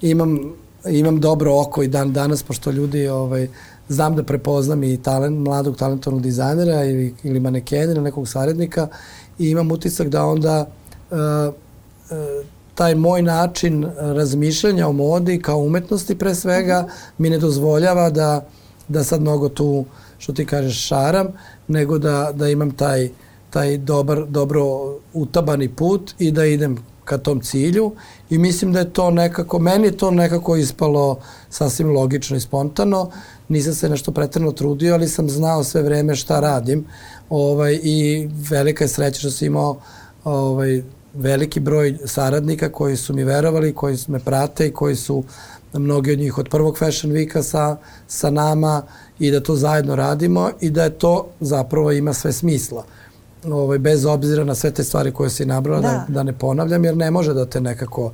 imam 0.00 0.54
imam 0.88 1.20
dobro 1.20 1.60
oko 1.60 1.82
i 1.82 1.88
dan 1.88 2.12
danas, 2.12 2.42
pošto 2.42 2.70
ljudi 2.70 3.08
ovaj, 3.08 3.48
znam 3.88 4.16
da 4.16 4.22
prepoznam 4.22 4.82
i 4.82 5.02
talent, 5.02 5.38
mladog 5.38 5.76
talentovnog 5.76 6.22
dizajnera 6.22 6.84
ili, 6.84 7.14
ili 7.22 7.40
manekena 7.40 7.92
ili 7.92 8.00
nekog 8.00 8.28
sarednika 8.28 8.88
i 9.38 9.50
imam 9.50 9.70
utisak 9.70 10.08
da 10.08 10.24
onda 10.24 10.66
uh, 11.10 11.18
uh, 11.18 12.46
taj 12.74 12.94
moj 12.94 13.22
način 13.22 13.86
razmišljanja 13.98 14.88
o 14.88 14.92
modi 14.92 15.42
kao 15.42 15.58
umetnosti 15.58 16.18
pre 16.18 16.34
svega 16.34 16.88
mi 17.18 17.30
ne 17.30 17.38
dozvoljava 17.38 18.10
da, 18.10 18.46
da 18.88 19.04
sad 19.04 19.20
mnogo 19.20 19.48
tu, 19.48 19.84
što 20.18 20.32
ti 20.32 20.46
kažeš, 20.46 20.86
šaram, 20.86 21.26
nego 21.68 21.98
da, 21.98 22.32
da 22.34 22.48
imam 22.48 22.70
taj, 22.70 23.08
taj 23.50 23.76
dobar, 23.78 24.26
dobro 24.28 24.62
utabani 25.12 25.68
put 25.68 26.14
i 26.18 26.30
da 26.30 26.44
idem 26.44 26.78
ka 27.06 27.18
tom 27.18 27.40
cilju 27.40 27.92
i 28.30 28.38
mislim 28.38 28.72
da 28.72 28.78
je 28.78 28.92
to 28.92 29.10
nekako, 29.10 29.58
meni 29.58 29.86
je 29.86 29.96
to 29.96 30.10
nekako 30.10 30.56
ispalo 30.56 31.18
sasvim 31.50 31.92
logično 31.92 32.36
i 32.36 32.40
spontano. 32.40 33.10
Nisam 33.48 33.74
se 33.74 33.88
nešto 33.88 34.12
pretredno 34.12 34.52
trudio, 34.52 34.94
ali 34.94 35.08
sam 35.08 35.30
znao 35.30 35.64
sve 35.64 35.82
vreme 35.82 36.16
šta 36.16 36.40
radim 36.40 36.84
ovaj, 37.30 37.80
i 37.82 38.28
velika 38.50 38.84
je 38.84 38.88
sreća 38.88 39.18
što 39.18 39.30
sam 39.30 39.46
imao 39.46 39.76
ovaj, 40.24 40.82
veliki 41.14 41.60
broj 41.60 41.98
saradnika 42.04 42.68
koji 42.72 42.96
su 42.96 43.14
mi 43.14 43.24
verovali, 43.24 43.74
koji 43.74 43.96
me 44.08 44.18
prate 44.18 44.66
i 44.66 44.72
koji 44.72 44.96
su 44.96 45.24
mnogi 45.72 46.12
od 46.12 46.18
njih 46.18 46.38
od 46.38 46.48
prvog 46.48 46.78
Fashion 46.78 47.12
Weeka 47.12 47.42
sa, 47.42 47.76
sa 48.08 48.30
nama 48.30 48.82
i 49.18 49.30
da 49.30 49.40
to 49.40 49.56
zajedno 49.56 49.96
radimo 49.96 50.50
i 50.60 50.70
da 50.70 50.84
je 50.84 50.98
to 50.98 51.26
zapravo 51.40 51.92
ima 51.92 52.12
sve 52.12 52.32
smisla 52.32 52.84
ovaj, 53.44 53.78
bez 53.78 54.04
obzira 54.04 54.44
na 54.44 54.54
sve 54.54 54.70
te 54.70 54.84
stvari 54.84 55.12
koje 55.12 55.30
si 55.30 55.44
nabrala, 55.46 55.80
da. 55.80 55.88
da, 55.88 56.04
da 56.08 56.22
ne 56.22 56.32
ponavljam, 56.32 56.84
jer 56.84 56.96
ne 56.96 57.10
može 57.10 57.34
da 57.34 57.46
te 57.46 57.60
nekako 57.60 58.12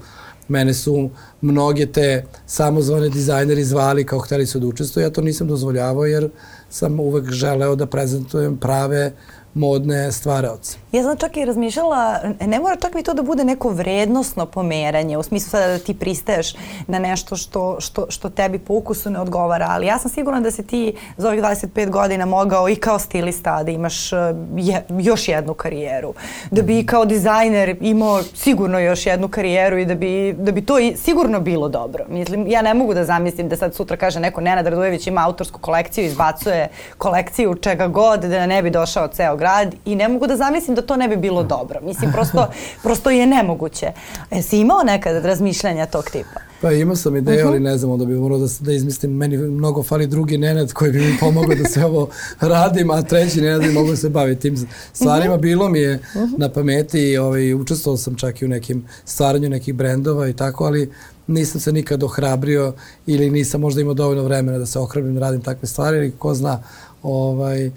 mene 0.49 0.75
su 0.75 1.11
mnoge 1.41 1.87
te 1.87 2.25
samozvane 2.47 3.09
dizajneri 3.09 3.65
zvali 3.65 4.07
kao 4.07 4.19
hteli 4.19 4.47
su 4.47 4.59
da 4.59 4.67
učestvuju, 4.67 5.05
ja 5.05 5.11
to 5.11 5.21
nisam 5.21 5.49
dozvoljavao 5.49 6.05
jer 6.05 6.31
sam 6.71 7.01
uvek 7.01 7.31
želeo 7.31 7.77
da 7.77 7.87
prezentujem 7.87 8.57
prave 8.57 9.13
modne 9.55 10.13
stvaraoce. 10.13 10.79
Ja 10.93 11.03
sam 11.03 11.17
čak 11.17 11.37
i 11.37 11.45
razmišljala, 11.45 12.21
ne 12.41 12.61
mora 12.61 12.77
čak 12.77 12.95
ni 12.95 13.03
to 13.03 13.15
da 13.15 13.23
bude 13.23 13.45
neko 13.45 13.69
vrednostno 13.69 14.47
pomeranje, 14.47 15.19
u 15.19 15.23
smislu 15.23 15.51
sada 15.51 15.67
da 15.67 15.79
ti 15.79 15.95
pristaješ 15.95 16.55
na 16.87 16.99
nešto 16.99 17.37
što, 17.37 17.81
što, 17.81 18.07
što 18.09 18.31
tebi 18.31 18.59
po 18.59 18.75
ukusu 18.75 19.11
ne 19.11 19.21
odgovara, 19.21 19.67
ali 19.71 19.87
ja 19.87 19.99
sam 19.99 20.11
sigurna 20.11 20.41
da 20.41 20.51
si 20.51 20.67
ti 20.67 20.95
za 21.17 21.29
ovih 21.29 21.43
25 21.43 21.91
godina 21.91 22.27
mogao 22.27 22.69
i 22.69 22.77
kao 22.77 22.99
stilista 22.99 23.63
da 23.63 23.71
imaš 23.71 24.13
eh, 24.13 24.17
je, 24.57 24.85
još 24.99 25.29
jednu 25.29 25.55
karijeru, 25.55 26.15
da 26.51 26.63
bi 26.63 26.87
kao 26.87 27.05
dizajner 27.05 27.77
imao 27.81 28.23
sigurno 28.23 28.79
još 28.79 29.07
jednu 29.07 29.29
karijeru 29.29 29.79
i 29.79 29.87
da 29.87 29.95
bi, 29.95 30.35
da 30.39 30.53
bi 30.53 30.67
to 30.67 30.79
i 30.79 30.97
sigurno 30.97 31.41
bilo 31.41 31.69
dobro. 31.69 32.05
Mislim, 32.09 32.47
ja 32.47 32.63
ne 32.63 32.75
mogu 32.75 32.95
da 32.95 33.05
zamislim 33.05 33.49
da 33.49 33.57
sad 33.57 33.75
sutra 33.75 33.97
kaže 33.97 34.21
neko 34.21 34.41
Nenad 34.41 34.67
Radojević 34.67 35.07
ima 35.07 35.27
autorsku 35.27 35.61
kolekciju, 35.61 36.05
izbacuje 36.05 36.69
kolekciju 36.99 37.55
čega 37.55 37.87
god 37.87 38.21
da 38.21 38.47
ne 38.47 38.63
bi 38.63 38.71
došao 38.71 39.09
ceo 39.09 39.37
grad 39.43 39.75
i 39.85 39.95
ne 39.95 40.09
mogu 40.09 40.27
da 40.27 40.37
zamislim 40.37 40.75
da 40.75 40.83
to 40.83 40.97
ne 40.97 41.09
bi 41.09 41.17
bilo 41.17 41.43
dobro. 41.43 41.81
Mislim, 41.83 42.13
prosto, 42.13 42.47
prosto 42.85 43.11
je 43.11 43.27
nemoguće. 43.27 43.93
Jesi 44.31 44.59
imao 44.59 44.83
nekad 44.85 45.25
razmišljanja 45.25 45.87
tog 45.87 46.11
tipa? 46.11 46.41
Pa 46.61 46.73
imao 46.73 46.97
sam 46.97 47.17
ideju, 47.17 47.39
uh 47.39 47.45
-huh. 47.45 47.49
ali 47.49 47.61
ne 47.61 47.79
znam, 47.79 47.91
onda 47.91 48.05
bi 48.05 48.15
morao 48.15 48.39
da, 48.39 48.47
da 48.61 48.73
izmislim, 48.73 49.17
meni 49.17 49.37
mnogo 49.37 49.83
fali 49.83 50.07
drugi 50.07 50.39
Nenad 50.39 50.73
koji 50.73 50.93
bi 50.93 50.99
mi 50.99 51.17
pomogao 51.21 51.55
da 51.55 51.69
se 51.69 51.85
ovo 51.85 52.09
radim, 52.41 52.91
a 52.91 53.03
treći 53.03 53.41
Nenad 53.41 53.63
bi 53.63 53.73
mogu 53.73 53.91
da 53.91 53.97
se 53.97 54.09
baviti 54.09 54.41
tim 54.41 54.69
stvarima. 54.93 55.35
Uh 55.35 55.41
-huh. 55.41 55.43
Bilo 55.43 55.69
mi 55.69 55.79
je 55.79 55.95
uh 55.95 56.01
-huh. 56.23 56.39
na 56.39 56.49
pameti 56.49 57.01
i 57.01 57.19
ovaj, 57.19 57.55
učestvovao 57.55 57.97
sam 57.97 58.15
čak 58.15 58.43
i 58.43 58.45
u 58.45 58.49
nekim 58.49 58.85
stvaranju 59.05 59.49
nekih 59.49 59.75
brendova 59.75 60.29
i 60.29 60.33
tako, 60.33 60.65
ali 60.65 60.91
nisam 61.27 61.61
se 61.61 61.73
nikad 61.73 62.03
ohrabrio 62.03 62.75
ili 63.07 63.31
nisam 63.31 63.61
možda 63.61 63.81
imao 63.81 63.95
dovoljno 63.95 64.23
vremena 64.23 64.59
da 64.59 64.67
se 64.67 64.79
ohrabrim 64.79 65.15
da 65.15 65.21
radim 65.21 65.41
takve 65.41 65.69
stvari 65.69 65.97
ili 65.97 66.13
ko 66.19 66.35
zna, 66.35 66.63
ovaj, 67.03 67.71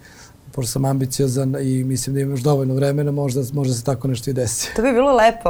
pošto 0.56 0.72
sam 0.72 0.86
ambiciozan 0.86 1.56
i 1.62 1.84
mislim 1.84 2.16
da 2.16 2.22
imaš 2.22 2.40
dovoljno 2.40 2.74
vremena, 2.74 3.12
možda, 3.12 3.42
možda 3.54 3.74
se 3.74 3.84
tako 3.84 4.08
nešto 4.08 4.30
i 4.30 4.34
desi. 4.34 4.70
To 4.76 4.82
bi 4.82 4.92
bilo 4.92 5.16
lepo 5.16 5.50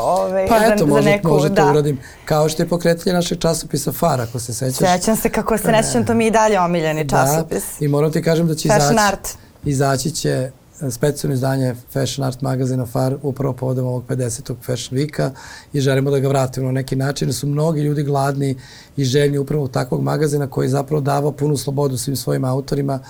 ovaj, 0.00 0.46
pa 0.48 0.58
za, 0.58 0.74
eto, 0.74 0.86
možda, 0.86 1.02
za 1.02 1.10
neku, 1.10 1.28
možda 1.28 1.48
da. 1.48 1.62
to 1.62 1.70
uradim. 1.70 1.98
Kao 2.24 2.48
što 2.48 2.62
je 2.62 2.68
pokretanje 2.68 3.14
našeg 3.14 3.38
časopisa 3.38 3.92
FAR, 3.92 4.20
ako 4.20 4.38
se 4.38 4.54
sećaš. 4.54 4.98
Sećam 4.98 5.16
se 5.16 5.30
kako 5.30 5.58
se 5.58 5.72
ne 5.72 5.82
sećam, 5.82 6.06
to 6.06 6.14
mi 6.14 6.26
i 6.26 6.30
dalje 6.30 6.60
omiljeni 6.60 7.04
da, 7.04 7.16
časopis. 7.16 7.64
Da, 7.80 7.86
i 7.86 7.88
moram 7.88 8.12
ti 8.12 8.22
kažem 8.22 8.48
da 8.48 8.54
će 8.54 8.68
Fashion 8.68 8.92
izaći. 8.92 9.12
Art. 9.12 9.28
Izaći 9.64 10.10
će 10.10 10.50
e, 10.80 10.90
specijalno 10.90 11.34
izdanje 11.34 11.74
Fashion 11.92 12.26
Art 12.26 12.42
magazina 12.42 12.86
FAR 12.86 13.16
upravo 13.22 13.54
povodom 13.54 13.86
ovog 13.86 14.04
50. 14.08 14.54
Fashion 14.62 15.00
Weeka 15.00 15.30
i 15.72 15.80
želimo 15.80 16.10
da 16.10 16.18
ga 16.18 16.28
vratimo 16.28 16.66
na 16.66 16.72
neki 16.72 16.96
način. 16.96 17.32
Su 17.32 17.46
mnogi 17.46 17.80
ljudi 17.80 18.02
gladni 18.02 18.56
i 18.96 19.04
željni 19.04 19.38
upravo 19.38 19.68
takvog 19.68 20.02
magazina 20.02 20.46
koji 20.46 20.68
zapravo 20.68 21.00
dava 21.00 21.32
punu 21.32 21.56
slobodu 21.56 21.96
svim 21.96 22.16
svojim 22.16 22.44
autorima 22.44 23.00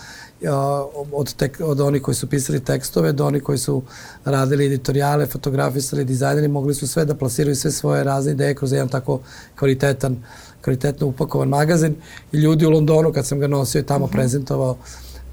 od, 1.12 1.34
tek, 1.34 1.60
od 1.64 1.80
onih 1.80 2.02
koji 2.02 2.14
su 2.14 2.26
pisali 2.26 2.60
tekstove 2.60 3.12
do 3.12 3.26
onih 3.26 3.42
koji 3.42 3.58
su 3.58 3.82
radili 4.24 4.66
editorijale, 4.66 5.26
fotografisali, 5.26 6.04
dizajneri, 6.04 6.48
mogli 6.48 6.74
su 6.74 6.88
sve 6.88 7.04
da 7.04 7.14
plasiraju 7.14 7.56
sve 7.56 7.70
svoje 7.70 8.04
razne 8.04 8.32
ideje 8.32 8.54
kroz 8.54 8.72
jedan 8.72 8.88
tako 8.88 9.20
kvalitetan, 9.58 10.24
kvalitetno 10.64 11.06
upakovan 11.06 11.48
magazin 11.48 11.94
i 12.32 12.36
ljudi 12.36 12.66
u 12.66 12.70
Londonu 12.70 13.12
kad 13.12 13.26
sam 13.26 13.38
ga 13.38 13.46
nosio 13.46 13.78
i 13.78 13.86
tamo 13.86 14.06
mhm. 14.06 14.12
-huh. 14.12 14.16
prezentovao 14.16 14.76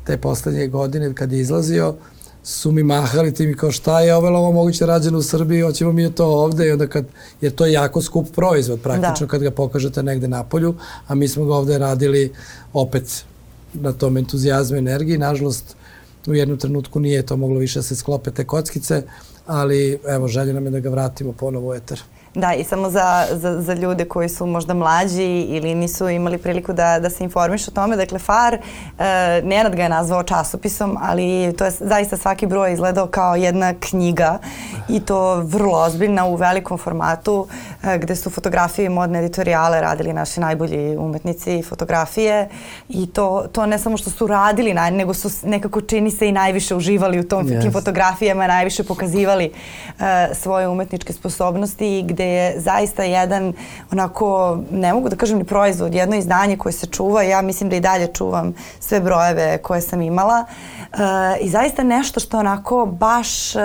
te 0.04 0.18
poslednje 0.18 0.68
godine 0.68 1.14
kad 1.14 1.32
je 1.32 1.40
izlazio, 1.40 1.96
su 2.44 2.72
mi 2.72 2.84
mahali 2.84 3.34
ti 3.34 3.48
mi 3.48 3.56
kao 3.56 3.72
šta 3.72 4.00
je 4.00 4.16
ovo, 4.16 4.28
ovo 4.28 4.52
moguće 4.52 4.86
rađeno 4.86 5.18
u 5.18 5.22
Srbiji, 5.22 5.62
hoćemo 5.62 5.92
mi 5.92 6.12
to 6.12 6.26
ovde 6.26 6.68
i 6.68 6.72
onda 6.72 6.88
kad, 6.88 7.06
jer 7.42 7.52
to 7.56 7.66
je 7.66 7.72
jako 7.72 8.02
skup 8.02 8.28
proizvod 8.36 8.82
praktično 8.82 9.28
da. 9.28 9.32
kad 9.32 9.42
ga 9.42 9.52
pokažete 9.52 10.04
negde 10.04 10.28
na 10.28 10.44
polju, 10.44 10.76
a 11.08 11.16
mi 11.16 11.28
smo 11.28 11.46
ga 11.46 11.56
ovde 11.56 11.78
radili 11.78 12.34
opet 12.74 13.26
na 13.74 13.94
tom 13.94 14.18
entuzijazmu 14.18 14.76
i 14.78 14.80
energiji. 14.80 15.18
Nažalost, 15.18 15.76
u 16.28 16.34
jednom 16.34 16.58
trenutku 16.58 17.00
nije 17.00 17.26
to 17.26 17.38
moglo 17.38 17.60
više 17.60 17.80
da 17.80 17.84
se 17.84 17.96
sklope 17.96 18.32
te 18.32 18.44
kockice, 18.44 19.04
ali 19.46 20.00
evo, 20.08 20.28
želje 20.28 20.54
nam 20.54 20.66
je 20.66 20.72
da 20.72 20.80
ga 20.80 20.90
vratimo 20.90 21.32
ponovo 21.34 21.70
u 21.70 21.74
eter. 21.74 22.02
Da, 22.36 22.54
i 22.54 22.64
samo 22.64 22.90
za, 22.90 23.26
za, 23.32 23.62
za 23.62 23.74
ljude 23.74 24.06
koji 24.06 24.30
su 24.30 24.46
možda 24.46 24.74
mlađi 24.74 25.42
ili 25.42 25.76
nisu 25.76 26.10
imali 26.10 26.38
priliku 26.38 26.74
da, 26.74 27.00
da 27.00 27.10
se 27.10 27.24
informiš 27.24 27.68
o 27.68 27.72
tome. 27.72 27.96
Dakle, 27.96 28.20
FAR, 28.20 28.54
e, 28.54 28.60
Nenad 29.44 29.76
ga 29.76 29.84
je 29.84 29.90
nazvao 29.90 30.24
časopisom, 30.24 30.98
ali 31.02 31.54
to 31.58 31.66
je 31.66 31.72
zaista 31.72 32.18
svaki 32.18 32.46
broj 32.46 32.74
izgledao 32.74 33.08
kao 33.08 33.36
jedna 33.36 33.74
knjiga 33.80 34.38
i 34.90 35.00
to 35.00 35.36
vrlo 35.36 35.78
ozbiljna 35.80 36.26
u 36.26 36.36
velikom 36.36 36.78
formatu 36.78 37.48
e, 37.84 37.98
gde 37.98 38.16
su 38.16 38.30
fotografije 38.30 38.86
i 38.86 38.90
modne 38.90 39.20
editorijale 39.20 39.82
radili 39.82 40.14
naši 40.14 40.40
najbolji 40.40 40.98
umetnici 40.98 41.64
fotografije 41.64 42.50
i 42.90 43.08
to, 43.08 43.46
to 43.52 43.66
ne 43.66 43.80
samo 43.80 43.98
što 43.98 44.10
su 44.10 44.28
radili, 44.28 44.74
nego 44.74 45.14
su 45.14 45.30
nekako 45.44 45.82
čini 45.82 46.12
se 46.12 46.28
i 46.30 46.32
najviše 46.32 46.76
uživali 46.76 47.20
u 47.20 47.28
tom, 47.28 47.48
yes. 47.48 47.72
fotografijama, 47.72 48.48
najviše 48.48 48.84
pokazivali 48.84 49.46
e, 50.00 50.30
svoje 50.34 50.68
umetničke 50.68 51.14
sposobnosti 51.14 52.00
i 52.00 52.04
gde 52.04 52.23
gde 52.24 52.32
je 52.32 52.60
zaista 52.60 53.04
jedan 53.04 53.54
onako, 53.92 54.58
ne 54.72 54.94
mogu 54.94 55.10
da 55.10 55.16
kažem 55.16 55.38
ni 55.38 55.44
proizvod, 55.44 55.94
jedno 55.94 56.16
izdanje 56.16 56.58
koje 56.58 56.74
se 56.74 56.88
čuva, 56.88 57.24
ja 57.24 57.42
mislim 57.42 57.70
da 57.70 57.76
i 57.76 57.80
dalje 57.80 58.08
čuvam 58.08 58.54
sve 58.80 59.00
brojeve 59.00 59.58
koje 59.58 59.82
sam 59.82 60.02
imala 60.02 60.46
uh, 60.46 61.00
i 61.42 61.50
zaista 61.50 61.84
nešto 61.84 62.20
što 62.20 62.40
onako 62.40 62.86
baš 62.86 63.56
uh, 63.56 63.62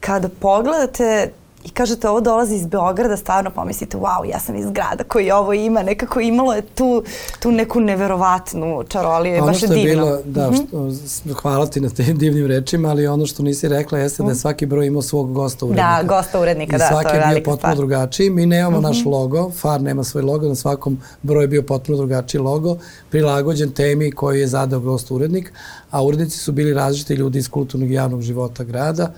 kada 0.00 0.28
pogledate 0.28 1.32
i 1.64 1.70
kažete 1.70 2.08
ovo 2.08 2.20
dolazi 2.20 2.54
iz 2.54 2.66
Beograda, 2.66 3.16
stvarno 3.16 3.50
pomislite, 3.50 3.98
wow, 3.98 4.30
ja 4.30 4.40
sam 4.40 4.56
iz 4.56 4.70
grada 4.70 5.04
koji 5.04 5.30
ovo 5.30 5.52
ima, 5.52 5.82
nekako 5.82 6.20
imalo 6.20 6.54
je 6.54 6.62
tu, 6.62 7.04
tu 7.40 7.52
neku 7.52 7.80
neverovatnu 7.80 8.84
čaroliju, 8.88 9.36
ono 9.36 9.46
baš 9.46 9.62
je 9.62 9.68
divno. 9.68 10.04
Bilo, 10.04 10.18
da, 10.24 10.50
mm 10.50 10.54
-hmm. 10.54 11.22
što, 11.22 11.34
hvala 11.34 11.66
ti 11.66 11.80
na 11.80 11.88
tim 11.88 12.18
divnim 12.22 12.46
rečima, 12.46 12.88
ali 12.88 13.06
ono 13.06 13.26
što 13.26 13.42
nisi 13.42 13.68
rekla 13.68 13.98
jeste 13.98 14.22
mm 14.22 14.24
-hmm. 14.24 14.28
da 14.28 14.30
je 14.30 14.34
mhm. 14.34 14.40
svaki 14.40 14.66
broj 14.66 14.86
imao 14.86 15.02
svog 15.02 15.32
gosta 15.32 15.66
urednika. 15.66 16.02
Da, 16.02 16.08
gosta 16.08 16.40
urednika, 16.40 16.76
I 16.76 16.78
da, 16.78 16.88
to 16.88 17.08
je 17.08 17.20
velika 17.20 17.28
bio 17.28 17.44
potpuno 17.44 17.56
stvar. 17.56 17.76
drugačiji. 17.76 18.30
Mi 18.30 18.46
nemamo 18.46 18.78
mm 18.78 18.80
-hmm. 18.80 18.88
naš 18.88 19.04
logo, 19.04 19.50
FAR 19.50 19.80
nema 19.80 20.04
svoj 20.04 20.22
logo, 20.22 20.48
na 20.48 20.54
svakom 20.54 20.98
broju 21.22 21.42
je 21.42 21.48
bio 21.48 21.62
potpuno 21.62 21.98
drugačiji 21.98 22.40
logo, 22.40 22.76
prilagođen 23.10 23.70
temi 23.70 24.12
koji 24.12 24.40
je 24.40 24.46
zadao 24.46 24.80
gost 24.80 25.10
urednik, 25.10 25.52
a 25.90 26.04
urednici 26.04 26.38
su 26.38 26.52
bili 26.52 26.74
različiti 26.74 27.14
ljudi 27.14 27.38
iz 27.38 27.48
kulturnog 27.48 27.90
i 27.90 27.94
javnog 27.94 28.22
života 28.22 28.64
grada 28.64 29.12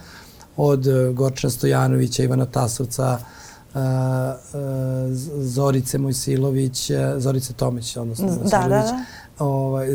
od 0.56 0.86
e, 0.86 1.12
Gorčana 1.12 1.50
Stojanovića, 1.50 2.22
Ivana 2.22 2.46
Tasovca, 2.46 3.18
uh, 3.18 3.26
uh, 3.74 3.80
Zorice 5.40 5.98
Mojsilović, 5.98 6.90
Zorice 7.16 7.52
Tomić, 7.52 7.96
odnosno 7.96 8.26
da, 8.26 8.58
da, 8.58 8.68
da. 8.68 9.04
Ovaj, 9.38 9.88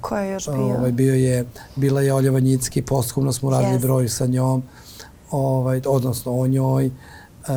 Ko 0.00 0.16
je 0.16 0.32
još 0.32 0.46
bio? 0.46 0.76
Ovaj, 0.76 0.92
bio 0.92 1.14
je, 1.14 1.44
bila 1.76 2.00
je 2.00 2.14
Olja 2.14 2.30
Vanjicki, 2.30 2.82
posthumno 2.82 3.32
smo 3.32 3.50
radili 3.50 3.78
yes. 3.78 3.82
broj 3.82 4.08
sa 4.08 4.26
njom, 4.26 4.62
ovaj, 5.30 5.80
odnosno 5.86 6.40
o 6.40 6.46
njoj. 6.46 6.86
Uh, 6.86 7.48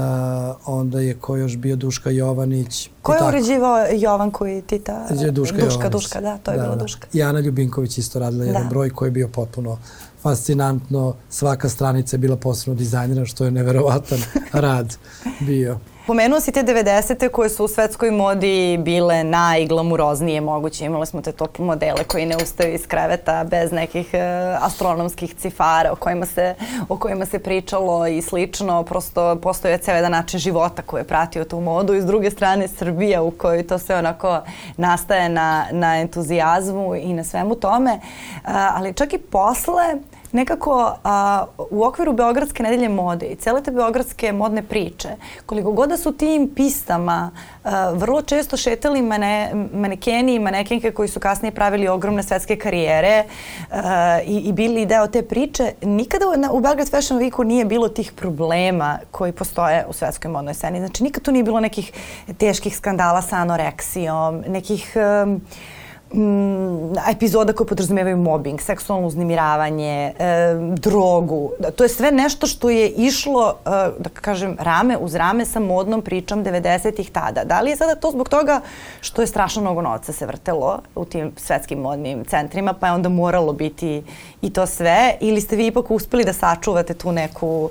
onda 0.66 1.00
je 1.00 1.14
ko 1.14 1.36
još 1.36 1.58
bio 1.58 1.76
Duška 1.76 2.10
Jovanić. 2.10 2.90
Ko 3.02 3.14
je 3.14 3.28
uređivao 3.28 3.78
Jovan 3.94 4.32
koji 4.32 4.62
ti 4.62 4.80
ta... 4.80 5.08
Duška, 5.10 5.32
Duška 5.32 5.58
Jovanić. 5.58 5.92
Duška, 5.92 6.22
da, 6.22 6.38
to 6.38 6.52
je 6.52 6.58
da, 6.58 6.64
bilo 6.64 6.76
da. 6.76 6.82
Duška. 6.82 7.08
I 7.14 7.24
Ana 7.24 7.40
Ljubinković 7.40 7.98
isto 7.98 8.20
radila 8.20 8.46
jedan 8.46 8.64
da. 8.64 8.70
broj 8.70 8.90
koji 8.90 9.08
je 9.08 9.12
bio 9.12 9.28
potpuno 9.28 9.78
fascinantno. 10.26 11.16
Svaka 11.30 11.70
stranica 11.70 12.16
je 12.16 12.20
bila 12.20 12.36
posebno 12.36 12.76
dizajnirana, 12.76 13.26
što 13.26 13.46
je 13.46 13.52
neverovatan 13.52 14.20
rad 14.66 14.98
bio. 15.40 15.80
Pomenuo 16.08 16.40
si 16.40 16.52
te 16.52 16.64
90. 16.64 17.30
koje 17.30 17.50
su 17.50 17.66
u 17.66 17.68
svetskoj 17.68 18.12
modi 18.12 18.78
bile 18.78 19.24
najglamuroznije 19.24 20.42
moguće. 20.42 20.86
Imali 20.86 21.06
smo 21.06 21.22
te 21.22 21.32
top 21.32 21.60
modele 21.60 22.04
koji 22.04 22.26
ne 22.26 22.36
ustaju 22.38 22.74
iz 22.74 22.88
kreveta 22.88 23.44
bez 23.44 23.72
nekih 23.72 24.10
uh, 24.14 24.66
astronomskih 24.66 25.36
cifara 25.36 25.92
o 25.92 25.96
kojima, 25.96 26.26
se, 26.26 26.56
o 26.90 26.98
kojima 26.98 27.26
se 27.26 27.40
pričalo 27.40 28.08
i 28.08 28.22
slično. 28.22 28.84
Prosto 28.84 29.36
postoje 29.36 29.78
ceo 29.78 29.96
jedan 29.96 30.12
način 30.12 30.40
života 30.40 30.82
koji 30.82 31.02
je 31.02 31.08
pratio 31.08 31.44
tu 31.44 31.60
modu 31.60 31.94
i 31.94 32.02
s 32.02 32.06
druge 32.06 32.32
strane 32.32 32.68
Srbija 32.68 33.22
u 33.22 33.32
kojoj 33.32 33.68
to 33.68 33.80
sve 33.80 33.96
onako 33.96 34.42
nastaje 34.78 35.30
na, 35.30 35.66
na 35.72 36.00
entuzijazmu 36.00 36.96
i 36.96 37.14
na 37.14 37.24
svemu 37.24 37.56
tome. 37.56 37.94
Uh, 37.94 38.50
ali 38.52 38.94
čak 38.94 39.14
i 39.14 39.18
posle 39.18 39.84
nekako 40.36 40.96
a, 41.04 41.46
u 41.70 41.84
okviru 41.84 42.14
Beogradske 42.14 42.64
nedelje 42.64 42.90
mode 42.90 43.26
i 43.26 43.36
cele 43.36 43.64
te 43.64 43.72
Beogradske 43.72 44.32
modne 44.32 44.64
priče, 44.64 45.10
koliko 45.46 45.72
god 45.72 45.90
da 45.90 45.98
su 45.98 46.12
tim 46.12 46.50
pistama 46.56 47.32
a, 47.64 47.90
vrlo 47.90 48.22
često 48.22 48.58
šetali 48.58 49.02
mane, 49.02 49.52
manekeni 49.74 50.36
i 50.36 50.40
manekenke 50.40 50.92
koji 50.92 51.08
su 51.08 51.20
kasnije 51.20 51.52
pravili 51.52 51.88
ogromne 51.88 52.24
svetske 52.24 52.56
karijere 52.56 53.24
a, 53.72 54.20
i, 54.26 54.38
i 54.38 54.52
bili 54.54 54.86
deo 54.86 55.08
te 55.08 55.22
priče, 55.22 55.72
nikada 55.82 56.26
u, 56.28 56.58
u 56.58 56.60
Belgrad 56.60 56.90
Fashion 56.90 57.20
Weeku 57.20 57.44
nije 57.44 57.66
bilo 57.66 57.90
tih 57.90 58.12
problema 58.12 59.00
koji 59.12 59.32
postoje 59.32 59.86
u 59.90 59.94
svetskoj 59.94 60.32
modnoj 60.32 60.54
sceni. 60.54 60.80
Znači 60.80 61.04
nikad 61.04 61.24
tu 61.24 61.32
nije 61.32 61.44
bilo 61.44 61.60
nekih 61.60 61.92
teških 62.38 62.78
skandala 62.78 63.22
sa 63.22 63.36
anoreksijom, 63.36 64.44
nekih... 64.48 64.94
Um, 65.24 65.42
mm, 66.16 66.94
epizoda 67.12 67.54
koje 67.54 67.68
podrazumevaju 67.68 68.18
mobbing, 68.18 68.62
seksualno 68.62 69.08
uznimiravanje, 69.08 70.14
e, 70.20 70.56
drogu. 70.76 71.52
To 71.76 71.84
je 71.84 71.90
sve 71.90 72.12
nešto 72.12 72.48
što 72.48 72.70
je 72.70 72.90
išlo, 72.90 73.56
e, 73.66 73.70
da 74.00 74.10
kažem, 74.10 74.58
rame 74.60 74.98
uz 74.98 75.16
rame 75.16 75.46
sa 75.46 75.60
modnom 75.60 76.02
pričom 76.02 76.44
90-ih 76.46 77.12
tada. 77.12 77.44
Da 77.44 77.62
li 77.62 77.70
je 77.70 77.78
sada 77.78 77.96
to 77.96 78.12
zbog 78.12 78.30
toga 78.30 78.62
što 79.02 79.22
je 79.22 79.28
strašno 79.28 79.62
mnogo 79.62 79.82
novca 79.82 80.14
se 80.14 80.26
vrtelo 80.26 80.80
u 80.96 81.06
tim 81.06 81.32
svetskim 81.38 81.80
modnim 81.80 82.26
centrima, 82.26 82.74
pa 82.74 82.88
je 82.88 82.94
onda 82.94 83.10
moralo 83.10 83.54
biti 83.54 84.04
i 84.42 84.50
to 84.54 84.66
sve, 84.66 85.16
ili 85.22 85.42
ste 85.42 85.56
vi 85.56 85.68
ipak 85.68 85.92
uspeli 85.92 86.24
da 86.24 86.34
sačuvate 86.34 86.94
tu 86.94 87.12
neku 87.12 87.70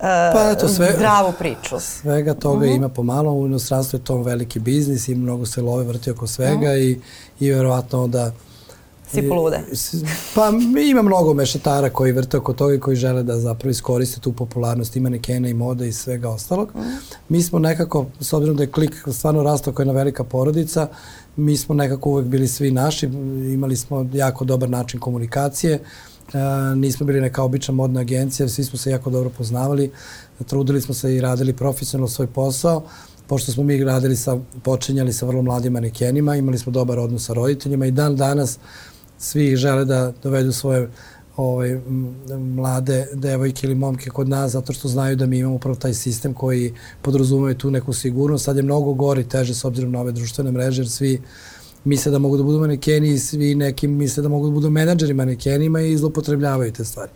pa, 0.00 0.50
eto, 0.52 0.68
sve, 0.68 0.92
zdravu 0.96 1.32
priču. 1.38 1.80
Svega 1.80 2.34
toga 2.34 2.56
uh 2.56 2.62
mhm. 2.62 2.72
-huh. 2.72 2.76
ima 2.76 2.88
pomalo, 2.88 3.32
u 3.32 3.46
inostranstvu 3.46 3.96
je 3.96 4.04
to 4.04 4.22
veliki 4.22 4.58
biznis 4.58 5.08
i 5.08 5.14
mnogo 5.14 5.46
se 5.46 5.62
love 5.62 5.84
vrti 5.84 6.10
oko 6.10 6.26
svega 6.26 6.66
uh 6.66 6.76
-huh. 6.76 6.78
i, 6.78 7.00
i 7.40 7.50
verovatno 7.50 8.06
da 8.06 8.32
si 9.12 9.28
polude. 9.28 9.60
Pa 10.34 10.52
ima 10.90 11.02
mnogo 11.02 11.34
mešetara 11.34 11.90
koji 11.90 12.12
vrte 12.12 12.36
oko 12.36 12.52
toga 12.52 12.74
i 12.74 12.80
koji 12.80 12.96
žele 12.96 13.22
da 13.22 13.38
zapravo 13.38 13.70
iskoriste 13.70 14.20
tu 14.20 14.32
popularnost 14.32 14.96
i 14.96 15.00
manekena 15.00 15.48
i 15.48 15.54
moda 15.54 15.86
i 15.86 15.92
svega 15.92 16.28
ostalog. 16.28 16.72
Mm. 16.74 16.80
Mi 17.28 17.42
smo 17.42 17.58
nekako, 17.58 18.06
s 18.20 18.32
obzirom 18.32 18.56
da 18.56 18.62
je 18.62 18.70
klik 18.70 18.94
stvarno 19.12 19.42
rastao 19.42 19.72
kao 19.72 19.82
jedna 19.82 19.94
velika 19.94 20.24
porodica, 20.24 20.88
mi 21.36 21.56
smo 21.56 21.74
nekako 21.74 22.10
uvek 22.10 22.26
bili 22.26 22.48
svi 22.48 22.70
naši, 22.70 23.06
imali 23.52 23.76
smo 23.76 24.06
jako 24.12 24.44
dobar 24.44 24.70
način 24.70 25.00
komunikacije, 25.00 25.74
e, 25.74 25.80
nismo 26.76 27.06
bili 27.06 27.20
neka 27.20 27.42
obična 27.42 27.74
modna 27.74 28.00
agencija, 28.00 28.48
svi 28.48 28.64
smo 28.64 28.78
se 28.78 28.90
jako 28.90 29.10
dobro 29.10 29.30
poznavali, 29.30 29.90
trudili 30.46 30.80
smo 30.80 30.94
se 30.94 31.16
i 31.16 31.20
radili 31.20 31.52
profesionalno 31.52 32.08
svoj 32.08 32.26
posao, 32.26 32.84
pošto 33.26 33.52
smo 33.52 33.62
mi 33.62 33.84
radili 33.84 34.16
sa, 34.16 34.38
počinjali 34.62 35.12
sa 35.12 35.26
vrlo 35.26 35.42
mladim 35.42 35.72
manekenima, 35.72 36.36
imali 36.36 36.58
smo 36.58 36.72
dobar 36.72 36.98
odnos 36.98 37.26
sa 37.26 37.32
roditeljima 37.32 37.86
i 37.86 37.90
dan 37.90 38.16
danas 38.16 38.58
svi 39.18 39.56
žele 39.56 39.84
da 39.84 40.12
dovedu 40.22 40.52
svoje 40.52 40.88
ovaj, 41.36 41.80
mlade 42.38 43.06
devojke 43.12 43.66
ili 43.66 43.74
momke 43.74 44.10
kod 44.10 44.28
nas 44.28 44.52
zato 44.52 44.72
što 44.72 44.88
znaju 44.88 45.16
da 45.16 45.26
mi 45.26 45.38
imamo 45.38 45.54
upravo 45.54 45.76
taj 45.76 45.94
sistem 45.94 46.34
koji 46.34 46.74
podrazumuje 47.02 47.58
tu 47.58 47.70
neku 47.70 47.92
sigurnost. 47.92 48.44
Sad 48.44 48.56
je 48.56 48.62
mnogo 48.62 48.94
gori, 48.94 49.28
teže 49.28 49.54
s 49.54 49.64
obzirom 49.64 49.92
na 49.92 50.00
ove 50.00 50.12
društvene 50.12 50.52
mreže, 50.52 50.82
jer 50.82 50.90
svi 50.90 51.20
misle 51.84 52.12
da 52.12 52.18
mogu 52.18 52.36
da 52.36 52.42
budu 52.42 52.58
manekeni 52.58 53.08
i 53.08 53.18
svi 53.18 53.54
neki 53.54 53.88
misle 53.88 54.22
da 54.22 54.28
mogu 54.28 54.46
da 54.46 54.52
budu 54.52 54.70
menadžeri 54.70 55.14
manekenima 55.14 55.80
i 55.80 55.96
zlopotrebljavaju 55.96 56.72
te 56.72 56.84
stvari. 56.84 57.10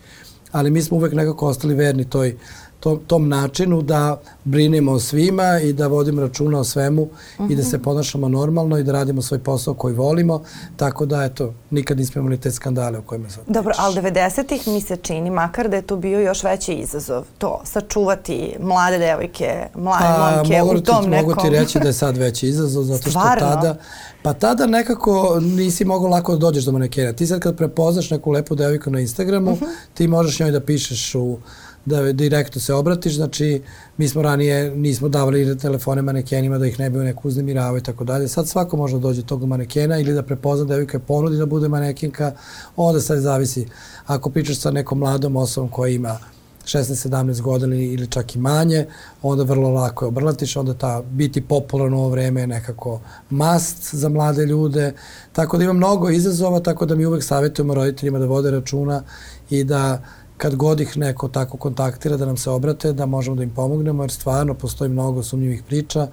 Ali 0.52 0.70
mi 0.70 0.82
smo 0.82 0.96
uvek 0.96 1.12
nekako 1.12 1.46
ostali 1.46 1.74
verni 1.74 2.04
toj 2.10 2.28
uh, 2.28 2.63
tom, 2.84 3.00
tom 3.06 3.28
načinu 3.28 3.82
da 3.82 4.20
brinemo 4.44 4.92
o 4.92 4.98
svima 4.98 5.60
i 5.60 5.72
da 5.72 5.86
vodimo 5.86 6.20
računa 6.20 6.60
o 6.60 6.64
svemu 6.64 7.02
uh 7.02 7.08
-huh. 7.38 7.52
i 7.52 7.56
da 7.56 7.62
se 7.62 7.82
ponašamo 7.82 8.28
normalno 8.28 8.78
i 8.78 8.82
da 8.82 8.92
radimo 8.92 9.22
svoj 9.22 9.38
posao 9.38 9.74
koji 9.74 9.94
volimo. 9.94 10.42
Tako 10.76 11.06
da, 11.06 11.24
eto, 11.24 11.54
nikad 11.70 11.98
nismo 11.98 12.20
imali 12.20 12.36
te 12.40 12.50
skandale 12.52 12.98
o 12.98 13.02
kojima 13.02 13.30
sad 13.30 13.44
Dobro, 13.46 13.74
ali 13.78 13.94
90-ih 13.94 14.68
mi 14.68 14.80
se 14.80 14.96
čini, 14.96 15.30
makar 15.30 15.68
da 15.68 15.76
je 15.76 15.82
to 15.82 15.96
bio 15.96 16.20
još 16.20 16.42
veći 16.42 16.72
izazov, 16.72 17.24
to, 17.38 17.60
sačuvati 17.64 18.56
mlade 18.60 18.98
devojke, 18.98 19.66
mlade 19.74 20.04
pa, 20.04 20.36
momke 20.36 20.62
u 20.62 20.80
tom 20.80 21.04
ti, 21.04 21.10
nekom... 21.10 21.28
Mogu 21.28 21.42
ti 21.42 21.50
reći 21.50 21.78
da 21.78 21.88
je 21.88 21.92
sad 21.92 22.16
veći 22.16 22.48
izazov, 22.48 22.84
zato 22.84 23.00
što 23.00 23.10
Stvarno? 23.10 23.48
tada, 23.48 23.76
pa 24.22 24.32
tada 24.32 24.66
nekako 24.66 25.38
nisi 25.40 25.84
mogao 25.84 26.08
lako 26.08 26.32
da 26.32 26.38
dođeš 26.38 26.64
do 26.64 26.72
manekena. 26.72 27.12
Ti 27.12 27.26
sad 27.26 27.40
kad 27.40 27.56
prepoznaš 27.56 28.10
neku 28.10 28.30
lepu 28.30 28.54
devojku 28.54 28.90
na 28.90 29.00
Instagramu, 29.00 29.50
uh 29.50 29.56
mhm. 29.56 29.64
-huh. 29.64 29.94
ti 29.94 30.08
možeš 30.08 30.40
njoj 30.40 30.50
da 30.50 30.60
pišeš 30.60 31.14
u 31.14 31.38
da 31.84 32.12
direktno 32.12 32.60
se 32.60 32.74
obratiš, 32.74 33.14
znači 33.14 33.62
mi 33.96 34.08
smo 34.08 34.22
ranije 34.22 34.70
nismo 34.76 35.08
davali 35.08 35.58
telefone 35.58 36.02
manekenima 36.02 36.58
da 36.58 36.66
ih 36.66 36.80
ne 36.80 36.90
bi 36.90 36.98
neko 36.98 37.28
uznemiravao 37.28 37.78
i 37.78 37.82
tako 37.82 38.04
dalje. 38.04 38.28
Sad 38.28 38.48
svako 38.48 38.76
može 38.76 38.94
da 38.94 39.00
dođe 39.00 39.22
tog 39.22 39.44
manekena 39.44 39.98
ili 39.98 40.12
da 40.12 40.22
prepozna 40.22 40.64
devojka 40.64 40.98
ponudi 40.98 41.36
da 41.36 41.46
bude 41.46 41.68
manekenka, 41.68 42.32
onda 42.76 43.00
sad 43.00 43.18
zavisi. 43.18 43.66
Ako 44.06 44.30
pričaš 44.30 44.58
sa 44.60 44.70
nekom 44.70 44.98
mladom 44.98 45.36
osobom 45.36 45.68
koja 45.68 45.90
ima 45.90 46.18
16-17 46.64 47.40
godina 47.40 47.76
ili 47.76 48.06
čak 48.06 48.36
i 48.36 48.38
manje, 48.38 48.86
onda 49.22 49.42
vrlo 49.42 49.68
lako 49.68 50.04
je 50.04 50.08
obrlatiš, 50.08 50.56
onda 50.56 50.74
ta 50.74 51.02
biti 51.10 51.40
popularno 51.40 51.98
ovo 51.98 52.08
vreme 52.08 52.40
je 52.40 52.46
nekako 52.46 53.00
must 53.30 53.94
za 53.94 54.08
mlade 54.08 54.46
ljude, 54.46 54.92
tako 55.32 55.58
da 55.58 55.64
ima 55.64 55.72
mnogo 55.72 56.10
izazova, 56.10 56.60
tako 56.60 56.86
da 56.86 56.94
mi 56.94 57.06
uvek 57.06 57.24
savjetujemo 57.24 57.74
roditeljima 57.74 58.18
da 58.18 58.26
vode 58.26 58.50
računa 58.50 59.02
i 59.50 59.64
da 59.64 60.02
kad 60.36 60.54
god 60.54 60.80
ih 60.80 60.96
neko 60.96 61.28
tako 61.28 61.56
kontaktira 61.56 62.16
da 62.16 62.26
nam 62.26 62.36
se 62.36 62.50
obrate, 62.50 62.92
da 62.92 63.06
možemo 63.06 63.36
da 63.36 63.42
im 63.42 63.50
pomognemo, 63.50 64.02
jer 64.02 64.10
stvarno 64.10 64.54
postoji 64.54 64.90
mnogo 64.90 65.22
sumnjivih 65.22 65.62
priča 65.62 66.08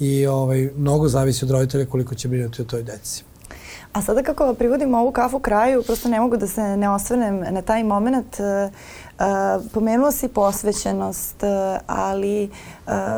i 0.00 0.26
ovaj, 0.26 0.70
mnogo 0.76 1.08
zavisi 1.08 1.44
od 1.44 1.50
roditelja 1.50 1.86
koliko 1.86 2.14
će 2.14 2.28
brinuti 2.28 2.62
o 2.62 2.64
toj 2.64 2.82
deci. 2.82 3.24
A 3.92 4.02
sada 4.02 4.22
kako 4.22 4.54
privodimo 4.54 4.98
ovu 4.98 5.12
kafu 5.12 5.38
kraju, 5.38 5.82
prosto 5.82 6.08
ne 6.08 6.20
mogu 6.20 6.36
da 6.36 6.46
se 6.46 6.76
ne 6.76 6.90
osvrnem 6.90 7.40
na 7.50 7.62
taj 7.62 7.84
moment. 7.84 8.36
Uh, 8.38 8.72
pomenuo 9.74 10.12
si 10.12 10.28
posvećenost, 10.28 11.42
e, 11.42 11.78
ali 11.86 12.44
e, 12.44 12.48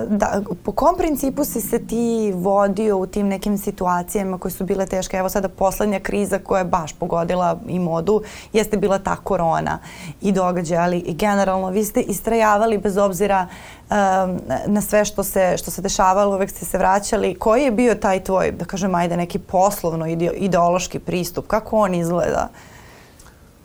da, 0.09 0.43
po 0.65 0.73
kom 0.73 0.97
principu 0.97 1.45
si 1.45 1.61
se 1.61 1.87
ti 1.87 2.33
vodio 2.35 2.97
u 2.97 3.07
tim 3.07 3.29
nekim 3.29 3.59
situacijama 3.59 4.39
koje 4.39 4.53
su 4.53 4.65
bile 4.65 4.87
teške? 4.87 5.17
Evo 5.17 5.29
sada 5.29 5.49
poslednja 5.49 6.01
kriza 6.01 6.39
koja 6.39 6.59
je 6.59 6.65
baš 6.65 6.93
pogodila 6.93 7.61
i 7.69 7.79
modu 7.79 8.23
jeste 8.53 8.77
bila 8.77 8.99
ta 8.99 9.17
korona 9.17 9.79
i 10.21 10.33
događaj, 10.33 10.79
ali 10.79 11.05
generalno 11.09 11.71
vi 11.71 11.85
ste 11.85 12.01
istrajavali 12.01 12.79
bez 12.79 12.97
obzira 12.97 13.47
na 14.67 14.81
sve 14.81 15.05
što 15.05 15.25
se, 15.25 15.57
što 15.57 15.71
se 15.71 15.83
dešavalo, 15.83 16.35
uvek 16.37 16.51
ste 16.51 16.65
se 16.65 16.79
vraćali. 16.79 17.35
Koji 17.35 17.63
je 17.63 17.71
bio 17.71 17.95
taj 17.95 18.25
tvoj, 18.25 18.53
da 18.53 18.65
kažem, 18.65 18.95
ajde, 18.95 19.17
neki 19.17 19.39
poslovno 19.39 20.07
ideološki 20.37 20.99
pristup? 20.99 21.47
Kako 21.47 21.77
on 21.77 21.95
izgleda? 21.95 22.49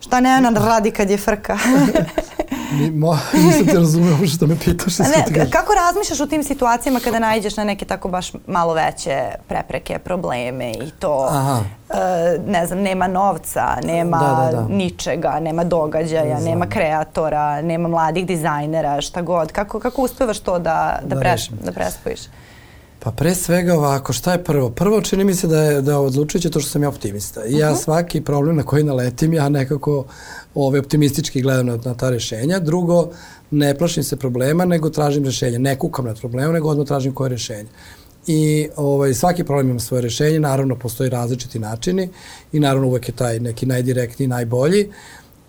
Šta 0.06 0.20
Nevena 0.20 0.66
radi 0.66 0.90
kad 0.90 1.10
je 1.10 1.16
frka? 1.16 1.58
Mo, 2.94 3.18
nisam 3.34 3.66
te 3.66 3.78
razumeo 3.78 4.26
što 4.26 4.46
me 4.46 4.56
pitaš. 4.64 4.98
Ne, 4.98 5.50
kako 5.50 5.72
razmišljaš 5.74 6.20
u 6.20 6.26
tim 6.26 6.42
situacijama 6.42 7.00
kada 7.00 7.18
najđeš 7.18 7.56
na 7.56 7.64
neke 7.64 7.84
tako 7.84 8.08
baš 8.08 8.32
malo 8.46 8.74
veće 8.74 9.22
prepreke, 9.48 9.98
probleme 9.98 10.70
i 10.70 10.90
to, 10.98 11.28
Aha. 11.30 11.60
E, 11.90 12.38
ne 12.46 12.66
znam, 12.66 12.78
nema 12.78 13.08
novca, 13.08 13.76
nema 13.84 14.18
da, 14.18 14.50
da, 14.50 14.62
da. 14.62 14.74
ničega, 14.74 15.40
nema 15.40 15.64
događaja, 15.64 16.40
nema 16.40 16.66
kreatora, 16.66 17.62
nema 17.62 17.88
mladih 17.88 18.26
dizajnera, 18.26 19.00
šta 19.00 19.22
god. 19.22 19.52
Kako, 19.52 19.80
kako 19.80 20.02
uspevaš 20.02 20.38
to 20.38 20.58
da, 20.58 20.98
da, 21.02 21.14
da, 21.14 21.20
preš, 21.20 21.48
da 21.48 21.72
prespojiš? 21.72 22.20
Pa 22.98 23.10
pre 23.10 23.34
svega 23.34 23.74
ovako, 23.74 24.12
šta 24.12 24.32
je 24.32 24.44
prvo? 24.44 24.70
Prvo 24.70 25.00
čini 25.00 25.24
mi 25.24 25.34
se 25.34 25.46
da 25.46 25.62
je, 25.62 25.82
da 25.82 25.92
je 25.92 25.98
odlučujuće 25.98 26.50
to 26.50 26.60
što 26.60 26.70
sam 26.70 26.82
ja 26.82 26.88
optimista. 26.88 27.44
I 27.44 27.52
ja 27.52 27.66
uh 27.66 27.72
mhm. 27.72 27.80
-huh. 27.80 27.84
svaki 27.84 28.20
problem 28.20 28.56
na 28.56 28.62
koji 28.62 28.84
naletim, 28.84 29.32
ja 29.32 29.48
nekako 29.48 30.04
ove, 30.54 30.80
optimistički 30.80 31.42
gledam 31.42 31.66
na, 31.66 31.78
na 31.84 31.94
ta 31.94 32.10
rešenja. 32.10 32.58
Drugo, 32.58 33.10
ne 33.50 33.74
plašim 33.78 34.04
se 34.04 34.16
problema, 34.16 34.64
nego 34.64 34.90
tražim 34.90 35.24
rešenja. 35.24 35.58
Ne 35.58 35.78
kukam 35.78 36.04
na 36.04 36.14
problema, 36.14 36.52
nego 36.52 36.68
odmah 36.68 36.86
tražim 36.86 37.14
koje 37.14 37.30
rešenje. 37.30 37.68
I 38.26 38.68
ovaj, 38.76 39.14
svaki 39.14 39.44
problem 39.44 39.70
ima 39.70 39.80
svoje 39.80 40.02
rešenje, 40.02 40.40
naravno 40.40 40.76
postoji 40.76 41.10
različiti 41.10 41.58
načini 41.58 42.08
i 42.52 42.60
naravno 42.60 42.88
uvek 42.88 43.08
je 43.08 43.14
taj 43.14 43.40
neki 43.40 43.66
najdirektniji, 43.66 44.28
najbolji. 44.28 44.90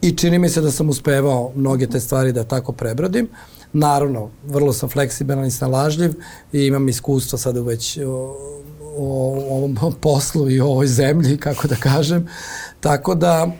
I 0.01 0.11
čini 0.11 0.39
mi 0.39 0.49
se 0.49 0.61
da 0.61 0.71
sam 0.71 0.89
uspevao 0.89 1.51
mnoge 1.55 1.87
te 1.87 1.99
stvari 1.99 2.31
da 2.33 2.43
tako 2.43 2.71
prebrodim. 2.71 3.27
Naravno, 3.79 4.29
vrlo 4.47 4.73
sam 4.73 4.89
fleksibilan 4.89 5.45
i 5.45 5.51
snalažljiv 5.51 6.13
i 6.53 6.65
imam 6.65 6.89
iskustva 6.89 7.39
sada 7.39 7.61
već 7.61 7.97
o, 7.97 8.35
o 8.97 9.37
ovom 9.49 9.77
poslu 10.01 10.49
i 10.49 10.59
o 10.61 10.65
ovoj 10.65 10.87
zemlji, 10.87 11.37
kako 11.37 11.67
da 11.67 11.75
kažem. 11.75 12.27
Tako 12.79 13.15
da 13.15 13.51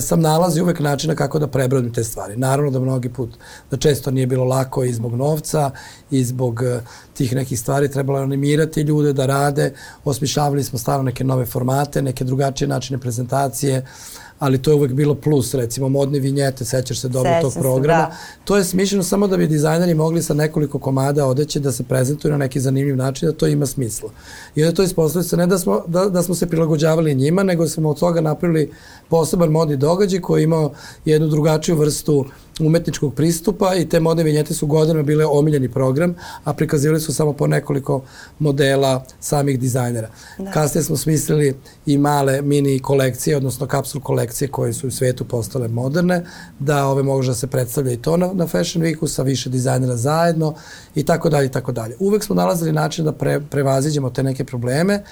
sam 0.00 0.20
nalazi 0.20 0.60
uvek 0.60 0.80
načina 0.80 1.14
kako 1.14 1.38
da 1.38 1.46
prebrodim 1.46 1.92
te 1.92 2.04
stvari. 2.04 2.36
Naravno 2.36 2.70
da 2.70 2.80
mnogi 2.80 3.08
put, 3.08 3.30
da 3.70 3.76
često 3.76 4.10
nije 4.10 4.26
bilo 4.26 4.44
lako 4.44 4.84
i 4.84 4.92
zbog 4.92 5.14
novca 5.14 5.70
i 6.10 6.24
zbog 6.24 6.62
e, 6.62 6.80
tih 7.14 7.34
nekih 7.34 7.60
stvari 7.60 7.90
trebalo 7.90 8.18
je 8.18 8.24
animirati 8.24 8.80
ljude 8.80 9.12
da 9.12 9.26
rade, 9.26 9.74
osmišljavali 10.04 10.64
smo 10.64 10.78
stalno 10.78 11.02
neke 11.02 11.24
nove 11.24 11.46
formate, 11.46 12.02
neke 12.02 12.24
drugačije 12.24 12.68
načine 12.68 12.98
prezentacije, 12.98 13.78
uh, 13.78 14.21
ali 14.42 14.58
to 14.58 14.70
je 14.70 14.74
uvek 14.74 14.92
bilo 14.92 15.14
plus, 15.14 15.54
recimo 15.54 15.88
modne 15.88 16.18
vinjete, 16.18 16.64
sećaš 16.64 17.00
se 17.00 17.08
dobro 17.08 17.30
Sećam 17.30 17.42
tog 17.42 17.62
programa. 17.62 18.04
Se, 18.04 18.10
da. 18.10 18.44
To 18.44 18.56
je 18.56 18.64
smišljeno 18.64 19.02
samo 19.02 19.26
da 19.26 19.36
bi 19.36 19.46
dizajneri 19.46 19.94
mogli 19.94 20.22
sa 20.22 20.34
nekoliko 20.34 20.78
komada 20.78 21.26
odeće 21.26 21.60
da 21.60 21.72
se 21.72 21.82
prezentuju 21.82 22.32
na 22.32 22.38
neki 22.38 22.60
zanimljiv 22.60 22.96
način, 22.96 23.28
da 23.28 23.34
to 23.34 23.46
ima 23.46 23.66
smisla. 23.66 24.10
I 24.54 24.64
onda 24.64 24.76
to 24.76 24.82
ispostavlja 24.82 25.28
se 25.28 25.36
ne 25.36 25.46
da 25.46 25.58
smo, 25.58 25.84
da, 25.86 26.08
da 26.08 26.22
smo 26.22 26.34
se 26.34 26.48
prilagođavali 26.48 27.14
njima, 27.14 27.42
nego 27.42 27.68
smo 27.68 27.90
od 27.90 28.00
toga 28.00 28.20
napravili 28.20 28.70
poseban 29.08 29.50
modni 29.50 29.76
događaj 29.76 30.20
koji 30.20 30.40
je 30.40 30.44
imao 30.44 30.72
jednu 31.04 31.28
drugačiju 31.28 31.76
vrstu 31.76 32.24
umetničkog 32.60 33.14
pristupa 33.14 33.74
i 33.74 33.88
te 33.88 34.00
modne 34.00 34.22
vinjete 34.22 34.54
su 34.54 34.66
godinama 34.66 35.02
bile 35.02 35.26
omiljeni 35.26 35.68
program, 35.68 36.14
a 36.44 36.52
prikazivali 36.52 37.00
su 37.00 37.14
samo 37.14 37.32
po 37.32 37.46
nekoliko 37.46 38.02
modela 38.38 39.04
samih 39.20 39.60
dizajnera. 39.60 40.08
Da. 40.38 40.50
Kasnije 40.50 40.84
smo 40.84 40.96
smislili 40.96 41.54
i 41.86 41.98
male 41.98 42.42
mini 42.42 42.78
kolekcije, 42.78 43.36
odnosno 43.36 43.66
kapsul 43.66 44.00
kolekcije 44.00 44.48
koje 44.48 44.72
su 44.72 44.88
u 44.88 44.90
svetu 44.90 45.24
postale 45.24 45.68
moderne, 45.68 46.24
da 46.58 46.86
ove 46.86 47.02
može 47.02 47.30
da 47.30 47.34
se 47.34 47.46
predstavlja 47.46 47.92
i 47.92 47.96
to 47.96 48.16
na, 48.16 48.30
na 48.32 48.46
Fashion 48.46 48.84
Weeku 48.84 49.08
sa 49.08 49.22
više 49.22 49.50
dizajnera 49.50 49.96
zajedno 49.96 50.54
i 50.94 51.04
tako 51.04 51.28
dalje 51.28 51.46
i 51.46 51.52
tako 51.52 51.72
dalje. 51.72 51.96
Uvek 51.98 52.24
smo 52.24 52.34
nalazili 52.34 52.72
način 52.72 53.04
da 53.04 53.12
pre, 53.12 53.40
prevaziđemo 53.40 54.10
te 54.10 54.22
neke 54.22 54.44
probleme. 54.44 55.02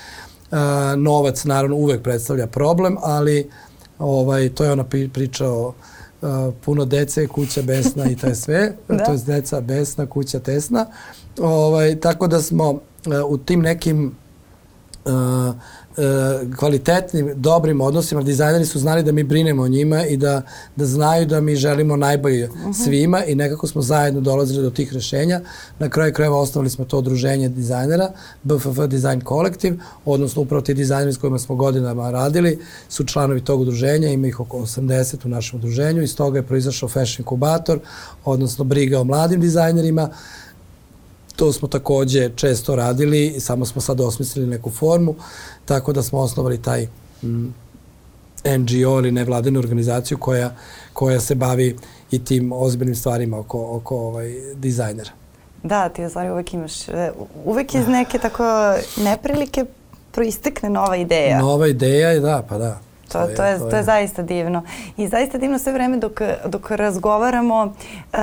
Uh, 0.51 0.59
novac 0.97 1.45
naravno 1.45 1.77
uvek 1.77 2.03
predstavlja 2.03 2.47
problem, 2.47 2.97
ali 3.03 3.51
ovaj, 3.99 4.49
to 4.49 4.65
je 4.65 4.73
ona 4.73 4.85
priča 5.13 5.49
o 5.49 5.69
uh, 5.69 5.75
puno 6.65 6.85
dece, 6.85 7.27
kuća 7.27 7.63
besna 7.63 8.11
i 8.11 8.17
to 8.17 8.27
je 8.27 8.35
sve, 8.35 8.73
da. 8.89 9.05
to 9.05 9.13
je 9.13 9.19
deca 9.27 9.61
besna, 9.61 10.07
kuća 10.07 10.41
tesna. 10.41 10.87
Ovaj, 11.39 12.01
tako 12.01 12.27
da 12.27 12.43
smo 12.43 12.71
uh, 12.71 12.81
u 13.29 13.39
tim 13.39 13.61
nekim 13.61 14.15
uh, 15.05 15.55
kvalitetnim, 16.59 17.33
dobrim 17.37 17.81
odnosima, 17.81 18.23
dizajneri 18.23 18.67
su 18.67 18.79
znali 18.79 19.03
da 19.03 19.13
mi 19.13 19.25
brinemo 19.25 19.63
o 19.63 19.69
njima 19.69 20.07
i 20.07 20.17
da, 20.17 20.43
da 20.77 20.87
znaju 20.87 21.27
da 21.27 21.41
mi 21.41 21.57
želimo 21.57 21.97
najbolje 21.97 22.49
uh 22.49 22.57
mhm. 22.57 22.69
-huh. 22.69 22.85
svima 22.85 23.25
i 23.25 23.35
nekako 23.35 23.67
smo 23.67 23.83
zajedno 23.83 24.21
dolazili 24.21 24.63
do 24.63 24.71
tih 24.71 24.93
rešenja. 24.93 25.41
Na 25.79 25.89
kraju 25.89 26.13
krajeva 26.13 26.39
osnovali 26.39 26.71
smo 26.71 26.85
to 26.85 26.99
udruženje 26.99 27.49
dizajnera, 27.49 28.11
BFF 28.43 28.79
Design 28.89 29.21
Collective, 29.29 29.77
odnosno 30.05 30.43
upravo 30.43 30.63
ti 30.63 30.75
dizajneri 30.75 31.13
s 31.13 31.19
kojima 31.19 31.39
smo 31.39 31.55
godinama 31.55 32.11
radili 32.11 32.59
su 32.89 33.05
članovi 33.05 33.41
tog 33.41 33.61
udruženja, 33.61 34.09
ima 34.09 34.27
ih 34.27 34.41
oko 34.41 34.59
80 34.59 35.27
u 35.27 35.29
našem 35.29 35.59
udruženju, 35.59 36.03
iz 36.03 36.17
toga 36.17 36.39
je 36.39 36.43
proizašao 36.43 36.89
Fashion 36.89 37.17
Inkubator, 37.19 37.79
odnosno 38.25 38.65
briga 38.65 39.01
o 39.01 39.05
mladim 39.05 39.41
dizajnerima, 39.41 40.09
To 41.37 41.53
smo 41.53 41.69
takođe 41.69 42.31
često 42.37 42.77
radili, 42.77 43.41
samo 43.41 43.67
smo 43.67 43.81
sad 43.81 44.01
osmislili 44.01 44.47
neku 44.47 44.71
formu, 44.71 45.15
tako 45.65 45.93
da 45.93 46.03
smo 46.03 46.19
osnovali 46.19 46.63
taj 46.63 46.87
mm, 47.23 47.55
NGO 48.45 48.99
ili 48.99 49.13
nevladenu 49.13 49.59
organizaciju 49.59 50.19
koja, 50.19 50.55
koja 50.93 51.21
se 51.21 51.35
bavi 51.35 51.77
i 52.11 52.25
tim 52.25 52.53
ozbiljnim 52.53 52.97
stvarima 52.97 53.39
oko, 53.39 53.77
oko 53.77 53.97
ovaj, 53.97 54.35
dizajnera. 54.55 55.11
Da, 55.63 55.89
ti 55.89 56.05
u 56.05 56.09
stvari 56.09 56.31
uvek 56.31 56.55
imaš, 56.55 56.89
e, 56.89 57.13
uvek 57.45 57.75
iz 57.75 57.89
neke 57.89 58.19
tako 58.19 58.45
neprilike 58.97 59.65
proistekne 60.13 60.71
nova 60.71 60.97
ideja. 60.97 61.39
Nova 61.39 61.69
ideja 61.69 62.21
da, 62.21 62.43
pa 62.49 62.59
da. 62.59 62.81
To, 63.13 63.19
to, 63.19 63.31
je, 63.31 63.37
to, 63.37 63.45
je, 63.45 63.71
to 63.71 63.77
je 63.77 63.83
zaista 63.83 64.23
divno. 64.23 64.63
I 64.97 65.09
zaista 65.09 65.39
divno 65.39 65.59
sve 65.59 65.73
vreme 65.73 65.97
dok, 65.97 66.21
dok 66.47 66.71
razgovaramo 66.71 67.65
uh, 67.65 68.19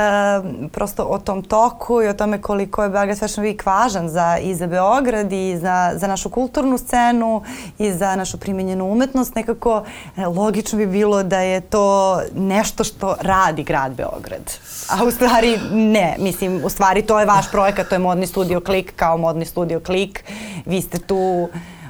prosto 0.72 1.04
o 1.04 1.20
tom 1.20 1.44
toku 1.44 2.02
i 2.02 2.08
o 2.08 2.14
tome 2.14 2.42
koliko 2.42 2.84
je 2.84 2.90
Belgrade 2.90 3.20
Fashion 3.20 3.46
Week 3.46 3.66
važan 3.66 4.10
za, 4.10 4.38
i 4.42 4.56
za 4.56 4.68
Beograd 4.68 5.34
i 5.34 5.58
za, 5.58 5.92
za 5.96 6.08
našu 6.08 6.30
kulturnu 6.30 6.78
scenu 6.78 7.44
i 7.78 7.94
za 7.94 8.16
našu 8.16 8.38
primenjenu 8.38 8.86
umetnost, 8.86 9.36
nekako 9.36 9.84
e, 10.18 10.26
logično 10.26 10.78
bi 10.78 10.86
bilo 10.86 11.24
da 11.24 11.40
je 11.40 11.62
to 11.62 12.20
nešto 12.36 12.84
što 12.84 13.16
radi 13.22 13.64
grad 13.64 13.94
Beograd. 13.94 14.54
A 14.90 15.04
u 15.04 15.12
stvari 15.12 15.60
ne, 15.72 16.16
mislim, 16.20 16.62
u 16.66 16.70
stvari 16.70 17.02
to 17.02 17.20
je 17.20 17.26
vaš 17.26 17.52
projekat, 17.52 17.88
to 17.88 17.96
je 17.96 18.00
modni 18.00 18.28
studio 18.28 18.60
Klik 18.62 18.94
kao 18.96 19.18
modni 19.18 19.46
studio 19.46 19.80
Klik. 19.80 20.24
Vi 20.66 20.82
ste 20.82 21.00
tu 21.00 21.50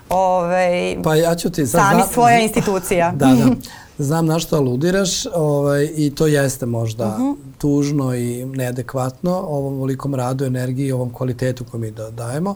ovaj, 0.09 0.97
pa 1.03 1.15
ja 1.15 1.35
ću 1.35 1.49
ti, 1.49 1.67
sad, 1.67 1.81
sami 1.81 2.01
znam, 2.01 2.13
svoja 2.13 2.39
institucija. 2.39 3.11
Da, 3.17 3.25
da. 3.25 3.55
Znam 3.99 4.25
na 4.25 4.39
što 4.39 4.55
aludiraš 4.55 5.25
ovaj, 5.25 5.89
i 5.95 6.15
to 6.15 6.27
jeste 6.27 6.65
možda 6.65 7.07
uh 7.07 7.13
mhm. 7.13 7.23
-huh. 7.23 7.35
tužno 7.57 8.15
i 8.15 8.45
neadekvatno 8.45 9.37
ovom 9.37 9.79
velikom 9.79 10.15
radu, 10.15 10.45
energiji 10.45 10.87
i 10.87 10.91
ovom 10.91 11.13
kvalitetu 11.13 11.65
koju 11.71 11.81
mi 11.81 11.91
da, 11.91 12.11
dajemo. 12.11 12.55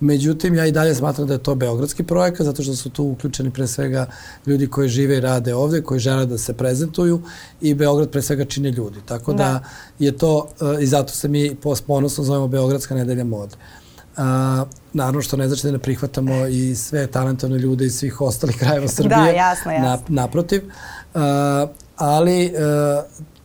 Međutim, 0.00 0.54
ja 0.54 0.66
i 0.66 0.72
dalje 0.72 0.94
smatram 0.94 1.26
da 1.26 1.34
je 1.34 1.42
to 1.42 1.54
beogradski 1.54 2.02
projekat, 2.02 2.46
zato 2.46 2.62
što 2.62 2.76
su 2.76 2.90
tu 2.90 3.04
uključeni 3.04 3.50
pre 3.50 3.66
svega 3.66 4.06
ljudi 4.46 4.66
koji 4.66 4.88
žive 4.88 5.16
i 5.16 5.20
rade 5.20 5.54
ovde, 5.54 5.82
koji 5.82 6.00
žele 6.00 6.26
da 6.26 6.38
se 6.38 6.52
prezentuju 6.52 7.22
i 7.60 7.74
Beograd 7.74 8.10
pre 8.10 8.22
svega 8.22 8.44
čine 8.44 8.70
ljudi. 8.70 8.98
Tako 9.06 9.32
da, 9.32 9.38
da 9.38 9.60
je 9.98 10.18
to, 10.18 10.48
i 10.80 10.86
zato 10.86 11.12
se 11.12 11.28
mi 11.28 11.56
ponosno 11.86 12.24
zovemo 12.24 12.48
Beogradska 12.48 12.94
nedelja 12.94 13.24
mode. 13.24 13.56
A, 14.16 14.64
naravno 14.92 15.22
što 15.22 15.36
ne 15.36 15.48
znači 15.48 15.66
da 15.66 15.72
ne 15.72 15.78
prihvatamo 15.78 16.46
i 16.46 16.74
sve 16.74 17.06
talentovne 17.06 17.58
ljude 17.58 17.86
iz 17.86 17.98
svih 17.98 18.20
ostalih 18.20 18.56
krajeva 18.60 18.86
da, 18.86 18.92
Srbije. 18.92 19.16
Da, 19.16 19.28
jasno, 19.28 19.72
jasno. 19.72 19.88
Na, 19.88 19.98
naprotiv. 20.08 20.62
A, 21.14 21.66
ali 21.96 22.52
a, 22.58 23.02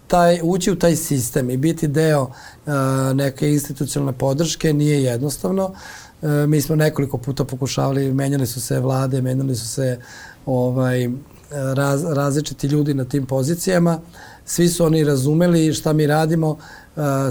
taj, 0.08 0.40
ući 0.44 0.72
u 0.72 0.80
taj 0.80 0.96
sistem 0.96 1.50
i 1.50 1.58
biti 1.58 1.88
deo 1.88 2.32
a, 2.66 3.12
neke 3.16 3.50
institucionalne 3.50 4.18
podrške 4.18 4.74
nije 4.74 5.04
jednostavno. 5.04 5.74
A, 6.22 6.46
mi 6.48 6.62
smo 6.62 6.76
nekoliko 6.76 7.18
puta 7.18 7.46
pokušavali, 7.46 8.14
menjali 8.14 8.48
su 8.48 8.62
se 8.62 8.80
vlade, 8.80 9.22
menjali 9.22 9.56
su 9.56 9.68
se 9.68 10.00
ovaj, 10.46 11.10
raz, 11.52 12.04
različiti 12.04 12.68
ljudi 12.68 12.94
na 12.94 13.06
tim 13.06 13.26
pozicijama. 13.26 14.00
Svi 14.46 14.70
su 14.70 14.86
oni 14.86 15.04
razumeli 15.04 15.74
šta 15.74 15.94
mi 15.94 16.08
radimo, 16.08 16.58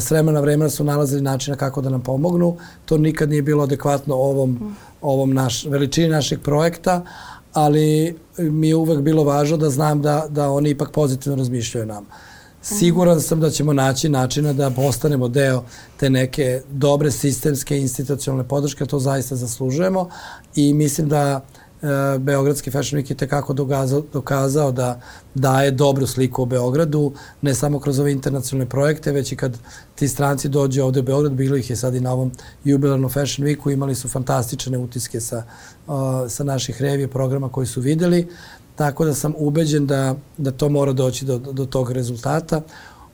s 0.00 0.10
vremena 0.10 0.40
vremena 0.40 0.70
su 0.70 0.84
nalazili 0.84 1.22
načina 1.22 1.56
kako 1.56 1.80
da 1.80 1.90
nam 1.90 2.00
pomognu. 2.00 2.56
To 2.84 2.98
nikad 2.98 3.30
nije 3.30 3.42
bilo 3.42 3.62
adekvatno 3.62 4.14
ovom, 4.14 4.76
ovom 5.02 5.34
naš, 5.34 5.64
veličini 5.64 6.08
našeg 6.08 6.40
projekta, 6.40 7.04
ali 7.52 8.16
mi 8.38 8.68
je 8.68 8.76
uvek 8.76 9.00
bilo 9.00 9.24
važno 9.24 9.56
da 9.56 9.70
znam 9.70 10.02
da, 10.02 10.26
da 10.28 10.50
oni 10.50 10.70
ipak 10.70 10.90
pozitivno 10.90 11.36
razmišljaju 11.36 11.86
nam. 11.86 12.06
Siguran 12.62 13.20
sam 13.20 13.40
da 13.40 13.50
ćemo 13.50 13.72
naći 13.72 14.08
načina 14.08 14.52
da 14.52 14.70
postanemo 14.70 15.28
deo 15.28 15.64
te 15.96 16.10
neke 16.10 16.60
dobre 16.70 17.10
sistemske 17.10 17.78
institucionalne 17.78 18.48
podrške, 18.48 18.86
to 18.86 18.98
zaista 18.98 19.36
zaslužujemo 19.36 20.08
i 20.54 20.74
mislim 20.74 21.08
da 21.08 21.40
E, 21.56 21.63
Beogradski 22.18 22.70
Fashion 22.70 23.02
Week 23.02 23.10
je 23.10 23.16
tekako 23.16 23.52
dokazao, 23.52 24.02
dokazao 24.12 24.72
da 24.72 25.00
daje 25.34 25.70
dobru 25.70 26.06
sliku 26.06 26.42
o 26.42 26.46
Beogradu, 26.46 27.12
ne 27.42 27.54
samo 27.54 27.80
kroz 27.80 27.98
ove 27.98 28.12
internacionalne 28.12 28.70
projekte, 28.70 29.12
već 29.12 29.32
i 29.32 29.36
kad 29.36 29.58
ti 29.94 30.08
stranci 30.08 30.48
dođe 30.48 30.82
ovde 30.82 31.00
u 31.00 31.02
Beograd, 31.02 31.32
bilo 31.32 31.56
ih 31.56 31.70
je 31.70 31.76
sad 31.76 31.94
i 31.94 32.00
na 32.00 32.12
ovom 32.12 32.32
jubilarnom 32.64 33.10
Fashion 33.10 33.48
Weeku, 33.48 33.72
imali 33.72 33.94
su 33.94 34.08
fantastične 34.08 34.78
utiske 34.78 35.20
sa, 35.20 35.42
sa 36.28 36.44
naših 36.44 36.82
revije 36.82 37.08
programa 37.08 37.48
koji 37.48 37.66
su 37.66 37.80
videli 37.80 38.28
tako 38.76 39.04
da 39.04 39.14
sam 39.14 39.34
ubeđen 39.36 39.86
da, 39.86 40.14
da 40.38 40.50
to 40.50 40.68
mora 40.68 40.92
doći 40.92 41.24
do, 41.24 41.38
do 41.38 41.66
tog 41.66 41.92
rezultata. 41.92 42.60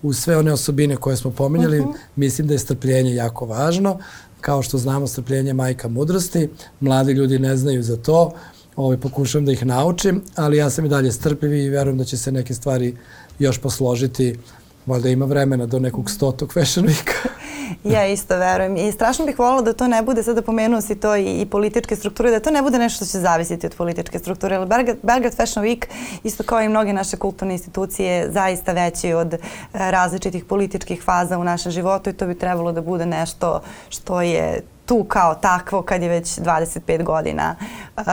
U 0.02 0.12
sve 0.12 0.36
one 0.36 0.52
osobine 0.52 0.96
koje 0.96 1.16
smo 1.16 1.30
pominjali, 1.30 1.80
uh 1.80 1.86
mhm. 1.86 1.94
-huh. 1.94 1.98
mislim 2.16 2.46
da 2.46 2.54
je 2.54 2.58
strpljenje 2.58 3.14
jako 3.14 3.46
važno. 3.46 3.98
Kao 4.40 4.62
što 4.62 4.78
znamo, 4.78 5.06
strpljenje 5.06 5.48
je 5.48 5.54
majka 5.54 5.88
mudrosti. 5.88 6.48
Mladi 6.80 7.12
ljudi 7.12 7.38
ne 7.38 7.56
znaju 7.56 7.82
za 7.82 7.96
to. 7.96 8.32
Ovaj, 8.80 8.96
pokušavam 8.96 9.44
da 9.44 9.52
ih 9.52 9.66
naučim, 9.66 10.22
ali 10.36 10.56
ja 10.56 10.70
sam 10.70 10.84
i 10.84 10.88
dalje 10.88 11.12
strpljiv 11.12 11.54
i 11.54 11.68
verujem 11.68 11.98
da 11.98 12.04
će 12.04 12.16
se 12.16 12.32
neke 12.32 12.54
stvari 12.54 12.96
još 13.38 13.58
posložiti. 13.58 14.38
Valjda 14.86 15.08
ima 15.08 15.24
vremena 15.24 15.66
do 15.66 15.78
nekog 15.78 16.10
stotog 16.10 16.52
Fashion 16.52 16.86
Weeka. 16.86 17.28
ja 17.94 18.06
isto 18.06 18.36
verujem 18.36 18.76
i 18.76 18.92
strašno 18.92 19.26
bih 19.26 19.38
volila 19.38 19.62
da 19.62 19.72
to 19.72 19.88
ne 19.88 20.02
bude, 20.02 20.22
sada 20.22 20.42
pomenuo 20.42 20.80
si 20.80 20.94
to 20.94 21.16
i, 21.16 21.40
i 21.40 21.46
političke 21.46 21.96
strukture, 21.96 22.30
da 22.30 22.40
to 22.40 22.50
ne 22.50 22.62
bude 22.62 22.78
nešto 22.78 23.04
što 23.04 23.12
će 23.12 23.20
zavisiti 23.20 23.66
od 23.66 23.74
političke 23.74 24.18
strukture. 24.18 24.56
Jer 24.56 24.66
Belgrad, 24.66 24.96
Belgrad 25.02 25.36
Fashion 25.36 25.66
Week, 25.66 25.84
isto 26.24 26.42
kao 26.42 26.62
i 26.62 26.68
mnoge 26.68 26.92
naše 26.92 27.16
kulturne 27.16 27.54
institucije, 27.54 28.32
zaista 28.32 28.72
veći 28.72 29.12
od 29.12 29.34
e, 29.34 29.38
različitih 29.72 30.44
političkih 30.44 31.02
faza 31.02 31.38
u 31.38 31.44
našem 31.44 31.72
životu 31.72 32.10
i 32.10 32.12
to 32.12 32.26
bi 32.26 32.34
trebalo 32.34 32.72
da 32.72 32.80
bude 32.80 33.06
nešto 33.06 33.60
što 33.88 34.22
je 34.22 34.62
tu 34.90 35.04
kao 35.04 35.34
takvo 35.34 35.82
kad 35.82 36.02
je 36.02 36.08
već 36.08 36.38
25 36.38 37.02
godina 37.02 37.56
uh, 37.96 38.04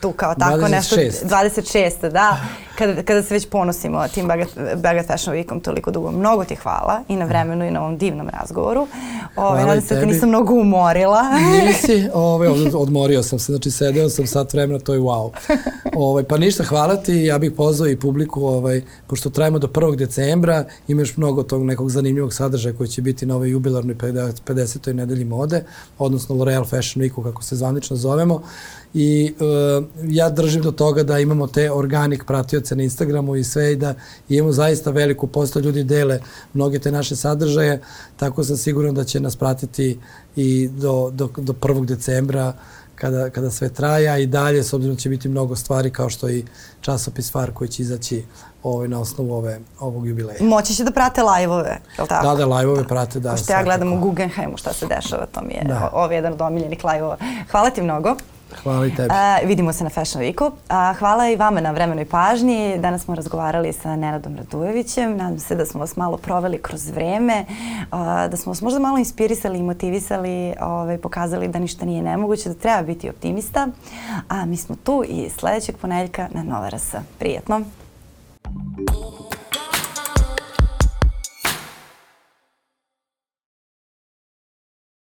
tu 0.00 0.12
kao 0.12 0.34
tako 0.34 0.56
26. 0.56 0.70
nešto 0.70 0.96
26 0.96 2.10
da 2.10 2.36
kada, 2.78 3.02
kada 3.02 3.22
se 3.22 3.34
već 3.34 3.48
ponosimo 3.48 4.08
tim 4.08 4.28
Bagat, 4.76 5.06
Fashion 5.06 5.36
Weekom 5.36 5.60
toliko 5.60 5.90
dugo 5.90 6.10
mnogo 6.10 6.44
ti 6.44 6.54
hvala 6.54 7.02
i 7.08 7.16
na 7.16 7.24
vremenu 7.24 7.64
i 7.64 7.70
na 7.70 7.80
ovom 7.80 7.98
divnom 7.98 8.28
razgovoru 8.28 8.86
Ove, 9.36 9.60
nadam 9.64 9.80
se 9.80 9.94
da 9.94 10.04
nisam 10.04 10.28
mnogo 10.28 10.54
umorila 10.54 11.22
nisi, 11.38 12.08
ove, 12.14 12.48
odmorio 12.74 13.22
sam 13.22 13.38
se 13.38 13.52
znači 13.52 13.70
sedeo 13.70 14.08
sam 14.08 14.26
sat 14.26 14.52
vremena 14.52 14.78
to 14.78 14.94
je 14.94 15.00
wow 15.00 15.30
ove, 15.96 16.24
pa 16.24 16.38
ništa 16.38 16.64
hvala 16.64 16.96
ti 16.96 17.14
ja 17.14 17.38
bih 17.38 17.52
pozvao 17.56 17.88
i 17.88 18.00
publiku 18.00 18.46
ovaj, 18.46 18.82
pošto 19.06 19.30
trajimo 19.30 19.58
do 19.58 19.66
1. 19.66 19.96
decembra 19.96 20.64
imaš 20.88 21.16
mnogo 21.16 21.42
tog 21.42 21.64
nekog 21.64 21.90
zanimljivog 21.90 22.34
sadržaja 22.34 22.76
koji 22.76 22.88
će 22.88 23.02
biti 23.02 23.26
na 23.26 23.34
ovoj 23.34 23.50
jubilarnoj 23.50 23.94
50. 23.94 24.92
nedelji 24.92 25.24
mode 25.24 25.64
odnosno 25.98 26.34
L'Oreal 26.34 26.70
Fashion 26.70 27.04
Weeku, 27.04 27.22
kako 27.22 27.42
se 27.42 27.56
zvanično 27.56 27.96
zovemo. 27.96 28.42
I 28.94 29.34
uh, 29.38 29.84
ja 30.04 30.30
držim 30.30 30.62
do 30.62 30.70
toga 30.70 31.02
da 31.02 31.18
imamo 31.18 31.46
te 31.46 31.72
organik 31.72 32.24
pratioce 32.24 32.76
na 32.76 32.82
Instagramu 32.82 33.36
i 33.36 33.44
sve 33.44 33.72
i 33.72 33.76
da 33.76 33.94
imamo 34.28 34.52
zaista 34.52 34.90
veliku 34.90 35.26
posto 35.26 35.58
ljudi 35.58 35.84
dele 35.84 36.20
mnoge 36.52 36.78
te 36.78 36.92
naše 36.92 37.16
sadržaje, 37.16 37.80
tako 38.16 38.44
sam 38.44 38.56
siguran 38.56 38.94
da 38.94 39.04
će 39.04 39.20
nas 39.20 39.36
pratiti 39.36 39.98
i 40.36 40.68
do, 40.68 41.10
do, 41.10 41.30
do 41.36 41.52
1. 41.52 41.84
decembra 41.84 42.52
kada, 42.94 43.30
kada 43.30 43.50
sve 43.50 43.68
traja 43.68 44.18
i 44.18 44.26
dalje, 44.26 44.62
s 44.62 44.72
obzirom 44.72 44.96
da 44.96 45.00
će 45.00 45.08
biti 45.08 45.28
mnogo 45.28 45.56
stvari 45.56 45.90
kao 45.90 46.10
što 46.10 46.28
i 46.28 46.44
časopis 46.80 47.32
Far 47.32 47.52
koji 47.52 47.68
će 47.68 47.82
izaći 47.82 48.24
ovaj, 48.62 48.88
na 48.88 49.00
osnovu 49.00 49.32
ove, 49.34 49.60
ovog 49.80 50.06
jubileja. 50.06 50.38
Moći 50.42 50.74
će 50.74 50.84
da 50.84 50.90
prate 50.90 51.22
lajvove, 51.22 51.80
je 51.96 52.02
li 52.02 52.08
tako? 52.08 52.26
Da, 52.26 52.34
da, 52.34 52.46
lajvove 52.46 52.82
da. 52.82 52.88
prate, 52.88 53.20
da. 53.20 53.30
Pošto 53.30 53.52
ja 53.52 53.62
gledam 53.64 53.92
u 53.92 54.00
Guggenheimu 54.00 54.56
šta 54.56 54.72
se 54.72 54.86
dešava, 54.86 55.26
to 55.26 55.40
mi 55.42 55.54
je 55.54 55.64
da. 55.64 55.90
ovo 55.92 56.12
jedan 56.12 56.32
od 56.32 56.40
omiljenih 56.40 56.84
lajvova. 56.84 57.16
Hvala 57.50 57.70
ti 57.70 57.82
mnogo. 57.82 58.16
Hvala 58.62 58.86
i 58.86 58.94
tebi. 58.94 59.08
Uh, 59.08 59.48
vidimo 59.48 59.72
se 59.72 59.84
na 59.84 59.90
Fashion 59.90 60.24
Weeku. 60.24 60.46
Uh, 60.46 60.98
hvala 60.98 61.28
i 61.28 61.36
vama 61.36 61.60
na 61.60 61.70
vremenoj 61.70 62.04
pažnji. 62.04 62.78
Danas 62.78 63.02
smo 63.02 63.14
razgovarali 63.14 63.72
sa 63.72 63.96
Nenadom 63.96 64.36
Radujevićem. 64.36 65.16
Nadam 65.16 65.38
se 65.38 65.54
da 65.54 65.66
smo 65.66 65.80
vas 65.80 65.96
malo 65.96 66.16
proveli 66.16 66.58
kroz 66.58 66.90
vreme, 66.90 67.44
uh, 67.48 67.98
da 68.30 68.36
smo 68.36 68.50
vas 68.50 68.62
možda 68.62 68.78
malo 68.78 68.98
inspirisali 68.98 69.58
i 69.58 69.62
motivisali, 69.62 70.54
ovaj, 70.60 70.98
pokazali 70.98 71.48
da 71.48 71.58
ništa 71.58 71.84
nije 71.84 72.02
nemoguće, 72.02 72.48
da 72.48 72.54
treba 72.54 72.82
biti 72.82 73.10
optimista. 73.10 73.68
A 74.28 74.44
mi 74.44 74.56
smo 74.56 74.76
tu 74.84 75.04
i 75.08 75.30
sledećeg 75.30 75.76
ponedeljka 75.76 76.28
na 76.32 76.42
Nova 76.42 76.68
RS. 76.68 76.94
Prijetno! 77.18 77.60